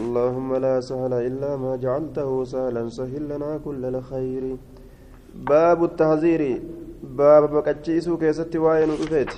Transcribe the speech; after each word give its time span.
اللهم 0.00 0.50
لا 0.64 0.74
سهل 0.88 1.12
إلا 1.28 1.50
ما 1.62 1.72
جعلته 1.84 2.30
سهلا 2.52 2.82
سهل 2.98 3.22
لنا 3.30 3.50
كل 3.66 3.82
الخير. 3.92 4.44
باب 5.50 5.80
التحذير. 5.88 6.42
باب 7.18 7.42
بقتشيسو 7.54 8.12
كيست 8.22 8.54
وين 8.64 8.90
رفيت 9.02 9.32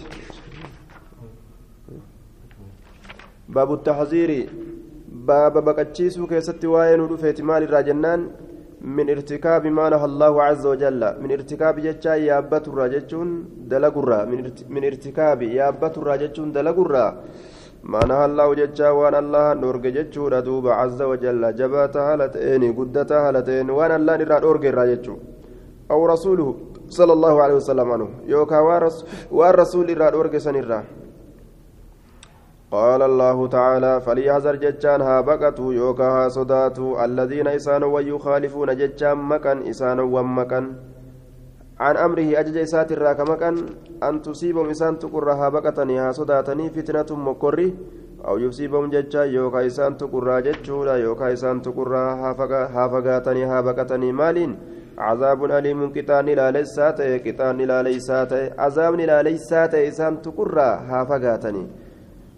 باب 3.54 3.70
التحذير. 3.78 4.30
باب 5.30 5.54
بقتشيسو 5.66 6.22
كيست 6.32 6.62
وين 6.74 7.00
رفيت 7.12 7.38
مال 7.48 7.62
الراجنان 7.66 8.20
من 8.96 9.06
ارتكاب 9.14 9.64
ما 9.78 9.86
نهى 9.92 10.06
الله 10.10 10.32
عز 10.48 10.64
وجل. 10.72 11.02
من 11.22 11.30
ارتكاب 11.36 11.74
جتشا 11.86 12.14
يابت 12.28 12.64
الراجتشون 12.68 13.28
دلقرا 13.72 14.20
من 14.74 14.82
ارتكاب 14.90 15.40
يابت 15.58 15.94
الراجتشون 16.00 16.48
دلقرا 16.56 17.06
ما 17.90 18.00
نهى 18.08 18.24
الله 18.24 18.54
جتشا 18.60 18.90
وان 18.90 19.14
الله 19.22 19.54
نورج 19.62 19.84
جتشورا 19.96 20.40
دوبا 20.46 20.72
عز 20.80 21.00
وجل 21.10 21.42
جبات 21.60 21.96
هالتين 21.96 22.62
قدت 22.78 23.12
هالتين 23.12 23.70
وان 23.76 23.92
الله 23.98 24.14
نرى 24.20 24.36
نورج 24.44 24.64
الراجتشو 24.66 25.14
أو 25.92 26.00
رسوله 26.12 26.48
صلى 26.98 27.12
الله 27.12 27.34
عليه 27.42 27.54
وسلم 27.60 27.88
عنه 27.94 28.08
يوكا 28.34 28.58
والرسول 29.38 29.86
الرا 29.90 30.10
نورج 30.10 30.36
سنرا 30.36 30.80
قال 32.76 33.02
الله 33.02 33.38
تعالى 33.56 34.00
فليحذر 34.00 34.56
ججان 34.64 35.00
ها 35.08 35.20
بقتوا 35.20 35.74
يوكا 35.74 36.08
ها 36.16 36.28
صداتوا 36.28 37.04
الذين 37.04 37.48
إسانوا 37.48 37.94
ويخالفون 37.94 38.76
ججان 38.80 39.18
مكان 39.32 39.58
إسانوا 39.70 40.08
ومكان 40.14 40.64
عن 41.80 41.96
أمره 41.96 42.40
أجج 42.40 42.56
إسات 42.56 42.92
الراك 42.92 43.20
مكان 43.20 43.56
أن 44.02 44.22
تصيبهم 44.22 44.68
إسان 44.70 44.98
تقر 44.98 45.32
ها 45.32 45.48
بقتني 45.48 45.98
ها 45.98 46.12
صداتني 46.12 46.70
فتنة 46.70 47.16
مكري 47.16 47.74
أو 48.28 48.38
يصيبهم 48.38 48.90
ججا 48.90 49.24
يوكا 49.24 49.66
إسان 49.66 49.96
تقر 49.96 50.40
ججولا 50.40 50.96
يوكا 50.96 51.32
إسان 51.32 51.62
تقر 51.62 51.96
ها 51.96 52.88
فقاتني 52.88 53.44
ها 53.44 53.60
بقتني 53.60 54.12
مالين. 54.12 54.58
عذاب 54.98 55.44
أليم 55.44 55.92
كتان 55.92 56.26
لا 56.26 56.50
ليسات 56.50 57.02
كتان 57.02 57.58
لا 57.60 57.82
ليسات 57.82 58.32
عذاب 58.58 58.94
لا 58.94 59.22
ليسات 59.22 59.74
إسان 59.74 60.22
تقر 60.22 60.58
ها 60.60 61.04
فقاتني. 61.04 61.66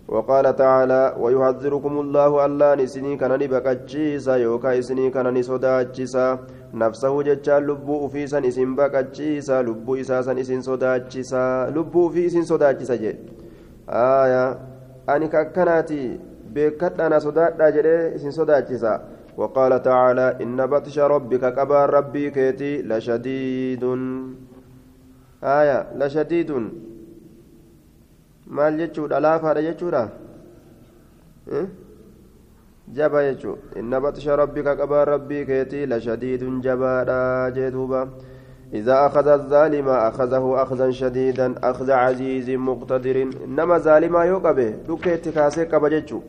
وقال 0.08 0.56
تعالى 0.56 1.16
ويحذركم 1.18 2.00
الله 2.00 2.46
الله 2.46 2.74
نسني 2.74 3.16
كان 3.16 3.36
بكتشيسا 3.52 4.36
يوكا 4.36 4.78
إسني 4.78 5.10
كان 5.10 5.34
نسوداتشيسا 5.34 6.38
نفسه 6.74 7.22
جتشا 7.22 7.58
لبو 7.60 8.08
في 8.08 8.26
سن 8.26 8.44
اسم 8.44 8.76
بكتشيسا 8.76 9.62
لبو 9.62 9.94
إساسا 10.00 10.40
اسن 10.40 10.60
سوداتشيسا 10.60 11.70
لبو 11.76 12.08
في 12.08 12.26
اسن 12.26 12.42
سوداتشيسا 12.42 12.94
جي 12.94 13.12
آية 13.88 14.44
أني 15.08 15.28
كأكناتي 15.28 16.18
بكت 16.54 17.00
أنا 17.00 17.18
سودات 17.18 17.62
جري 17.74 18.14
اسن 18.14 18.30
سوداتشيسا 18.30 18.92
وقال 19.36 19.82
تعالى 19.82 20.26
إن 20.42 20.66
بطش 20.66 20.98
ربك 20.98 21.44
كبار 21.56 21.90
ربي 21.90 22.30
كيتي 22.30 22.82
لشديد 22.82 23.84
آية 25.42 25.78
لشديد 25.98 26.50
maal 28.46 28.76
jechuudha? 28.78 29.20
Laafaadha 29.20 29.62
jechuudha? 29.62 30.02
Jaba 32.92 33.22
jechuu 33.22 33.56
inna 33.76 34.00
batsha 34.00 34.36
rabbika 34.36 34.76
qabaan 34.76 35.06
rabbii 35.06 35.44
keetii 35.46 35.86
lashadiidun 35.86 36.62
jabaadha 36.62 37.50
jee 37.56 37.70
duuba. 37.70 38.08
إذا 38.74 39.06
أخذ 39.06 39.28
الظالم 39.28 39.88
أخذه 39.88 40.62
أخذا 40.62 40.90
شديدا 40.90 41.54
أخذ 41.62 41.90
عزيز 41.90 42.50
مقتدر 42.50 43.16
إنما 43.44 43.78
ظالما 43.78 44.24
يوقبه 44.24 44.70
دكت 44.88 45.28
كاسي 45.28 45.64
كبجتشو 45.64 46.20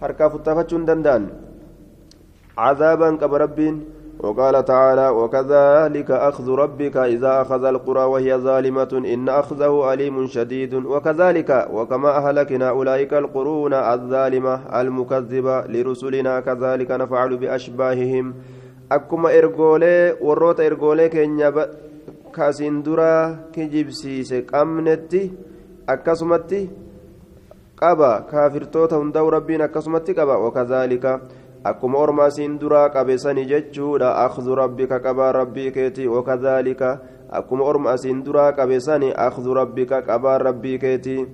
حركة 0.00 0.28
فتفتشون 0.28 0.84
دندان 0.84 1.22
عذابا 2.58 3.16
كبربين 3.16 3.84
وقال 4.20 4.64
تعالى 4.64 5.08
وكذلك 5.08 6.10
أخذ 6.10 6.50
ربك 6.50 6.96
إذا 6.96 7.40
أخذ 7.40 7.64
القرى 7.64 8.04
وهي 8.04 8.36
ظالمة 8.36 9.02
إن 9.14 9.28
أخذه 9.28 9.92
أليم 9.92 10.26
شديد 10.26 10.74
وكذلك 10.74 11.68
وكما 11.72 12.10
أهلكنا 12.16 12.68
أولئك 12.68 13.14
القرون 13.14 13.74
الظالمة 13.74 14.80
المكذبة 14.80 15.60
لرسلنا 15.66 16.40
كذلك 16.40 16.90
نفعل 16.90 17.36
بأشباههم. 17.36 18.34
أكما 18.92 19.38
إرغولي 19.38 20.16
وروت 20.20 20.60
إرغولي 20.60 21.08
كينيا 21.08 21.52
كاسندرا 22.34 23.36
كجبسيس 23.52 24.34
كامنتي 24.34 25.32
أكسمتي 25.88 26.68
قبا 27.82 28.12
كافرتوتا 28.30 28.96
هندو 28.96 29.28
ربين 29.28 29.60
أكسمتي 29.60 30.12
قبا 30.12 30.36
وكذلك 30.36 31.20
akkuma 31.64 31.98
orma 31.98 32.30
siin 32.30 32.58
duraa 32.60 32.88
qabeessanii 32.96 33.46
jechuudha 33.52 34.14
akhzu 34.24 34.54
rabbika 34.54 35.00
qabaa 35.00 35.32
rabbii 35.32 35.70
keetii 35.78 36.12
wakadhaalika 36.16 36.98
akkuma 37.40 37.64
orma 37.64 37.90
asiin 37.96 38.22
duraa 38.24 38.52
qabeessanii 38.52 39.14
akhzu 39.26 39.54
rabbika 39.54 40.02
qabaa 40.02 40.38
rabbii 40.38 40.78
keetii 40.78 41.26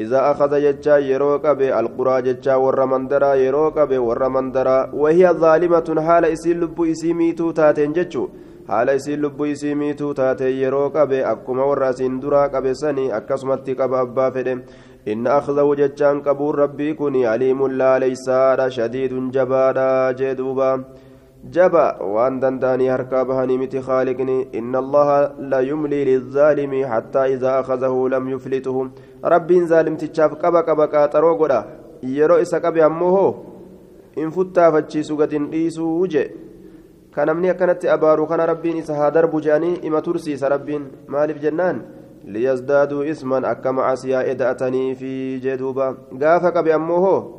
إذا 0.00 0.30
أخذ 0.30 0.50
ججا 0.60 0.96
يروك 0.98 1.46
به 1.46 1.80
القرى 1.80 2.22
ججا 2.22 2.54
ور 2.54 2.86
مندرا 2.86 3.34
يروك 3.34 3.78
به 3.78 3.98
ور 3.98 4.28
مندرا 4.28 4.90
وهي 4.94 5.32
ظالمة 5.32 6.02
حال 6.06 6.24
إسي 6.24 6.54
لب 6.54 6.82
إسي 6.82 7.12
ميتو 7.14 7.50
تاتين 7.50 7.92
ججو 7.92 8.28
حال 8.68 8.90
إسي 8.90 9.16
لب 9.16 9.42
إسي 9.42 9.74
ميتو 9.74 10.12
تاتين 10.12 10.56
يروك 10.64 10.96
به 10.98 11.30
أكما 11.32 11.64
ور 11.64 11.92
سندرا 11.92 12.46
قبسني 12.46 13.16
أكسمتي 13.16 13.72
قب 13.74 13.92
أبا 13.94 14.30
فدم 14.30 14.58
إن 15.08 15.26
أخذه 15.26 15.74
جتان 15.74 16.20
قبور 16.20 16.58
ربي 16.58 16.94
كوني 16.94 17.26
عليم 17.26 17.66
لا 17.66 17.98
ليس 17.98 18.30
شديد 18.68 19.30
جبادا 19.30 20.12
جدوبا. 20.12 20.84
جبا 21.44 22.02
وأن 22.02 22.40
دنداني 22.40 22.90
هركابها 22.90 23.46
نمت 23.46 23.76
خالقني. 23.76 24.48
إن 24.58 24.76
الله 24.76 25.08
لا 25.38 25.60
يملي 25.60 26.04
للظالم 26.04 26.72
حتى 26.86 27.18
إذا 27.18 27.60
أخذه 27.60 28.08
لم 28.08 28.28
يفلته. 28.28 28.76
ربي 29.24 29.66
ظالم 29.66 29.96
تشاف 29.96 30.34
قبا 30.34 30.60
قبا 30.60 30.86
قاترو 30.86 31.34
قدا. 31.36 31.60
يرو 32.02 32.34
إسا 32.34 32.58
قبي 32.58 32.86
أمه 32.86 33.34
إن 34.18 34.30
فتا 34.30 34.70
فتشيسو 34.70 35.20
قد 35.20 35.32
إيسو 35.52 35.84
وجه. 36.00 36.30
كان 37.14 37.36
مني 37.36 37.54
كانت 37.54 37.84
أبارو 37.84 38.26
كان 38.26 38.40
ربي 38.40 38.78
إسا 38.78 38.94
هادر 38.94 39.26
بجاني 39.26 39.88
إما 39.88 40.00
ترسيس 40.00 40.44
ربي. 40.44 40.80
مالف 41.08 41.38
جنان. 41.44 41.76
ليزدادوا 42.24 43.10
اسما 43.10 43.50
أكما 43.50 43.82
عسيا 43.82 44.30
إدأتني 44.30 44.94
في 44.94 45.38
جدوبا. 45.38 45.96
قافك 46.22 46.58
بأمه 46.58 47.34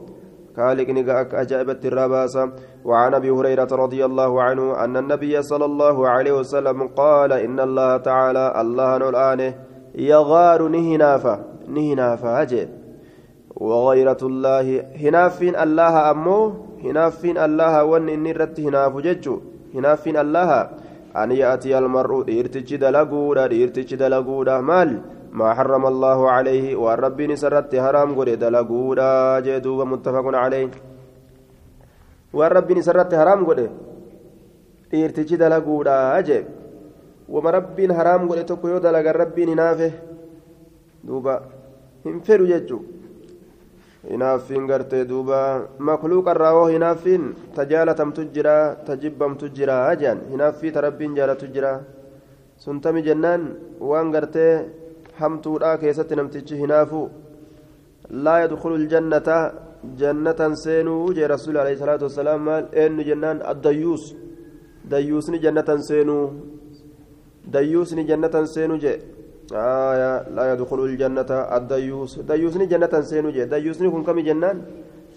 كالك 0.56 1.10
أك 1.10 1.36
أجابت 1.36 1.86
الرباسة 1.86 2.52
وعن 2.86 3.14
أبي 3.14 3.30
هريرة 3.30 3.68
رضي 3.72 4.06
الله 4.06 4.42
عنه 4.44 4.84
أن 4.84 4.98
النبي 4.98 5.42
صلى 5.42 5.66
الله 5.66 6.08
عليه 6.08 6.32
وسلم 6.32 6.88
قال 6.88 7.34
إن 7.34 7.60
الله 7.60 7.98
تعالى 7.98 8.62
الله 8.62 8.98
الآن 8.98 9.54
يغار 9.96 10.68
نهنافة 10.68 11.40
نهنافة 11.68 12.42
أجي 12.42 12.68
وغيرة 13.56 14.18
الله 14.24 14.86
هنافين 14.96 15.56
الله 15.56 16.12
أمو 16.12 16.54
هنافين 16.84 17.38
الله 17.38 17.84
وان 17.84 18.10
إني 18.10 18.32
هناف 18.60 18.98
ججو. 18.98 19.40
هنافين 19.76 20.18
الله 20.18 20.70
أن 21.24 21.32
يأتي 21.32 21.78
المرء 21.78 22.24
ديرتج 22.24 22.76
دلقودا 22.76 23.48
ديرتج 23.48 23.96
دلقودا 23.96 24.56
مال؟ 24.60 25.02
ما 25.32 25.54
حرم 25.54 25.86
الله 25.86 26.20
عليه 26.32 26.76
والرب 26.76 27.22
نسرت 27.22 27.76
حرام 27.76 28.10
قد 28.20 28.30
دلقودا 28.30 29.40
جدوب 29.40 29.80
متفق 29.88 30.26
عليه. 30.44 30.72
والرب 32.34 32.72
نسرت 32.72 33.12
حرام 33.16 33.46
قد 33.46 33.60
ديرتج 34.92 35.36
دلقودا 35.36 36.20
أجب 36.20 36.46
وما 37.30 37.50
رب 37.50 37.78
حرام 37.98 38.22
قد 38.32 38.46
تكو 38.46 38.78
دلق 38.78 39.06
الرب 39.10 39.40
نافه 39.40 39.92
دوبا. 41.04 41.36
هم 42.06 42.20
فرو 42.20 42.46
hinaaffiin 44.12 44.68
gartee 44.68 45.04
duuba 45.10 45.40
makluuqa 45.80 46.32
irraa 46.36 46.54
hoo 46.58 46.68
hinaaffiin 46.76 47.24
ta 47.56 47.66
jaalatamtu 47.72 48.26
jira 48.36 48.56
ta 48.86 48.96
jibbamtu 49.02 49.50
jira 49.58 49.78
jedhan 50.02 50.20
hinaaffii 50.32 50.72
ta 50.76 50.82
rabbiin 50.88 51.16
jaalatu 51.18 51.48
jira 51.56 51.72
suntami 52.64 53.02
jennaan 53.08 53.44
waan 53.90 54.12
gartee 54.16 54.52
hamtuudhaa 55.20 55.78
keessatti 55.84 56.16
namtichi 56.20 56.58
hinaafu 56.62 57.02
laa 58.26 58.40
yadkhulu 58.44 58.78
ljannata 58.84 59.38
jannatan 60.02 60.56
seenuu 60.64 61.14
jee 61.18 61.28
rasuuli 61.34 61.60
alayhi 61.64 61.80
salaatu 61.80 62.04
wassalaam 62.08 62.42
maal 62.50 62.66
eenyu 62.84 63.04
jennaan 63.10 63.42
addayyuus 63.52 64.06
dayyuusni 64.92 65.40
jannatan 65.46 65.82
seenuu 65.90 66.24
dayyuusni 67.54 68.04
jannatan 68.10 68.48
seenuu 68.54 68.78
jee 68.86 68.98
آية 69.54 70.30
لا 70.36 70.54
يدخل 70.54 70.80
الجنة. 70.80 71.32
الديوس 71.58 72.20
ديوسني 72.20 72.66
جنة 72.66 73.02
سينو 73.02 73.30
جي. 73.30 73.46
ديوسني 73.46 73.90
كن 73.90 74.04
كم 74.04 74.20
جنان. 74.20 74.58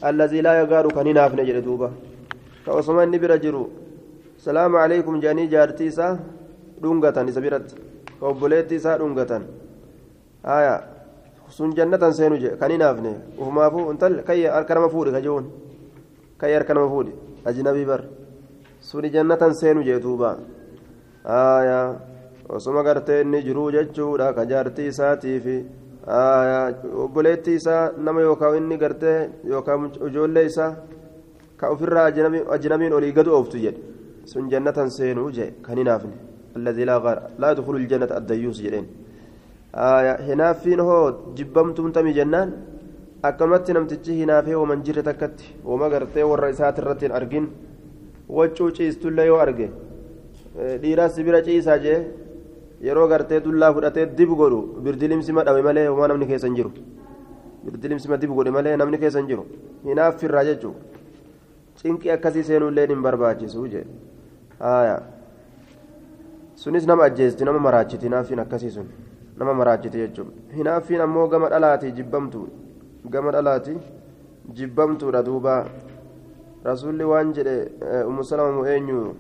الذي 0.05 0.41
لا 0.41 0.53
يغار 0.61 0.87
كان 0.97 1.15
نافن 1.15 1.41
جل 1.49 1.61
دوبا. 1.63 1.91
كعثمان 2.67 3.11
نبي 3.11 3.27
رجلو. 3.27 3.69
السلام 4.39 4.77
عليكم 4.77 5.21
جاني 5.21 5.47
جارتي 5.47 5.91
سا 5.91 6.19
دونغتان 6.83 7.31
سبيرت 7.33 7.69
كوبوليتي 8.21 8.79
سا 8.79 8.97
دونغتان. 8.97 9.43
آية. 10.45 10.77
sun 11.49 11.73
jannatan 11.73 12.13
seenu 12.13 12.37
je 12.37 12.51
kan 12.61 12.71
hinaafne 12.71 13.13
ufumaafuu 13.41 13.89
intal 13.93 14.21
kayya 14.29 14.53
harka 14.53 14.75
nama 14.75 14.89
fuudhe 14.89 15.13
kajoon 15.17 15.45
كي 16.41 16.55
يركن 16.55 16.75
مفودي 16.75 17.13
أجنبي 17.47 17.85
بر. 17.85 18.05
سوني 18.81 19.09
جنة 19.09 19.53
سينو 19.53 19.83
جيتوبا 19.83 20.39
آية. 21.27 22.08
Osuma 22.57 22.83
gartee 22.83 23.21
inni 23.25 23.43
jiruu 23.47 23.71
jechuudha 23.77 24.33
ka 24.37 24.45
jaartii 24.53 24.87
isaatii 24.93 25.41
fi 25.47 25.57
obboleettii 27.05 27.55
isaa 27.61 27.83
nama 28.07 28.21
yookaan 28.27 28.57
inni 28.61 28.77
gartee 28.83 29.19
yookaan 29.53 29.91
ijoollee 30.09 30.45
isaa 30.51 30.71
ka 31.61 31.69
ofirraa 31.75 32.07
ajnamiin 32.57 32.93
olii 32.99 33.13
gadu 33.19 33.35
ooftu 33.39 33.59
jedhe 33.65 33.81
sun 34.33 34.49
jannatan 34.53 34.91
seenuu 34.97 35.31
jee 35.39 35.51
kan 35.67 35.77
hinaafne 35.83 36.13
alladhii 36.57 36.85
laa 36.91 37.19
yadkhulu 37.49 37.79
ljannata 37.85 38.17
addayyuus 38.21 38.63
jedheen 38.67 38.87
hinaaffiin 40.29 40.81
hoo 40.89 41.05
jibbamtuun 41.41 41.93
tamii 41.97 42.15
jennaan 42.21 42.53
akkamatti 43.31 43.73
namtichi 43.77 44.15
hinaafee 44.21 44.55
waman 44.63 44.83
jirre 44.87 45.03
takkatti 45.11 45.55
wama 45.71 45.89
gartee 45.95 46.23
warra 46.31 46.49
isaati 46.55 46.81
irratti 46.85 47.05
hin 47.07 47.15
argin 47.21 47.49
waccuu 48.39 48.71
ciistullee 48.79 49.27
yoo 49.31 49.39
arge 49.45 49.69
dhiiraas 50.83 51.17
bira 51.29 51.43
ciisaa 51.49 51.79
jee 51.85 51.99
yeroo 52.87 53.09
gartee 53.09 53.41
dullaa 53.41 53.73
fudhatee 53.75 54.07
dib 54.19 54.31
godhu 54.41 54.61
birdilimsima 54.85 55.45
dhabe 55.45 55.63
malee 55.69 55.87
homaa 55.87 56.09
namni 56.13 56.27
keessa 56.31 56.47
hin 56.47 56.57
jiru 56.59 56.71
birdilimsima 57.65 58.17
dib 58.23 58.31
godhe 58.39 58.51
malee 58.57 58.77
namni 58.77 58.99
keessa 59.05 59.19
hin 59.23 59.29
jiru 59.33 59.47
hinaaffirraa 59.89 60.45
jechuun 60.51 60.75
cinqii 61.83 62.13
akkasii 62.17 62.45
seenuullee 62.51 62.87
hin 62.93 63.03
barbaachisu 63.09 63.67
jee 63.75 63.85
sunis 66.65 66.87
nama 66.93 67.05
ajjeesti 67.11 67.45
nama 67.51 67.59
maraachiti 67.67 68.11
hinaaffiin 68.11 68.41
akkasii 68.47 68.71
sun 68.79 68.89
nama 69.39 69.55
maraachiti 69.61 69.99
jechuun 69.99 70.33
hinaaffiin 70.57 71.01
ammoo 71.09 71.29
gama 71.35 71.49
dhalaati 71.55 71.93
jibbamtu 72.01 72.49
gama 73.11 73.31
dhalaati 73.37 73.79
jibbamtuudha 74.61 75.23
duuba 75.23 75.55
rasuulli 76.65 77.05
waan 77.13 77.33
jedhe 77.33 77.57
ummu 78.07 78.25
salama 78.25 79.15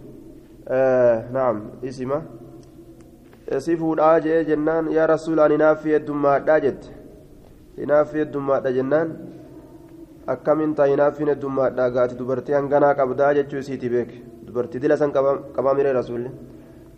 naam 1.32 1.62
isima 1.82 2.22
si 3.64 3.76
fuudhaa 3.76 4.20
jee 4.20 4.44
jennaan 4.44 4.90
yaa 4.92 5.06
rasuulaan 5.06 5.52
hinaaffii 5.52 5.92
heddummaadhaa 5.96 6.58
jette. 6.60 6.88
Hinaaffii 7.78 8.20
heddummaadha 8.20 8.72
jennaan 8.78 9.12
akkamiin 10.34 10.74
taa 10.74 10.86
hinaaffiin 10.92 11.28
heddummaadhaa 11.32 11.90
gaati. 11.90 12.14
Dubartii 12.18 12.54
hanganaa 12.54 12.94
qabdaa 12.94 13.32
jechuu 13.38 13.58
isiiti 13.64 13.88
beeke. 13.94 14.20
Dubartii 14.46 14.80
dila 14.82 14.96
san 14.96 15.12
qabaa 15.12 15.74
miree 15.74 15.92
rasuulli. 15.92 16.30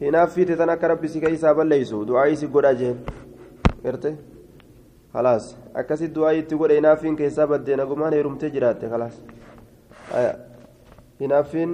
Hinaaffii 0.00 0.46
tan 0.56 0.70
akka 0.74 0.88
rabbi 0.88 1.08
si 1.08 1.20
keessaa 1.20 1.54
balleeysu 1.54 2.04
du'aayii 2.08 2.36
si 2.42 2.46
godha 2.48 2.74
jeen. 2.74 2.96
Garte 3.84 4.14
khalaas. 5.12 5.56
Akkasi 5.74 6.08
du'aayii 6.14 6.42
itti 6.44 6.56
godhe 6.56 6.76
hinaaffiin 6.80 7.16
keessaa 7.16 7.46
baddee 7.46 7.76
nagumaan 7.76 8.12
heerumtee 8.18 8.50
jiraatte 8.50 8.88
khalaas. 8.88 9.22
Hinaaffiin 11.20 11.72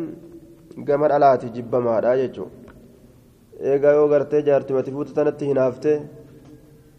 gama 0.85 1.09
dhalaati 1.09 1.51
jibbamaadha 1.59 2.17
jechuudha 2.17 2.66
eegaa 3.61 3.93
yoo 3.99 4.09
gartee 4.09 4.43
jaartimati 4.43 4.91
fuuta 4.93 5.13
tanatti 5.15 5.47
hinaaftee 5.47 5.99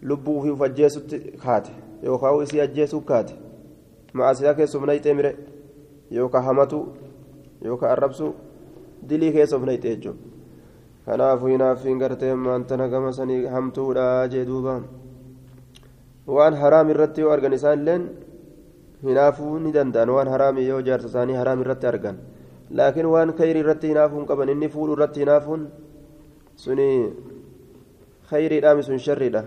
lubbuu 0.01 0.38
ofii 0.39 0.51
uf 0.51 0.62
ajjeesutti 0.62 1.19
kaate. 1.44 1.71
Yookaan 2.04 2.44
isii 2.44 2.62
ajjeesuu 2.62 3.01
kaate. 3.01 3.33
Macaasiyaa 4.13 4.54
keessa 4.54 4.77
of 4.77 4.86
nayxee 4.86 5.13
mire. 5.13 5.36
Yookaan 6.12 6.44
hamatu 6.44 6.80
yookaan 7.65 7.92
arrabsu 7.92 8.36
dilii 9.09 9.31
keessa 9.31 9.56
of 9.56 9.63
nayxee 9.65 9.95
jechuudha. 9.95 10.19
Kanaafuu 11.06 11.48
hinaaffiin 11.48 11.98
gartee 12.00 12.36
maantana 12.36 12.88
gama 12.89 13.12
sanii 13.13 13.45
hamtuudha 13.45 14.27
jee 14.27 14.45
duuba 14.45 14.81
waan 16.27 16.56
haraam 16.62 16.89
irratti 16.89 17.21
yoo 17.21 17.31
argan 17.31 17.54
isaanilleen 17.54 18.09
hinaafuu 19.04 19.59
ni 19.59 19.71
danda'an. 19.74 20.09
Waan 20.09 20.27
haraamii 20.27 20.68
yoo 20.68 20.81
jaarsa 20.81 21.07
isaanii 21.07 21.36
haraam 21.36 21.62
irratti 21.62 21.88
argan. 21.88 22.18
Laakiin 22.71 23.06
waan 23.06 23.33
kayrii 23.33 23.59
irratti 23.65 23.88
hinaafuun 23.88 24.25
qaban 24.25 24.50
inni 24.50 24.69
fuudhu 24.69 24.94
irratti 24.98 25.19
hinaafuun. 25.19 25.68
Suni 26.57 27.13
khayriidha 28.30 28.75
misun 28.75 28.98
sharriidha 29.07 29.45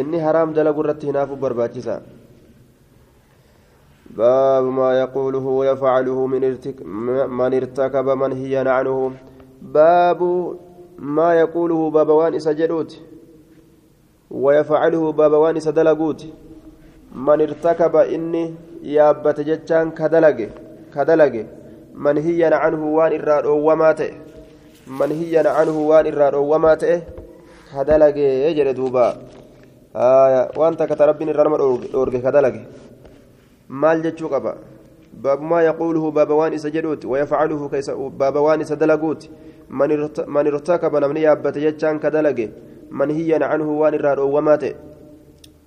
inni 0.00 0.18
haraam 0.26 0.54
dalagu 0.56 0.80
irratti 0.84 1.06
hinaafu 1.12 1.36
barbaachisa 1.46 1.96
باب 4.16 4.64
ما 4.64 5.00
يقوله 5.00 5.44
ويفعله 5.60 6.26
من 6.26 6.42
من 7.28 7.54
ارتكب 7.54 8.08
منهيا 8.08 8.70
عنه 8.70 9.12
باب 9.62 10.20
ما 10.98 11.34
يقوله 11.34 11.90
باب 11.90 12.08
وان 12.08 12.38
سجدوت 12.38 13.00
ويفعله 14.30 15.12
باب 15.12 15.32
وان 15.32 15.60
سدلقوت 15.60 16.20
من 17.14 17.40
ارتكب 17.40 17.96
إني 17.96 18.54
يابت 18.82 19.40
جتان 19.40 19.90
كدلق 19.90 20.38
كدلق 20.94 21.46
منهيا 21.94 22.56
عنه 22.56 22.82
وان 22.96 23.12
إراد 23.20 23.46
وما 23.46 23.92
manhiyyan 24.86 25.44
canhu 25.44 25.88
waan 25.90 26.06
irraa 26.06 26.30
dhoowwamaa 26.30 26.76
ta'e 26.76 26.96
kadalagee 27.72 28.54
jedhe 28.54 28.74
duuba 28.74 29.04
waan 30.60 30.76
takka 30.76 30.96
ta 30.96 31.06
rabbiin 31.10 31.30
irraa 31.32 31.44
nama 31.44 31.58
dhoorge 31.58 32.20
kadalage 32.22 32.60
maal 33.68 34.02
jechuu 34.02 34.30
qaba 34.30 34.56
waan 35.22 36.52
isa 36.54 36.70
jedhuuti 36.70 37.06
wayafcaluhu 37.06 37.70
baaba 38.18 38.40
waan 38.40 38.60
isa 38.60 38.76
dalaguuti 38.76 39.30
man 39.68 40.46
irtakaba 40.46 41.00
namni 41.00 41.22
yaabbate 41.26 41.60
jechaan 41.66 41.98
kadalage 41.98 42.50
manhiyyan 42.90 43.42
canhu 43.42 43.80
waan 43.80 43.94
irraa 43.98 44.14
dhoowwamaa 44.14 44.58
ta'e 44.58 44.74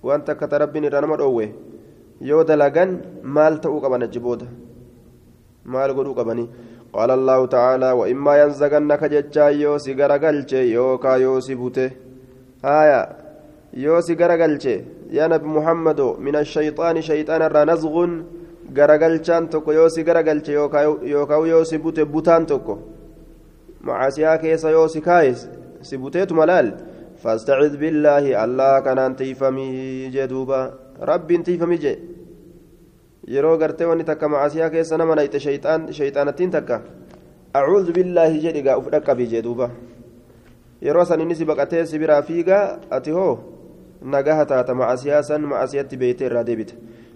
waan 0.02 0.24
takka 0.24 0.48
ta 0.48 0.58
rabbiin 0.64 0.84
irraa 0.88 1.00
nama 1.04 1.16
dhoowwe 1.16 1.52
yoo 2.20 2.44
dalagan 2.44 3.00
maal 3.22 3.60
ta'uu 3.60 3.80
qaban 3.84 4.02
achi 4.08 4.20
booda 4.20 4.46
maal 5.64 5.92
godhuu 5.92 6.14
qabanii 6.14 6.48
قال 6.92 7.10
الله 7.10 7.46
تعالى 7.46 7.90
وإما 7.92 8.42
ينزغنك 8.42 9.04
جتشا 9.04 9.46
يوسي 9.48 9.94
غرغلچه 9.94 10.54
يوكا 10.54 11.08
يوسي 11.08 11.54
بوته. 11.54 11.90
آية 12.64 13.08
يوسي 13.74 14.14
غرغلچه. 14.14 14.76
يا 15.10 15.26
نبي 15.26 15.46
محمد 15.46 16.00
من 16.18 16.36
الشيطان 16.36 17.00
شيطان 17.00 17.42
الرا 17.42 17.64
نزغ 17.64 17.94
غرغلچان 18.76 19.50
توكو 19.50 19.72
يوسي 19.72 20.02
غرغلچه 20.02 20.50
يوكا 20.50 20.80
يوكا 21.02 21.34
يوسي 21.34 21.76
بوته 21.78 22.02
بوتان 22.02 22.46
توكو. 22.46 22.78
معاسيا 23.80 24.36
كيس 24.36 24.64
يوسي 24.64 25.00
كايس 25.00 25.48
سبوتيت 25.82 26.32
ملال. 26.32 26.74
فاستعذ 27.22 27.76
بالله 27.76 28.44
الله 28.44 28.80
كان 28.80 28.98
انتيفمي 28.98 30.08
جدوبا. 30.08 30.74
رب 31.02 31.30
انتيفمي 31.30 31.76
جي. 31.76 31.98
Yeroo 33.34 33.56
gartee 33.62 33.86
wanni 33.90 34.04
takka 34.10 34.28
macasiyaa 34.34 34.70
keessa 34.74 34.98
nama 34.98 35.14
nayte 35.20 35.40
shayxaanattiin 35.46 36.50
takka 36.56 36.80
acuudhu 37.60 37.92
billaahi 37.98 38.42
jedhigaa 38.46 38.76
uf 38.80 38.90
dhaqqabii 38.94 39.30
jee 39.32 39.42
duuba 39.46 39.70
yeroo 40.86 41.04
san 41.10 41.20
inni 41.24 41.38
si 41.40 41.48
baqatee 41.50 41.84
si 41.86 41.98
biraa 42.02 42.22
fiigaa 42.30 42.64
ati 42.98 43.16
hoo 43.18 43.32
nagaha 44.14 44.46
taata 44.54 44.74
macasiyaa 44.82 45.22
san 45.32 45.46
macasiyatti 45.52 46.00
beeytee 46.04 46.30
irraa 46.30 46.46
deebite 46.50 46.74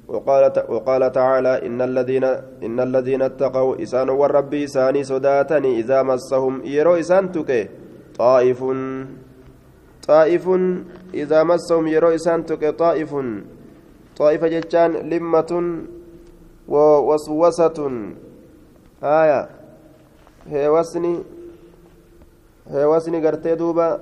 وقال 0.08 1.12
تعالى 1.12 1.66
إن 1.66 1.82
الذين 1.82 2.24
إن 2.60 2.80
الذين 2.80 3.22
اتقوا 3.22 3.82
إسان 3.82 4.08
والرب 4.10 4.54
إساني 4.54 5.04
صداتني 5.04 5.80
إذا 5.80 6.02
مسهم 6.02 6.60
يرو 6.64 6.94
إسان 7.00 7.32
تكي 7.32 7.68
طائف 8.18 8.60
طائف 10.08 10.44
إذا 11.14 11.42
مسهم 11.42 11.86
يرو 11.86 12.08
إسان 12.08 12.46
تكي 12.46 12.72
طائف 12.72 13.10
طائفة 14.16 14.46
جتان 14.48 14.90
لمة 15.10 15.52
ووسوسة 16.68 17.78
آية 19.02 19.48
هيوسني 20.48 21.14
هيوسني 22.68 23.26
قرتي 23.26 23.54
دوبا 23.54 24.00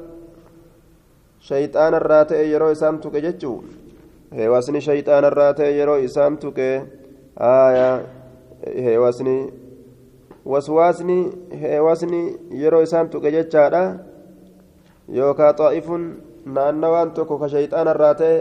شيطان 1.40 1.94
الراتئ 1.94 2.46
يرو 2.52 2.72
إسان 2.72 3.00
تكي 3.00 3.20
جتشو 3.20 3.54
shayxaana 4.32 5.28
irraa 5.30 5.52
ta'e 5.54 5.72
yeroo 5.78 5.98
isaan 6.00 6.38
tuqe 6.42 6.68
aya 7.36 7.88
heewasni 8.84 9.36
waswaasni 10.52 11.18
heewasni 11.62 12.20
yeroo 12.62 12.82
isaan 12.82 13.10
tuqe 13.12 13.32
jechaadha 13.36 13.82
yookaa 15.18 15.52
xaa'ifun 15.58 16.04
naannawaan 16.56 17.12
tokko 17.18 17.38
ka 17.42 17.48
shayxaana 17.54 17.94
irraa 17.96 18.14
ta'e 18.20 18.36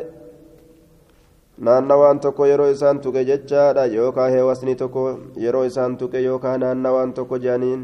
naannawaan 1.68 2.20
tokko 2.20 2.46
yeroo 2.52 2.70
isaan 2.76 3.00
tuqe 3.04 3.26
jechaadha 3.30 3.86
yookaa 3.98 4.30
heewasni 4.36 4.76
tokko 4.76 5.04
yeroo 5.44 5.66
isaan 5.72 5.98
tuqe 5.98 6.24
yookaa 6.30 6.58
naannawaan 6.64 7.14
tokko 7.18 7.38
jedhaniin 7.44 7.84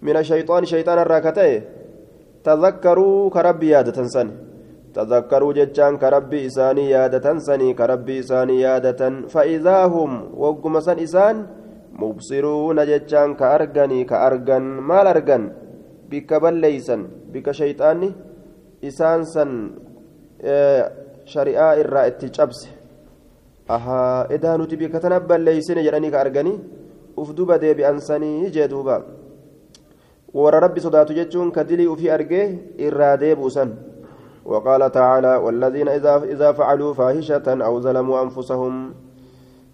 mina 0.00 0.22
shayxaan 0.28 0.70
shayxaana 0.72 1.02
irraa 1.06 1.24
ka 1.26 1.32
ta'e 1.38 1.56
tadakkaruu 2.46 3.30
ka 3.34 3.42
rabbi 3.48 3.74
yaadatan 3.74 4.10
sani 4.14 4.32
تذكروا 4.94 5.52
جتان 5.58 5.98
كربي 6.02 6.46
إساني 6.46 6.90
يادة 6.90 7.26
سني 7.46 7.68
كربي 7.78 8.14
إساني 8.20 8.60
يادة 8.66 9.02
فإذا 9.34 9.78
هم 9.94 10.12
وقم 10.42 10.74
سن 10.86 10.98
إسان 11.06 11.36
مبصرون 12.02 12.78
جتان 12.90 13.30
كأرغني 13.40 14.00
كأرغن 14.10 14.64
ما 14.88 14.98
الأرغن 15.02 15.42
بك 16.10 16.30
بليسن 16.42 17.00
بك 17.32 17.46
شيطاني 17.60 18.10
إسان 18.88 19.20
سن 21.30 21.34
شريعة 21.34 21.80
إرى 21.80 22.06
اتجابس 22.06 22.60
ahaa 23.70 24.26
edaa 24.34 24.58
nuti 24.58 24.76
bika 24.76 24.98
tana 25.00 25.20
balleeysine 25.20 25.82
jedhanii 25.86 26.10
ka 26.10 26.20
arganii 26.20 26.58
uf 27.16 27.28
duba 27.38 27.54
deebi'ansanii 27.62 28.50
jee 28.50 28.66
duuba. 28.72 28.96
Warra 30.34 30.60
rabbi 30.64 30.80
sodaatu 30.86 31.14
jechuun 31.14 31.52
ka 31.54 31.62
dilii 31.68 31.86
ufii 31.86 32.10
argee 32.10 32.46
irraa 32.86 33.14
deebuusan 33.22 33.70
وقال 34.44 34.92
تعالى 34.92 35.36
والذين 35.36 35.88
إذا 35.88 36.14
إذا 36.34 36.52
فعلوا 36.52 36.94
فاحشة 36.94 37.46
أو 37.46 37.80
ظلموا 37.80 38.22
أنفسهم 38.22 38.94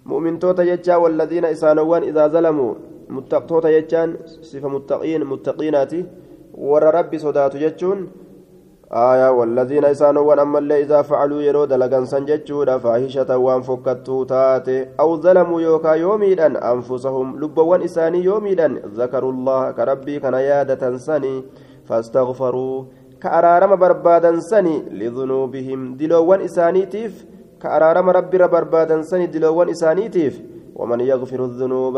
مؤمن 0.07 0.39
توتا 0.39 0.63
يجا 0.63 0.97
والذين 0.97 1.45
إسانوان 1.45 2.03
إذا 2.03 2.27
ظلموا 2.27 2.75
متقتوتا 3.09 3.69
يجان 3.69 4.17
صفة 4.43 4.69
متقين 4.69 5.25
متقيناتي 5.25 6.01
ور 6.55 6.85
ربي 6.95 7.19
صدات 7.19 7.57
جتشون 7.57 7.99
آية 8.93 9.31
والذين 9.31 9.85
إسانوان 9.85 10.39
أما 10.39 10.59
اللي 10.59 10.81
إذا 10.81 11.03
فعلوا 11.03 11.43
يرو 11.43 11.65
دلقان 11.65 12.07
سنجتشودا 12.07 12.79
فاحشة 12.79 13.37
وان 13.37 13.63
فكتو 13.63 14.25
تاتي. 14.25 14.87
أو 15.01 15.17
ظلموا 15.17 15.61
يوكا 15.61 15.89
يوميدا 15.89 16.73
أنفسهم 16.73 17.41
لبوان 17.41 17.83
إساني 17.83 18.25
يوميدا 18.25 18.69
ذكروا 18.95 19.33
الله 19.33 19.71
كربي 19.71 20.19
كان 20.21 20.35
يادة 20.35 20.97
سني 20.97 21.45
فاستغفروا. 21.85 22.85
كأرارم 23.23 23.77
بربادا 23.77 24.41
سني 24.41 24.83
لذنوبهم. 24.91 25.97
دلوان 25.97 26.41
إسانيتيف 26.41 27.27
كأرارم 27.63 28.11
ربي 28.11 28.39
بربادا 28.39 29.03
سني 29.03 29.27
دلوان 29.27 29.69
إسانيتيف 29.69 30.43
ومن 30.77 31.01
يغفر 31.01 31.45
الذنوب. 31.45 31.97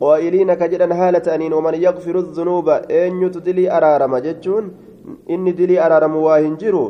قائلين 0.00 0.54
كجدا 0.54 0.94
هالة 0.94 1.34
أنين. 1.34 1.52
ومن 1.52 1.74
يغفر 1.74 2.18
الذنوب. 2.18 2.68
أن 2.68 3.22
يتدلي 3.22 3.70
أرارم 3.76 4.16
ججون. 4.16 4.64
إني 5.30 5.52
دلي 5.58 5.76
أرارم 5.86 6.14
واهنجرو 6.26 6.84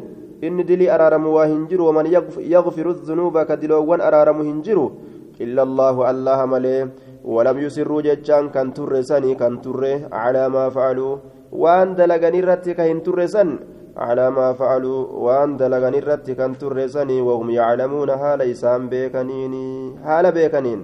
إني 0.46 0.62
دلي 0.70 0.87
أرارم 0.94 1.25
واهنجرو 1.37 1.88
ومن 1.88 2.06
يغفر 2.54 2.87
الذنوب 2.96 3.37
كدلوان 3.49 4.00
أرارم 4.08 4.38
هنجرو 4.49 4.87
إلا 5.44 5.62
الله 5.68 5.96
الله 6.11 6.38
ملي 6.52 6.78
ولم 7.35 7.56
يسروا 7.64 8.04
ججان 8.06 8.44
كان 8.54 8.68
ترسني 8.76 9.35
كان 9.40 9.54
تره 9.64 9.94
على 10.23 10.42
ما 10.54 10.64
فعلوا 10.76 11.14
ka 12.76 12.85
hin 12.88 13.00
turre 13.06 13.26
san 13.28 13.50
calaa 13.96 14.30
maa 14.37 14.52
facaluu 14.58 15.25
waan 15.25 15.56
dalaganii 15.61 16.00
irratti 16.02 16.37
kan 16.38 16.54
turre 16.61 16.85
sanii 16.94 17.20
wahum 17.28 17.50
yaclamuuna 17.58 18.16
haala 18.23 18.44
isaan 18.54 18.88
beekaniini 18.92 19.62
haala 20.06 20.32
beekaniin 20.38 20.82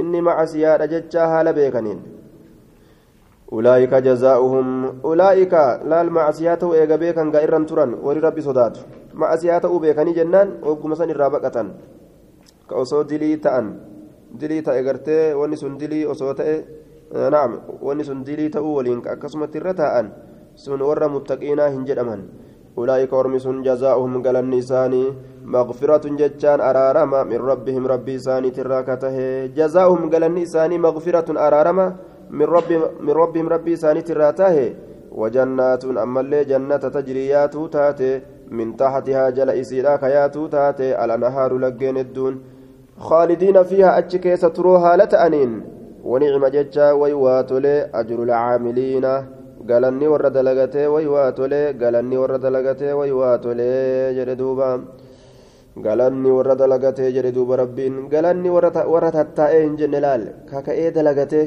inni 0.00 0.20
macasiyaadha 0.28 0.90
jechaa 0.92 1.26
haala 1.32 1.52
beekaniin 1.58 2.00
أولئك 3.52 3.92
جزاؤهم 3.94 4.66
أولئك 5.04 5.54
لا 5.90 6.00
المعصيات 6.00 6.64
وإيجا 6.64 6.96
بيكا 6.96 7.22
غيرا 7.34 7.58
تران 7.68 7.90
وري 8.00 8.20
ربي 8.20 8.40
صدات. 8.40 8.78
معصيات 9.14 9.64
وبيكني 9.64 10.12
جنان 10.12 10.48
وقم 10.64 10.94
سن 10.94 11.10
الرابقة 11.10 11.56
كأصو 12.70 13.02
دلي 13.02 13.36
تأن. 13.36 13.66
دلي 14.40 14.60
تأجرتي 14.66 15.34
ونسون 15.36 15.76
دلي 15.76 16.08
أصو 16.12 16.32
تأ 16.32 16.64
نعم 17.12 17.50
ونسون 17.86 18.24
دلي 18.24 18.48
تأو 18.48 18.66
ولين. 18.76 19.04
أكسمت 19.04 19.56
الرتاء 19.56 19.94
سن 20.56 20.80
ور 20.80 21.02
متقينا 21.08 21.68
هنجدمن 21.68 22.20
أولئك 22.78 23.12
ورمسون 23.12 23.62
جزاؤهم 23.62 24.22
قال 24.24 24.36
النساني 24.36 25.04
مغفرة 25.44 26.04
ججان 26.20 26.60
أرارما 26.60 27.20
من 27.30 27.40
ربهم 27.50 27.86
ربي 27.86 28.16
ساني 28.18 28.50
تراكته 28.50 29.16
جزاؤهم 29.46 30.10
قال 30.12 30.24
النساني 30.24 30.76
مغفرة 30.78 31.28
أرارما 31.46 31.86
من 32.38 32.46
ربهم 32.56 33.10
ربهم 33.22 33.46
ربي 33.54 33.76
ساني 33.82 34.02
تراته 34.08 34.56
وجنات 35.20 35.84
أما 36.04 36.20
اللي 36.20 36.40
جنة 36.50 36.76
تجريات 36.96 37.54
تاتي 37.74 38.12
من 38.56 38.76
تحتها 38.80 39.24
جل 39.36 39.50
إسيرا 39.60 39.96
كيات 40.02 40.36
تاتي 40.54 40.88
الأنهار 41.04 41.50
لقين 41.64 41.96
الدون 42.04 42.34
خالدين 43.06 43.56
فيها 43.62 43.90
أتشكي 43.98 44.36
ستروها 44.36 44.96
لتأنين 44.96 45.50
ونعم 46.10 46.44
ججا 46.46 46.86
ويواتولي 47.00 47.76
أجر 48.00 48.18
العاملين 48.22 49.06
galanni 49.70 50.06
warra 50.10 50.30
dalagatee 50.36 50.86
way 50.90 51.06
waa 51.06 51.30
tolee 51.38 51.72
galanni 51.80 52.16
warra 52.22 52.38
dalagatee 52.44 52.92
way 52.98 53.12
waa 53.18 53.38
tolee 53.44 54.10
jedhe 54.16 54.34
duuba 54.40 54.68
galanni 55.86 56.30
warra 56.36 56.54
dalagatee 56.62 57.10
jedhe 57.16 57.30
duuba 57.36 57.58
rabbiin 57.62 58.08
galanni 58.14 58.50
warra 58.50 59.10
tattaa'ee 59.18 59.62
hin 59.66 59.76
jenne 59.80 60.00
laal 60.04 60.24
kaka'ee 60.50 60.90
dalagatee 60.96 61.46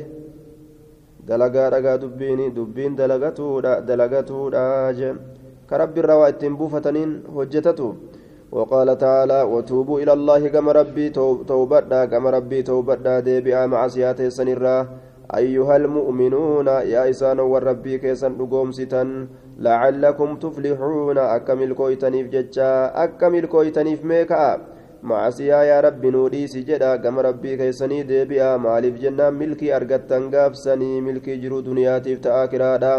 dalagaa 1.28 1.70
dhagaa 1.76 1.98
dubbiin 2.04 2.54
dubbiin 2.56 2.96
dalagatuudha 2.96 3.82
dalagatuudha 3.88 4.66
jee. 5.00 5.16
Ka 5.70 5.78
rabbiirraa 5.78 6.20
waa 6.22 6.30
ittiin 6.36 6.58
buufataniin 6.58 7.16
hojjetatu. 7.38 7.90
وقال 8.56 8.98
تعالى 8.98 9.42
وتوبوا 9.42 10.00
إلى 10.00 10.14
الله 10.14 10.48
كما 10.48 10.72
ربي 10.72 11.10
توبدا 11.48 12.06
كما 12.06 12.30
ربي 12.30 12.64
توبدا 12.64 13.20
ديبئا 13.20 13.66
مع 13.66 13.88
سياته 13.88 14.30
سنرا 14.30 14.88
أيها 15.36 15.76
المؤمنون 15.76 16.68
يا 16.68 17.10
إسان 17.10 17.40
والربي 17.40 17.98
كيسا 17.98 18.28
نقوم 18.28 18.72
ستن 18.72 19.28
لعلكم 19.60 20.36
تفلحون 20.36 21.18
أكمل 21.18 21.74
كويتنيف 21.74 22.28
ججا 22.28 22.72
أكمل 23.04 23.46
كويتنيف 23.46 24.06
ميكا 24.06 24.75
معسيا 25.10 25.60
يا 25.70 25.78
رب 25.86 26.06
نودي 26.06 26.48
سجدا 26.54 26.96
كما 27.04 27.22
ربي 27.22 27.52
كيسني 27.58 28.04
ديبئا 28.10 28.58
مالف 28.58 28.94
جنة 29.04 29.30
ملكي 29.30 29.76
أرقتن 29.76 30.24
قافسني 30.36 31.02
ملكي 31.02 31.36
جرو 31.42 31.60
دنياتيف 31.60 32.20
تآكرادا 32.26 32.96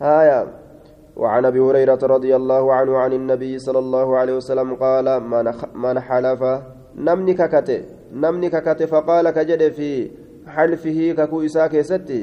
هايا 0.00 0.40
وعن 1.16 1.44
أبي 1.44 1.60
هريرة 1.60 2.02
رضي 2.14 2.36
الله 2.36 2.74
عنه 2.74 2.92
عن 3.02 3.12
النبي 3.12 3.58
صلى 3.58 3.78
الله 3.78 4.08
عليه 4.18 4.34
وسلم 4.36 4.74
قال 4.74 5.06
من 5.74 6.00
حلف 6.00 6.42
نمني 6.96 7.34
ككته 7.34 7.80
نمني 8.22 8.48
ككته 8.50 8.86
فقال 8.86 9.30
كجد 9.30 9.72
في 9.72 10.10
حلفه 10.46 11.14
ككو 11.18 11.44
إساك 11.44 11.80
ستي 11.80 12.22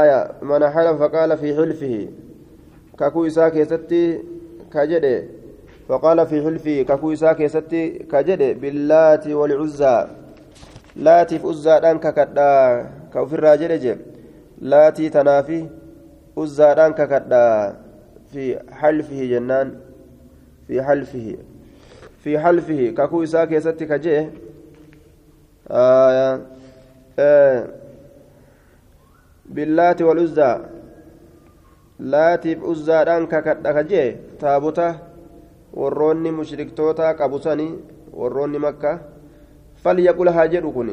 آية 0.00 0.20
من 0.42 0.68
حلف 0.74 0.94
فقال 1.02 1.30
في 1.38 1.48
حلفه 1.56 2.08
ككو 2.98 3.26
إساك 3.26 3.62
ستي 3.62 4.04
كجد. 4.74 5.06
فقال 5.88 6.26
في 6.26 6.42
حلفه 6.42 6.82
ككو 6.82 7.12
إساك 7.12 7.46
ستي 7.46 7.88
كجد 7.88 8.60
باللات 8.60 9.26
والعزى 9.28 10.06
لاتي 10.96 11.38
في 11.38 11.46
عزى 11.46 11.80
دانك 11.80 12.14
كدا 12.14 12.52
كوفر 13.12 13.44
لاتي 14.60 15.08
تنافي 15.08 15.66
uzzaadhaan 16.36 16.94
kakadha 16.96 17.76
fi 18.32 18.56
halfihi 18.80 19.28
jennaan 19.32 19.76
fi 20.66 20.80
halfihi 20.80 21.36
fi 22.24 22.36
halfihi 22.44 22.92
kakuu 22.96 23.22
isaa 23.28 23.46
keessatti 23.46 23.88
ka 23.90 23.98
jee 24.06 24.22
billaati 29.52 30.04
wal 30.08 30.22
uzzaa 30.24 30.56
laatiif 32.14 32.64
uzzaadhaan 32.74 33.28
kakadha 33.28 33.74
ka 33.76 33.82
jee 33.92 34.08
taabota 34.40 34.88
warroonni 35.80 36.30
mushriktoota 36.38 37.14
qabusanii 37.20 37.78
warroonni 38.20 38.58
makka 38.66 39.00
falyaqul 39.84 40.32
haa 40.38 40.48
jedhu 40.54 40.72
kun 40.78 40.90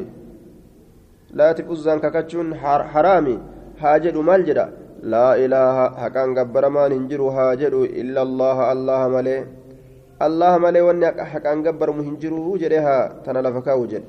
laatiif 1.40 1.74
uzzaan 1.76 2.00
kakachuun 2.04 2.54
haraami 2.94 3.38
haa 3.82 3.98
jedhu 4.06 4.22
maal 4.22 4.44
jedha? 4.50 4.68
لا 5.02 5.32
إله 5.44 5.76
حقان 5.96 6.38
قبر 6.38 6.68
ما 6.68 6.84
ننجر 6.88 7.22
هاجر 7.22 7.74
إلا 8.00 8.22
الله 8.22 8.72
الله 8.72 9.00
ملي 9.08 9.38
الله 10.26 10.52
ملي 10.64 10.80
واني 10.80 11.06
حقان 11.32 11.58
قبر 11.66 11.88
مهنجر 11.98 12.32
جريها 12.62 12.98
تنلفكا 13.24 13.72
وجد 13.72 14.04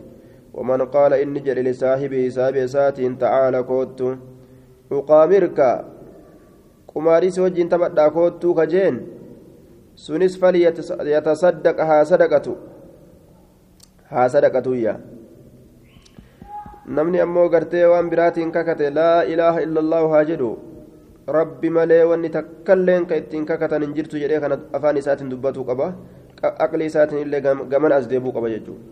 ومن 0.53 0.81
قال 0.95 1.11
إني 1.13 1.39
جري 1.39 1.61
لصاحبه 1.63 2.29
صاحب 2.29 2.55
ساتين 2.65 3.17
تعالى 3.23 3.63
كوت 3.63 3.99
أقامرك 4.91 5.59
قماري 6.91 7.29
سوجين 7.31 7.69
تبدا 7.71 8.07
كوت 8.07 8.43
كجين 8.57 8.95
سنس 10.05 10.33
فليتصدق 10.41 11.77
ها 11.89 11.97
صدقة 12.11 12.47
ها 14.13 14.23
صدقة 14.33 14.67
يا 14.85 14.95
namni 16.95 17.19
ammoo 17.23 17.47
gartee 17.53 17.85
waan 17.91 18.09
biraatiin 18.11 18.51
kakate 18.51 18.89
laa 18.97 19.23
ilaaha 19.33 19.59
illa 19.65 19.79
allaahu 19.83 20.07
haa 20.13 20.23
jedhu 20.29 20.49
rabbi 21.37 21.69
malee 21.77 22.03
wanni 22.11 22.29
takkalleen 22.37 23.05
ka 23.09 23.15
ittiin 23.21 23.45
kakatan 23.51 23.85
hin 23.85 23.93
jirtu 23.97 24.19
jedhee 24.23 24.39
kana 24.43 24.57
afaan 24.77 24.97
isaatiin 25.01 25.29
dubbatuu 25.33 25.63
qaba 25.69 25.87
aqli 26.65 26.89
isaatiin 26.91 27.21
illee 27.25 27.41
gaman 27.73 27.95
as 27.97 28.09
deebuu 28.11 28.33
qaba 28.37 28.49
jechuudha 28.53 28.83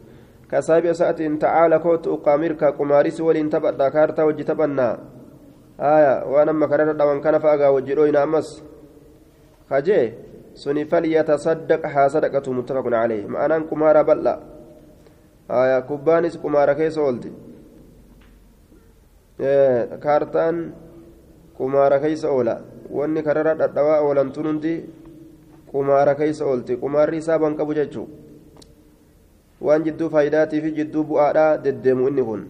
kasaabi 0.52 0.90
isaatiin 0.94 1.36
ta'aala 1.44 1.80
kootu 1.86 2.14
uqaamirka 2.18 2.72
qumaaris 2.80 3.20
waliin 3.28 3.50
taphadha 3.56 3.92
kaartaa 3.98 4.26
hojii 4.30 4.48
taphannaa 4.52 4.94
haya 5.86 6.14
waan 6.34 6.50
amma 6.54 6.68
kararra 6.72 6.94
dhawan 7.02 7.22
kana 7.26 7.40
fa'agaa 7.46 7.72
hojii 7.76 7.96
dhooyna 8.00 8.24
ammas 8.28 8.48
kajee 9.70 10.06
suni 10.62 10.84
falyatasaddaq 10.92 11.84
haa 11.94 12.08
sadaqatu 12.16 12.50
muttafaqun 12.58 12.94
calee 13.00 13.22
ma'anaan 13.34 13.64
qumaara 13.72 14.02
bal'a 14.10 14.34
haya 15.56 15.78
kubbaanis 15.90 16.36
qumaara 16.44 16.74
keessa 16.80 17.02
oolti 17.08 17.30
kaartaan 20.06 20.58
qumaara 21.58 21.98
keessa 22.04 22.28
oola 22.38 22.56
wanni 22.98 23.22
kararra 23.28 23.54
dhadhawaa 23.62 24.00
oolantuun 24.08 24.48
hundi 24.52 24.74
qumaara 25.72 26.14
keessa 26.22 26.44
oolti 26.52 26.74
qumaarri 26.84 27.18
isaa 27.24 27.40
ban 27.44 27.56
qabu 27.60 27.74
jechuu 27.80 28.08
waan 29.68 29.84
jidduu 29.88 30.10
faayidaatii 30.16 30.62
fi 30.66 30.72
jidduu 30.80 31.04
bu'aadhaa 31.12 31.52
deddeemu 31.64 32.08
inni 32.12 32.24
kun 32.30 32.42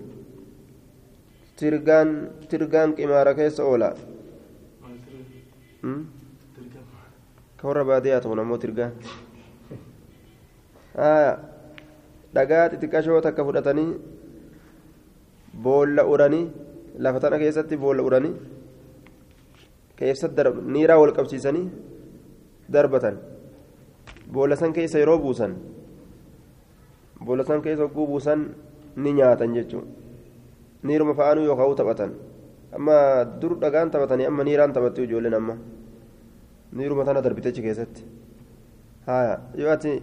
tirgaan 1.60 2.10
tirgaan 2.50 2.89
qimaara 2.98 3.34
keessa 3.39 3.63
oola 3.72 3.89
ka 7.60 7.68
warra 7.68 7.84
baadiyyaa 7.92 8.22
ta'u 8.24 8.39
ammoo 8.44 8.58
tirgaan 8.63 8.92
dhagaa 12.36 12.70
xixiqqashoo 12.72 13.22
takka 13.25 13.44
fudhatanii 13.48 13.89
boolla 15.63 16.04
uranii 16.13 16.46
lafa 17.06 17.20
tana 17.24 17.38
keessatti 17.44 17.78
boolla 17.84 18.04
uranii 18.10 18.34
keessatti 20.00 20.42
niiraa 20.75 21.00
wal 21.01 21.13
qabsiisanii 21.18 21.66
darbatan 22.74 23.18
boolla 24.34 24.56
san 24.62 24.74
keessa 24.78 25.00
yeroo 25.04 25.18
buusan 25.25 25.56
boolla 27.25 27.44
san 27.50 27.62
keessa 27.66 27.84
hogguu 27.84 28.08
buusan 28.12 28.46
ni 28.96 29.13
nyaatan 29.20 29.54
jechuudha 29.58 29.88
niiruma 30.84 31.13
fa'aanuu 31.20 31.46
yookaan 31.50 31.75
taphatan 31.82 32.12
amma 32.78 32.96
dur 33.42 33.54
dhagaan 33.63 33.92
taphatanii 33.92 34.30
amma 34.32 34.44
niiraan 34.44 34.74
taphatti 34.74 35.04
ijoolleen 35.04 35.34
amma 35.42 35.56
niiruma 36.73 37.05
tana 37.05 37.21
darbitechi 37.21 37.61
keessatti 37.65 38.03
haa 39.07 39.39
yoo 39.61 39.71
ati 39.75 39.93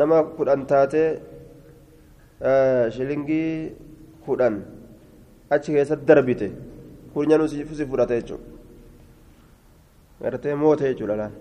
nama 0.00 0.22
kudhan 0.38 0.66
taatee 0.72 1.08
shilingii 2.96 3.72
kudhan 4.26 4.60
achi 5.56 5.72
keessatti 5.78 6.06
darbite 6.12 6.48
kurnyanuu 7.14 7.48
si 7.48 7.64
fudhata 7.64 8.14
jechuudha 8.20 8.44
gartee 10.22 10.54
moote 10.62 10.84
jechuudha 10.90 11.16
laal 11.22 11.34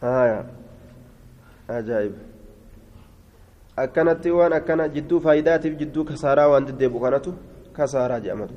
haa 0.00 0.40
ajaa'iba 1.78 2.18
akkanatti 3.84 4.30
waan 4.38 4.52
akkana 4.58 4.88
jidduu 4.96 5.20
faayidaatiif 5.26 5.78
jidduu 5.82 6.04
kasaaraa 6.10 6.48
waan 6.52 6.66
deddeebu 6.70 7.00
kanatu 7.04 7.34
kasaaraa 7.78 8.20
jedhamatu 8.24 8.54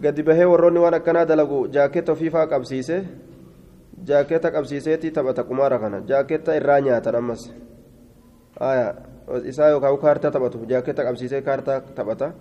gadi 0.00 0.22
bahee 0.22 0.44
warroonni 0.46 0.80
waan 0.80 0.94
akkanaa 0.94 1.24
dalagu 1.28 1.68
jaaketta 1.68 2.12
ofiifaa 2.12 2.46
qabsiise 2.46 2.96
jaaketta 4.08 4.50
qabsiiseeti 4.50 5.10
taphata 5.10 5.44
qumaara 5.44 5.78
kana 5.78 6.00
jaaketta 6.06 6.54
irraa 6.56 6.80
nyaatan 6.80 7.14
ammas. 7.16 7.52
Isaa 9.44 9.68
yookaan 9.70 9.98
kaartaa 9.98 10.30
taphatu 10.30 10.58
jaaketta 10.68 11.04
qabsiisee 11.04 11.42
kaartaa 11.42 11.80
taphata 11.80 12.32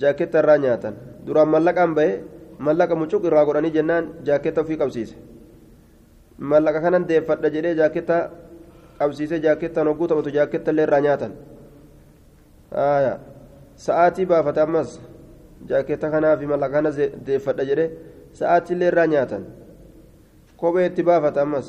jaaketta 0.00 0.38
irraa 0.38 0.58
nyaatan. 0.58 0.94
Duraan 1.26 1.48
mallaqaan 1.48 1.94
bahee 1.94 2.24
mallaqa 2.58 2.94
mucuq 2.96 3.24
irraa 3.26 3.44
godhanii 3.44 3.70
jennaan 3.74 4.04
jaaketta 4.24 4.60
ofii 4.60 4.76
qabsiise. 4.76 5.16
Mallaqa 6.38 6.80
kanan 6.80 7.08
deeffadha 7.08 7.48
jedhee 7.50 7.74
jaaketta 7.74 8.30
qabsiisee 8.98 9.38
jaakettaan 9.38 9.86
hogguu 9.88 10.08
taphatu 10.08 10.30
jaaketta 10.30 10.70
illee 10.70 10.84
irraa 10.88 11.00
nyaatan. 11.00 11.32
Sa'aatii 13.76 14.26
baafata 14.26 14.62
ammas 14.62 15.00
jaaketta 15.68 16.10
kanaa 16.10 16.36
fi 16.40 16.46
mallaqa 16.52 16.72
kana 16.76 16.90
deeffadha 17.26 17.64
jedhee 17.70 17.88
sa'aatii 18.38 18.74
illee 18.76 18.88
irraa 18.92 19.06
nyaatan 19.14 19.42
kophee 20.60 20.86
itti 20.90 21.02
baafata 21.08 21.42
ammas 21.46 21.68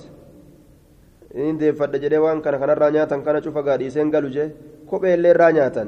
inni 1.36 1.60
deeffadha 1.62 1.98
jedhee 2.04 2.22
waan 2.26 2.42
kana 2.46 2.58
kanarraa 2.64 2.92
nyaatan 2.98 3.24
kana 3.28 3.42
cufa 3.46 3.62
gaadhiiseen 3.68 4.12
galu 4.16 4.30
jee 4.36 4.48
kophee 4.90 5.14
illee 5.18 5.32
irraa 5.36 5.52
nyaatan 5.58 5.88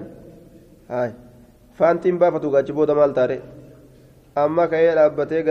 faantiin 1.78 2.18
baafatu 2.24 2.52
gaachi 2.56 2.74
booda 2.80 2.96
maal 3.00 3.14
taare 3.20 3.38
amma 4.44 4.68
ka'ee 4.74 4.94
dhaabbatee 5.00 5.42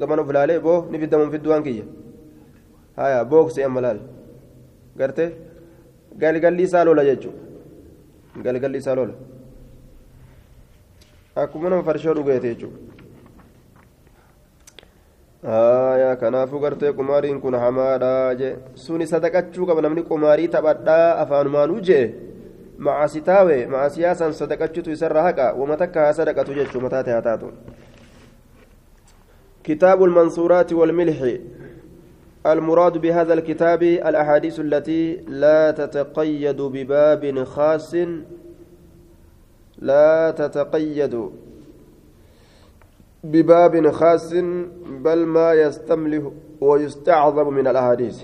gaman 0.00 0.18
of 0.22 0.30
ilaalee 0.30 0.58
boo 0.66 0.78
ni 0.90 0.98
fiddamuun 1.02 1.30
fidduu 1.34 1.50
waan 1.52 1.64
kiyya 1.68 1.84
haya 2.96 3.24
booksee 3.32 3.64
amma 3.68 3.80
laal 3.86 4.00
gartee 5.00 5.28
galgalli 6.22 6.62
isaa 6.68 6.84
lola 6.88 7.04
jechuudha 7.08 8.42
galgalli 8.44 8.78
isaa 8.82 8.94
lola 9.00 9.14
akkuma 11.36 11.70
nama 11.70 11.82
farshoo 11.82 12.14
dhugeete 12.14 12.54
jechuudha 12.54 12.92
kanaafuu 16.16 16.60
gartee 16.60 16.92
qumaariin 16.92 17.40
kun 17.40 17.54
hamaadha 17.54 18.34
jee 18.40 18.56
suni 18.74 19.06
sadaqachuu 19.06 19.66
qaba 19.66 19.82
namni 19.82 20.02
qumaarii 20.10 20.48
taphadhaa 20.56 21.16
afaanumaanuu 21.22 21.80
jee 21.90 22.14
macasitaawe 22.78 23.66
macasiyaasan 23.66 24.32
sadaqachutu 24.40 24.90
isarra 24.96 25.22
haqa 25.28 25.46
wama 25.60 25.76
takka 25.76 26.04
haa 26.04 26.18
sadaqatu 26.20 26.58
jechuu 26.58 26.84
mataa 26.84 27.02
ta'e 27.02 27.14
haa 27.14 27.28
taatu 27.30 27.52
كتاب 29.62 30.04
المنصورات 30.04 30.72
والملح 30.72 31.38
المراد 32.46 32.98
بهذا 32.98 33.34
الكتاب 33.34 33.82
الأحاديث 33.82 34.60
التي 34.60 35.16
لا 35.16 35.70
تتقيد 35.70 36.60
بباب 36.60 37.44
خاص 37.44 37.96
لا 39.88 40.30
تتقيد 40.38 41.14
بباب 43.32 43.74
خاص 43.98 44.28
بل 45.04 45.20
ما 45.36 45.48
يستمله 45.62 46.24
ويستعظم 46.60 47.48
من 47.58 47.66
الأحاديث. 47.72 48.16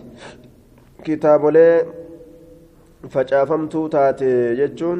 كتاب 1.06 1.42
لي 1.56 1.68
فجافمت 3.12 3.74
تاتي 3.92 4.54
جتون 4.60 4.98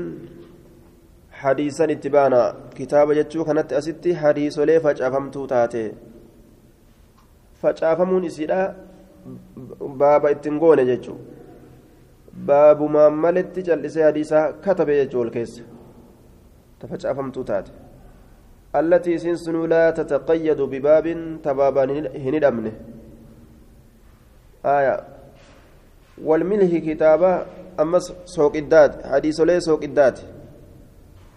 حديثا 1.40 1.84
اتبانا 1.94 2.42
كتاب 2.78 3.12
جتشو 3.18 3.44
كانت 3.44 3.72
أستي. 3.78 4.10
حديث 4.22 4.58
لي 4.68 4.76
فجافمت 4.84 5.36
تاتي. 5.52 5.86
فجافمون 7.62 8.24
إسيدا 8.24 8.60
baaba 10.00 10.30
ittiin 10.34 10.56
goone 10.62 10.84
jechuun 10.90 11.18
baabumaan 12.48 13.14
maletti 13.24 13.62
callisee 13.66 14.04
hadiisaa 14.08 14.44
katabe 14.64 14.94
jechuu 15.00 15.20
ol 15.24 15.30
keessa 15.36 15.62
tafacaafamtuu 16.78 17.44
taate 17.44 17.72
allatii 18.80 19.14
isiin 19.18 19.38
sunuu 19.44 19.66
laa 19.74 19.92
tataqayyadu 19.92 20.66
bibaabin 20.66 21.22
tabaabaan 21.42 21.90
hin 21.90 22.32
hidhamne 22.34 22.72
aya 24.62 24.94
walmilhi 26.30 26.80
kitaaba 26.80 27.32
ammas 27.84 28.12
sooqiddaati 28.36 29.08
hadiisolee 29.12 29.60
sooqiddaati 29.68 30.24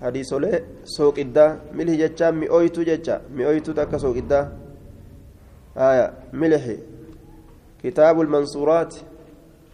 hadiisolee 0.06 0.64
sooqiddaa 0.96 1.50
milhi 1.82 1.98
jechaa 1.98 2.32
mi'ooytu 2.32 2.88
jecha 2.94 3.20
mi'ooytuutu 3.40 3.82
akka 3.82 4.00
sooqiddaa 4.06 4.46
aya 5.90 6.14
milhi 6.32 6.80
كتاب 7.84 8.22
المنصورات 8.22 8.96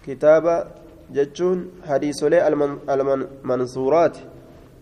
كتاب 0.08 0.68
جتشون 1.12 1.72
حديثولي 1.88 2.48
المنصورات 2.90 4.18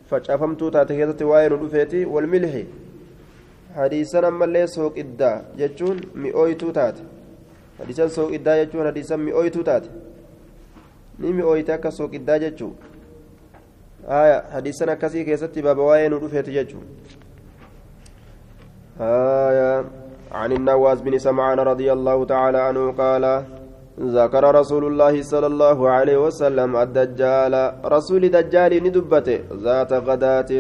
فشافمتو 0.10 0.70
تاتيكيتة 0.70 1.26
واين 1.26 1.54
ودفيتي 1.54 2.06
والملح 2.06 2.54
حديثنا 3.76 4.30
مالي 4.30 4.68
سوق 4.68 4.98
إدا 4.98 5.32
جتشون 5.58 5.98
مئويتو 6.16 6.72
تات 6.72 6.98
حديثا 7.80 8.08
سوق 8.08 8.34
إدا 8.34 8.64
جتشون 8.64 8.88
حديثا 8.88 9.16
مئويتو 9.16 9.62
تات 9.62 9.86
ni 11.20 11.34
mi'ooyte 11.34 11.74
akka 11.74 11.92
sooqiddaa 11.92 12.40
jechuu. 12.40 12.74
Haya 14.08 14.44
hadiisan 14.54 14.90
akkasii 14.90 15.26
keessatti 15.26 15.62
baaba 15.68 15.84
waa'ee 15.90 16.10
nu 16.10 16.20
dhufeeti 16.24 16.58
jechuu. 16.58 16.84
Haya 19.00 19.86
عن 20.32 20.52
النواس 20.52 21.02
بن 21.02 21.18
سمعان 21.18 21.60
رضي 21.60 21.94
الله 21.94 22.26
تعالى 22.26 22.58
عنه 22.58 22.92
قال 22.92 23.44
ذكر 24.00 24.44
رسول 24.60 24.84
الله 24.92 25.22
صلى 25.22 25.48
الله 25.48 25.90
عليه 25.90 26.18
وسلم 26.28 26.72
الدجال. 26.76 27.54
رسول 27.96 28.24
دجال 28.28 28.72
ندبته 28.84 29.38
ذات 29.66 29.92
غداة. 29.94 30.52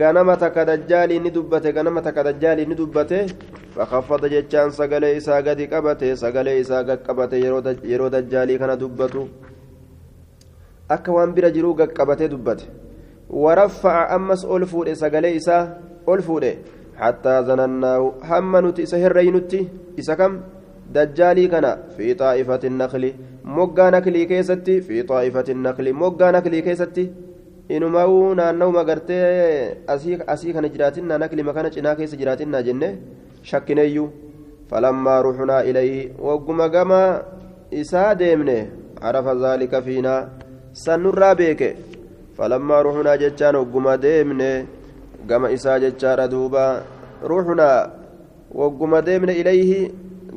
غنمتك 0.00 0.56
دجال 0.70 1.10
ندبته 1.24 1.70
غنمتك 1.76 2.16
دجال 2.28 2.58
ندبته. 2.70 3.22
فخفض 3.74 4.22
جتان 4.34 4.70
سغلي 4.70 5.16
إسا 5.16 5.36
قد 5.46 5.60
قبته 5.72 6.14
سغلي 6.14 6.60
إسا 6.60 6.78
قد 6.88 6.98
قبته 7.06 7.36
يرو 7.86 8.08
دجالي 8.08 8.58
كان 8.58 8.72
waan 10.90 11.30
bira 11.30 11.50
jiruu 11.54 11.74
qaqqabatee 11.78 12.28
dubbate 12.28 12.66
waraffa'a 13.30 14.10
ammas 14.16 14.42
ol 14.44 14.66
fuudhe 14.66 14.94
sagalee 14.98 15.38
isaa 15.38 15.78
ol 16.06 16.18
fuudhe 16.18 16.58
حتى 17.00 17.34
ظنناه 17.48 18.12
هم 18.28 18.52
نتي 18.66 18.84
سهري 18.86 19.30
نتي 19.30 19.60
إسكم 19.98 20.32
دجالي 20.94 21.46
كان 21.46 21.66
في 21.96 22.14
طائفة 22.14 22.60
النخل 22.64 23.04
مقا 23.44 23.90
نكلي 23.90 24.24
كيستي 24.24 24.80
في 24.80 25.02
طائفة 25.02 25.44
النخل 25.48 25.92
مقا 25.92 26.30
نكلي 26.30 26.60
كيستي 26.60 27.04
إنما 27.70 28.34
naannoo 28.34 28.72
magartee 28.72 29.76
asii 29.86 30.52
kana 30.52 30.68
jiraatinna 30.68 31.18
nakli 31.18 31.42
makana 31.42 31.70
cinaa 31.70 31.94
keessa 31.94 32.16
jiraatinna 32.20 32.62
jenne 32.66 32.88
shakkineeyyuu 33.50 34.08
falammaa 34.70 35.22
ruxunaa 35.26 35.62
ilayhi 35.70 36.10
wagguma 36.28 36.68
gama 36.68 37.00
isaa 37.82 38.14
deemne 38.14 38.56
carafa 39.00 39.36
zaalika 39.42 39.82
fiinaa 39.86 40.28
sannurraa 40.84 41.34
beeke 41.40 41.70
falammaa 42.36 42.82
ruxunaa 42.86 43.16
jechaan 43.22 43.56
wagguma 43.62 43.96
deemne 44.06 44.50
gama 45.28 45.50
isaa 45.56 45.78
jechaadha 45.84 46.28
duuba 46.34 46.64
ruuxunaa 47.30 47.90
wagguma 48.60 49.02
deemne 49.08 49.32
ilayhi 49.42 49.80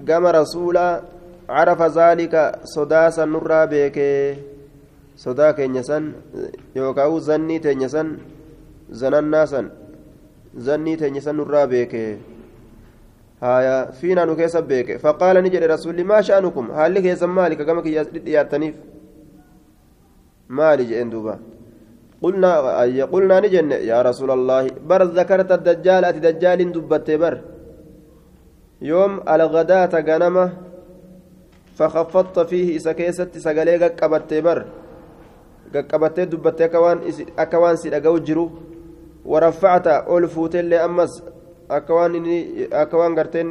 gama 0.08 0.32
rasuulaa 0.32 1.02
عرف 1.50 1.82
ذلك 1.82 2.36
صداسا 2.64 3.26
نرى 3.26 3.62
بك 3.72 3.98
صدا 5.16 5.52
كينيسان 5.52 6.04
يوكاو 6.76 7.20
زني 7.20 7.60
تينيسان 7.60 8.08
زننا 8.90 9.46
سن 9.46 9.66
زني 10.56 10.96
تينيسان 10.96 11.38
نرى 11.38 11.64
بك 11.72 11.94
هايا 13.44 13.92
فينا 13.92 14.26
نكيس 14.26 14.56
بك 14.58 14.98
فقال 15.04 15.36
نجد 15.44 15.64
رسول 15.64 16.04
ما 16.04 16.22
شأنكم 16.22 16.66
هل 16.72 16.94
لك 16.94 17.06
يا 17.06 17.26
مالك 17.26 17.60
كما 17.68 17.82
ياتنيف 18.36 18.76
مالي 20.50 20.84
جئن 20.90 21.10
دوبا 21.10 21.36
قلنا 22.24 22.82
أي 22.82 23.02
قلنا 23.14 23.40
نجن 23.44 23.72
يا 23.72 24.02
رسول 24.02 24.32
الله 24.38 24.64
بر 24.90 25.04
ذكرت 25.04 25.52
الدجال 25.52 26.06
أتي 26.06 26.20
دجال 26.20 26.60
دبت 26.76 27.12
بر 27.22 27.36
يوم 28.92 29.14
الغداة 29.30 29.94
غنمة 30.08 30.46
فخفضت 31.78 32.40
فيه 32.50 32.68
إسا 32.78 32.92
كيست 32.92 33.38
سقلي 33.38 33.76
قبت 33.88 34.32
بر 34.46 34.60
قبت 35.92 36.18
دبت 36.20 36.62
أكوان 36.62 36.98
أكوان 37.40 37.76
سيدقو 37.82 38.18
جرو 38.28 38.46
ورفعت 39.26 39.88
أول 39.88 40.24
فوتل 40.28 40.74
أمس 40.74 41.14
أكوان 41.72 42.14
أكوان 42.74 43.12
قرتين 43.20 43.48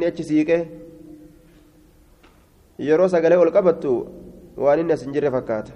qabattu 3.53 3.91
waan 4.57 4.79
inni 4.79 4.93
as 4.93 5.03
hin 5.03 5.13
jirre 5.13 5.29
fakkaata 5.31 5.73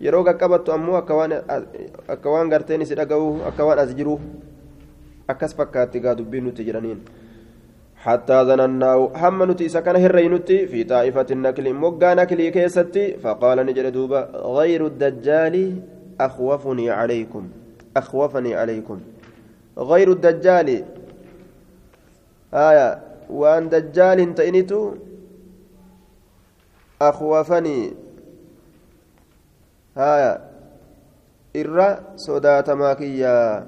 yeroo 0.00 0.24
qaqqabattu 0.24 0.72
ammoo 0.72 0.96
akka 0.96 2.30
waan 2.30 2.48
garteen 2.50 2.82
isi 2.82 2.94
dhaga'u 2.94 3.42
akka 3.46 3.64
waan 3.64 3.78
as 3.78 3.94
jiru 3.94 4.18
akkas 5.28 5.54
fakkaatti 5.54 6.00
gaa 6.00 6.14
dubbiin 6.14 6.44
nuti 6.44 6.64
jedhaniin 6.66 7.00
حتى 8.02 8.38
ظنناه 8.48 9.12
هم 9.14 9.38
نتي 9.50 9.68
سكن 9.68 9.96
هرينتي 9.96 10.66
في 10.66 10.84
طائفة 10.84 11.26
النكل 11.30 11.66
مقا 11.74 12.14
نكلي 12.14 12.50
كيستي 12.50 13.22
فقال 13.22 13.58
نجد 13.66 13.86
دوبا 13.92 14.20
غير 14.34 14.86
الدجال 14.86 15.56
أخوفني 16.20 16.90
عليكم 16.90 17.44
أخوفني 17.96 18.54
عليكم. 18.54 19.00
غير 19.78 20.08
الدجال. 20.12 20.84
آية 22.54 22.88
وأن 23.30 23.68
دجال 23.68 24.34
تئنتو 24.34 24.94
أخوفني. 27.02 27.92
haya 29.94 30.40
irra 31.52 32.16
sodaatamaa 32.16 32.94
kiyya 32.96 33.66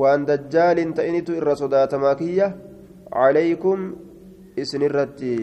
waan 0.00 0.26
dajjaalin 0.30 0.94
ta'initu 0.98 1.36
irra 1.40 1.56
sodaatamaa 1.62 2.14
kiyya 2.22 2.48
calaykum 3.18 3.92
isin 4.56 4.82
irratti 4.88 5.34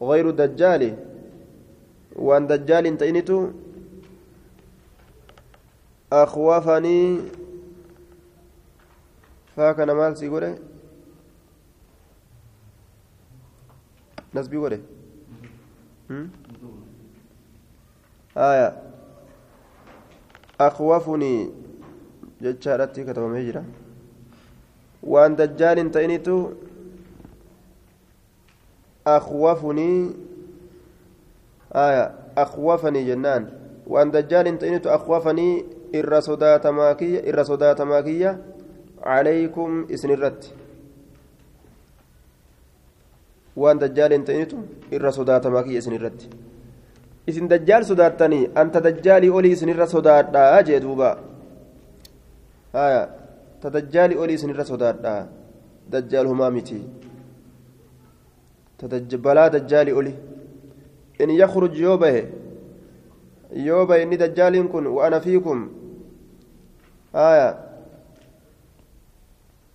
غير 0.00 0.28
الدجال 0.28 0.82
وان 2.16 2.46
دجال 2.46 2.98
تئنتو 2.98 3.50
أخوفني 6.12 7.20
فاكنا 9.56 9.94
مال 9.94 10.16
سيقوله 10.16 10.58
نسبي 14.34 14.56
قوله 14.56 14.80
آية 18.36 18.85
أخوفني 20.60 21.50
جتشارتي 22.42 23.04
كتبه 23.04 23.38
هجرة 23.38 23.64
وأن 25.02 25.36
دجال 25.36 25.90
تئنتو 25.90 26.50
أخوفني 29.06 30.10
آية 31.72 32.14
أخوفني 32.38 33.04
جنان. 33.06 33.50
وأن 33.86 34.10
دجال 34.10 34.58
تئنتو 34.58 34.90
أخوفني 34.90 35.64
إر 35.94 36.20
صدات 36.20 36.66
ماكية 36.66 37.18
إر 37.30 37.84
ماكية 37.84 38.44
عليكم 39.02 39.86
إسن 39.94 40.10
dajjaaliin 43.80 44.24
ta'initu 44.24 44.58
irra 44.92 45.12
sodaatamaa 45.12 45.62
kiyya 45.62 45.78
isin 45.78 45.94
irratti 45.96 46.28
isin 47.26 47.48
dajjaal 47.48 47.84
sodaattanii 47.84 48.50
anta 48.54 48.80
dajjaalii 48.80 49.30
olii 49.30 49.52
isinirra 49.56 49.86
sodaadhaa 49.86 50.62
jee 50.68 50.80
duuba 50.84 51.10
haya 52.72 53.02
ta 53.60 53.70
dajjaalii 53.76 54.18
olii 54.24 54.34
isinirra 54.40 54.64
sodaadhaa 54.64 55.20
dajjaal 55.90 56.26
humaa 56.32 56.50
miti 56.50 56.80
balaa 59.28 59.50
dajjaalii 59.56 59.92
oli 60.00 60.14
in 61.18 61.30
yakruj 61.30 61.80
yoo 61.80 61.98
bahe 61.98 62.22
yoo 63.68 63.86
bahe 63.86 64.02
inni 64.02 64.16
dajjaaliin 64.24 64.68
kun 64.68 64.86
wa'ana 64.96 65.20
fiikum 65.20 65.68
haya 67.12 67.48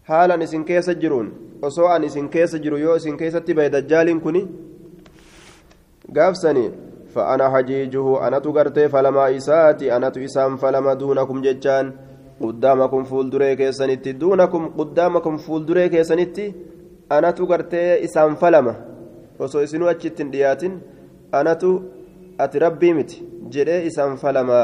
haalan 0.09 0.41
isin 0.41 0.65
keessa 0.65 0.93
jiruun 0.93 1.33
osoo 1.61 1.87
an 1.87 2.03
isin 2.03 2.29
keessa 2.29 2.59
jiru 2.59 2.77
yoo 2.77 2.95
isin 2.95 3.17
keessatti 3.17 3.53
bahe 3.53 3.69
dajjaaliin 3.75 4.21
kuni 4.21 4.47
gaafsanii 6.13 6.69
فأنا 7.14 7.50
حجيجه 7.50 8.26
أنا 8.26 8.38
تغرتي 8.38 8.88
فلما 8.88 9.36
إساتي 9.36 9.96
أنا 9.96 10.08
تسام 10.08 10.56
فلما 10.56 10.94
دونكم 10.94 11.42
جتان 11.42 11.92
قدامكم 12.40 13.04
فول 13.04 13.30
دريك 13.30 13.70
سنتي 13.70 14.12
دونكم 14.12 14.62
قدامكم 14.78 15.36
فول 15.36 15.66
دريك 15.66 16.02
سنتي 16.02 16.54
أنا 17.12 17.30
تغرتي 17.30 18.04
إسام 18.04 18.34
فلما 18.34 18.74
وسو 19.40 19.58
إسنو 19.64 19.88
أجتن 19.88 20.30
دياتن 20.30 20.72
أنا 21.34 21.52
تو 21.52 21.80
أتي 22.40 22.58
ربي 22.58 22.92
مت 22.92 23.10
جري 23.52 23.86
إسام 23.86 24.16
فلما 24.16 24.62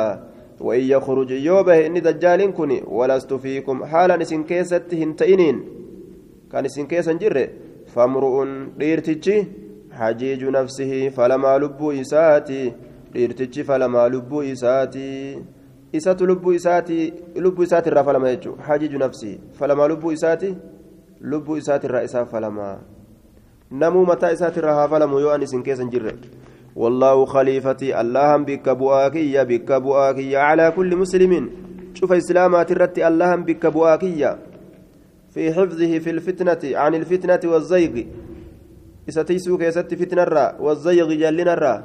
وإن 0.61 0.81
يخرج 0.81 1.31
يوبه 1.31 1.87
إني 1.87 2.01
دجال 2.01 2.55
كني 2.55 2.83
ولست 2.87 3.35
فيكم 3.35 3.85
حالا 3.85 4.23
إسن 4.23 4.43
كيست 4.45 4.95
هنتئنين 4.95 5.57
كان 6.53 6.65
إسن 6.65 6.87
كيسا 6.87 7.13
جري 7.13 7.49
فامرؤ 7.95 8.45
ديرتجي 8.79 9.47
حجيج 9.98 10.42
نفسه 10.58 11.10
فلما 11.10 11.58
لبو 11.58 11.92
إساتي 11.92 12.62
dhiirtichi 13.14 13.64
falamaa 13.64 14.10
lubbuu 14.10 14.44
isaati 14.44 15.38
isatu 15.92 16.26
lubbuu 16.26 16.54
isaati 16.54 17.14
lubbuu 17.36 17.64
isaati 17.64 17.90
irraa 17.90 18.04
falama 18.04 18.30
jechuudha 18.30 18.64
hajiju 18.64 18.98
nafsi 18.98 19.40
falamaa 19.60 19.88
lubbuu 19.88 20.12
isaati 20.12 20.56
lubbuu 21.22 21.58
isaati 21.58 21.88
irraa 21.88 22.02
isaa 22.10 22.26
falamaa 22.26 22.78
namuu 23.72 24.06
mataa 24.06 24.32
isaati 24.32 24.60
irraa 24.60 24.76
haa 24.80 24.88
falamu 24.88 25.20
yoo 25.20 25.32
an 25.32 25.42
isin 25.42 25.64
keessa 25.64 25.84
hin 25.84 25.92
jirre 25.92 26.16
والله 26.78 27.26
خليفتي 27.26 28.02
اللهم 28.02 28.46
بك 28.46 28.70
بؤاكية 28.70 29.44
بك 29.44 29.72
بؤاكية 29.72 30.38
على 30.38 30.72
كل 30.72 30.96
مسلم 30.96 31.50
شوف 31.94 32.12
إسلامات 32.14 32.72
الرت 32.72 33.00
اللهم 33.00 33.44
بك 33.44 33.66
بؤاكية 33.66 34.38
في 35.34 35.54
حفظه 35.54 36.00
في 36.00 36.10
الفتنة 36.10 36.78
عن 36.78 36.96
الفتنة 36.96 37.52
والزيغ 37.52 37.94
إستيسو 39.10 39.58
كيست 39.58 39.94
فتنة 40.02 40.24
الرا 40.24 40.46
والزيغ 40.60 41.10
جلنا 41.22 41.54
الرا 41.54 41.76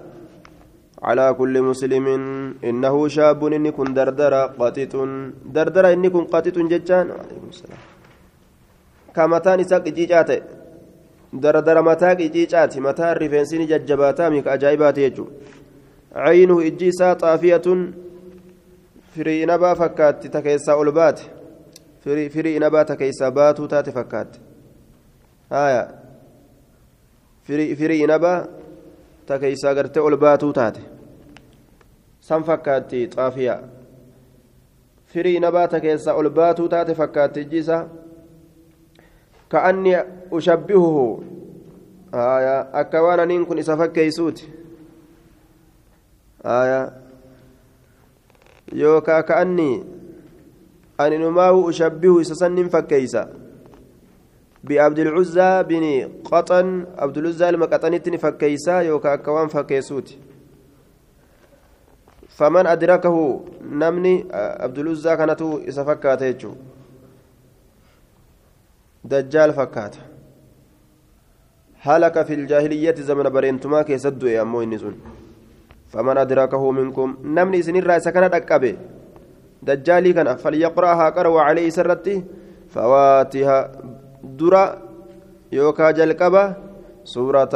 على 1.02 1.34
كل 1.38 1.54
مسلم 1.62 2.06
إنه 2.64 3.08
شاب 3.08 3.40
إني 3.46 3.70
كن 3.76 3.94
دردرة 3.94 4.42
قاتت 4.58 4.94
دردرة 5.56 5.88
إني 5.92 6.08
كن 6.14 6.24
قاتت 6.32 6.58
ججان 6.58 7.06
عليكم 7.18 7.48
السلام 7.54 7.82
كمتان 9.14 9.60
إساق 9.60 9.88
جيجات 9.88 10.30
دردرة 11.32 11.80
متاق 11.80 12.18
جيجات 12.34 12.78
متى 12.78 13.12
الرفنسين 13.12 13.62
ججباتا 13.70 14.28
ميك 14.28 14.46
أجايبات 14.54 14.98
يجو 14.98 15.26
عينه 16.14 16.56
إجيسا 16.66 17.12
طافية 17.12 17.66
فري 19.14 19.46
نبا 19.46 19.74
فكات 19.74 20.26
تكيسا 20.26 20.72
أولبات 20.72 21.20
فري 22.04 22.28
فري 22.28 22.58
نبا 22.58 22.82
تكيسا 22.82 23.28
باتو 23.28 23.66
تات 23.66 23.90
فكات 23.90 24.36
آية 25.52 26.01
فري 27.44 27.76
فري 27.76 28.06
نبا 28.06 28.48
تكيسا 29.26 29.72
غرتي 29.72 30.00
أولباتو 30.00 30.50
تات 30.50 30.76
san 32.22 32.44
fakkaatti 32.44 33.08
xaafiyaa 33.14 33.62
firii 35.12 35.40
nabaata 35.40 35.80
keessa 35.80 36.14
ol 36.14 36.30
baatuu 36.30 36.68
taate 36.74 36.94
fakkaatti 36.94 37.44
jisa 37.44 37.78
ka'anni 39.54 39.94
ushabbihuhu 40.30 41.24
akka 42.82 43.02
waan 43.02 43.20
aniin 43.24 43.46
kun 43.46 43.58
isa 43.58 43.76
fakkeeysuuti 43.76 44.46
yookaa 48.82 49.22
ka'anni 49.22 49.68
ani 50.98 51.18
numaahu 51.18 51.64
ushabbihu 51.72 52.20
isa 52.20 52.34
sannin 52.44 52.70
fakkeeysa 52.70 53.26
بعبد 54.64 54.98
العزى 54.98 55.62
بن 55.62 55.84
قطن 56.24 56.86
عبد 56.98 57.18
العزى 57.18 57.48
المقطنتني 57.48 58.18
فكيسا 58.18 58.80
يوكا 58.80 59.16
كوان 59.16 59.48
فكيسوتي 59.48 60.18
فمن 62.28 62.66
أدركه 62.66 63.44
نمني 63.70 64.26
عبد 64.32 64.78
العزى 64.78 65.16
كانت 65.16 65.42
إذا 65.42 65.84
فكات 65.84 66.22
دجال 69.04 69.52
فكات 69.52 69.96
هلك 71.82 72.22
في 72.22 72.34
الجاهلية 72.34 72.94
زمن 72.94 73.28
برينتما 73.28 73.82
كيسد 73.82 74.22
يا 74.22 74.42
أمو 74.42 74.62
النسون 74.62 74.94
فمن 75.88 76.16
أدركه 76.18 76.70
منكم 76.70 77.16
نمني 77.24 77.62
سنين 77.62 77.82
رأس 77.82 78.08
كانت 78.08 78.34
أكبه 78.34 78.76
دجالي 79.62 80.12
كان 80.12 80.36
فليقرأها 80.36 81.10
قرأ 81.10 81.40
عليه 81.40 81.70
سرتي 81.70 82.24
فواتها 82.68 83.72
درا 84.24 84.64
يوكا 85.52 85.90
جلقبة 85.90 86.54
سورة 87.04 87.54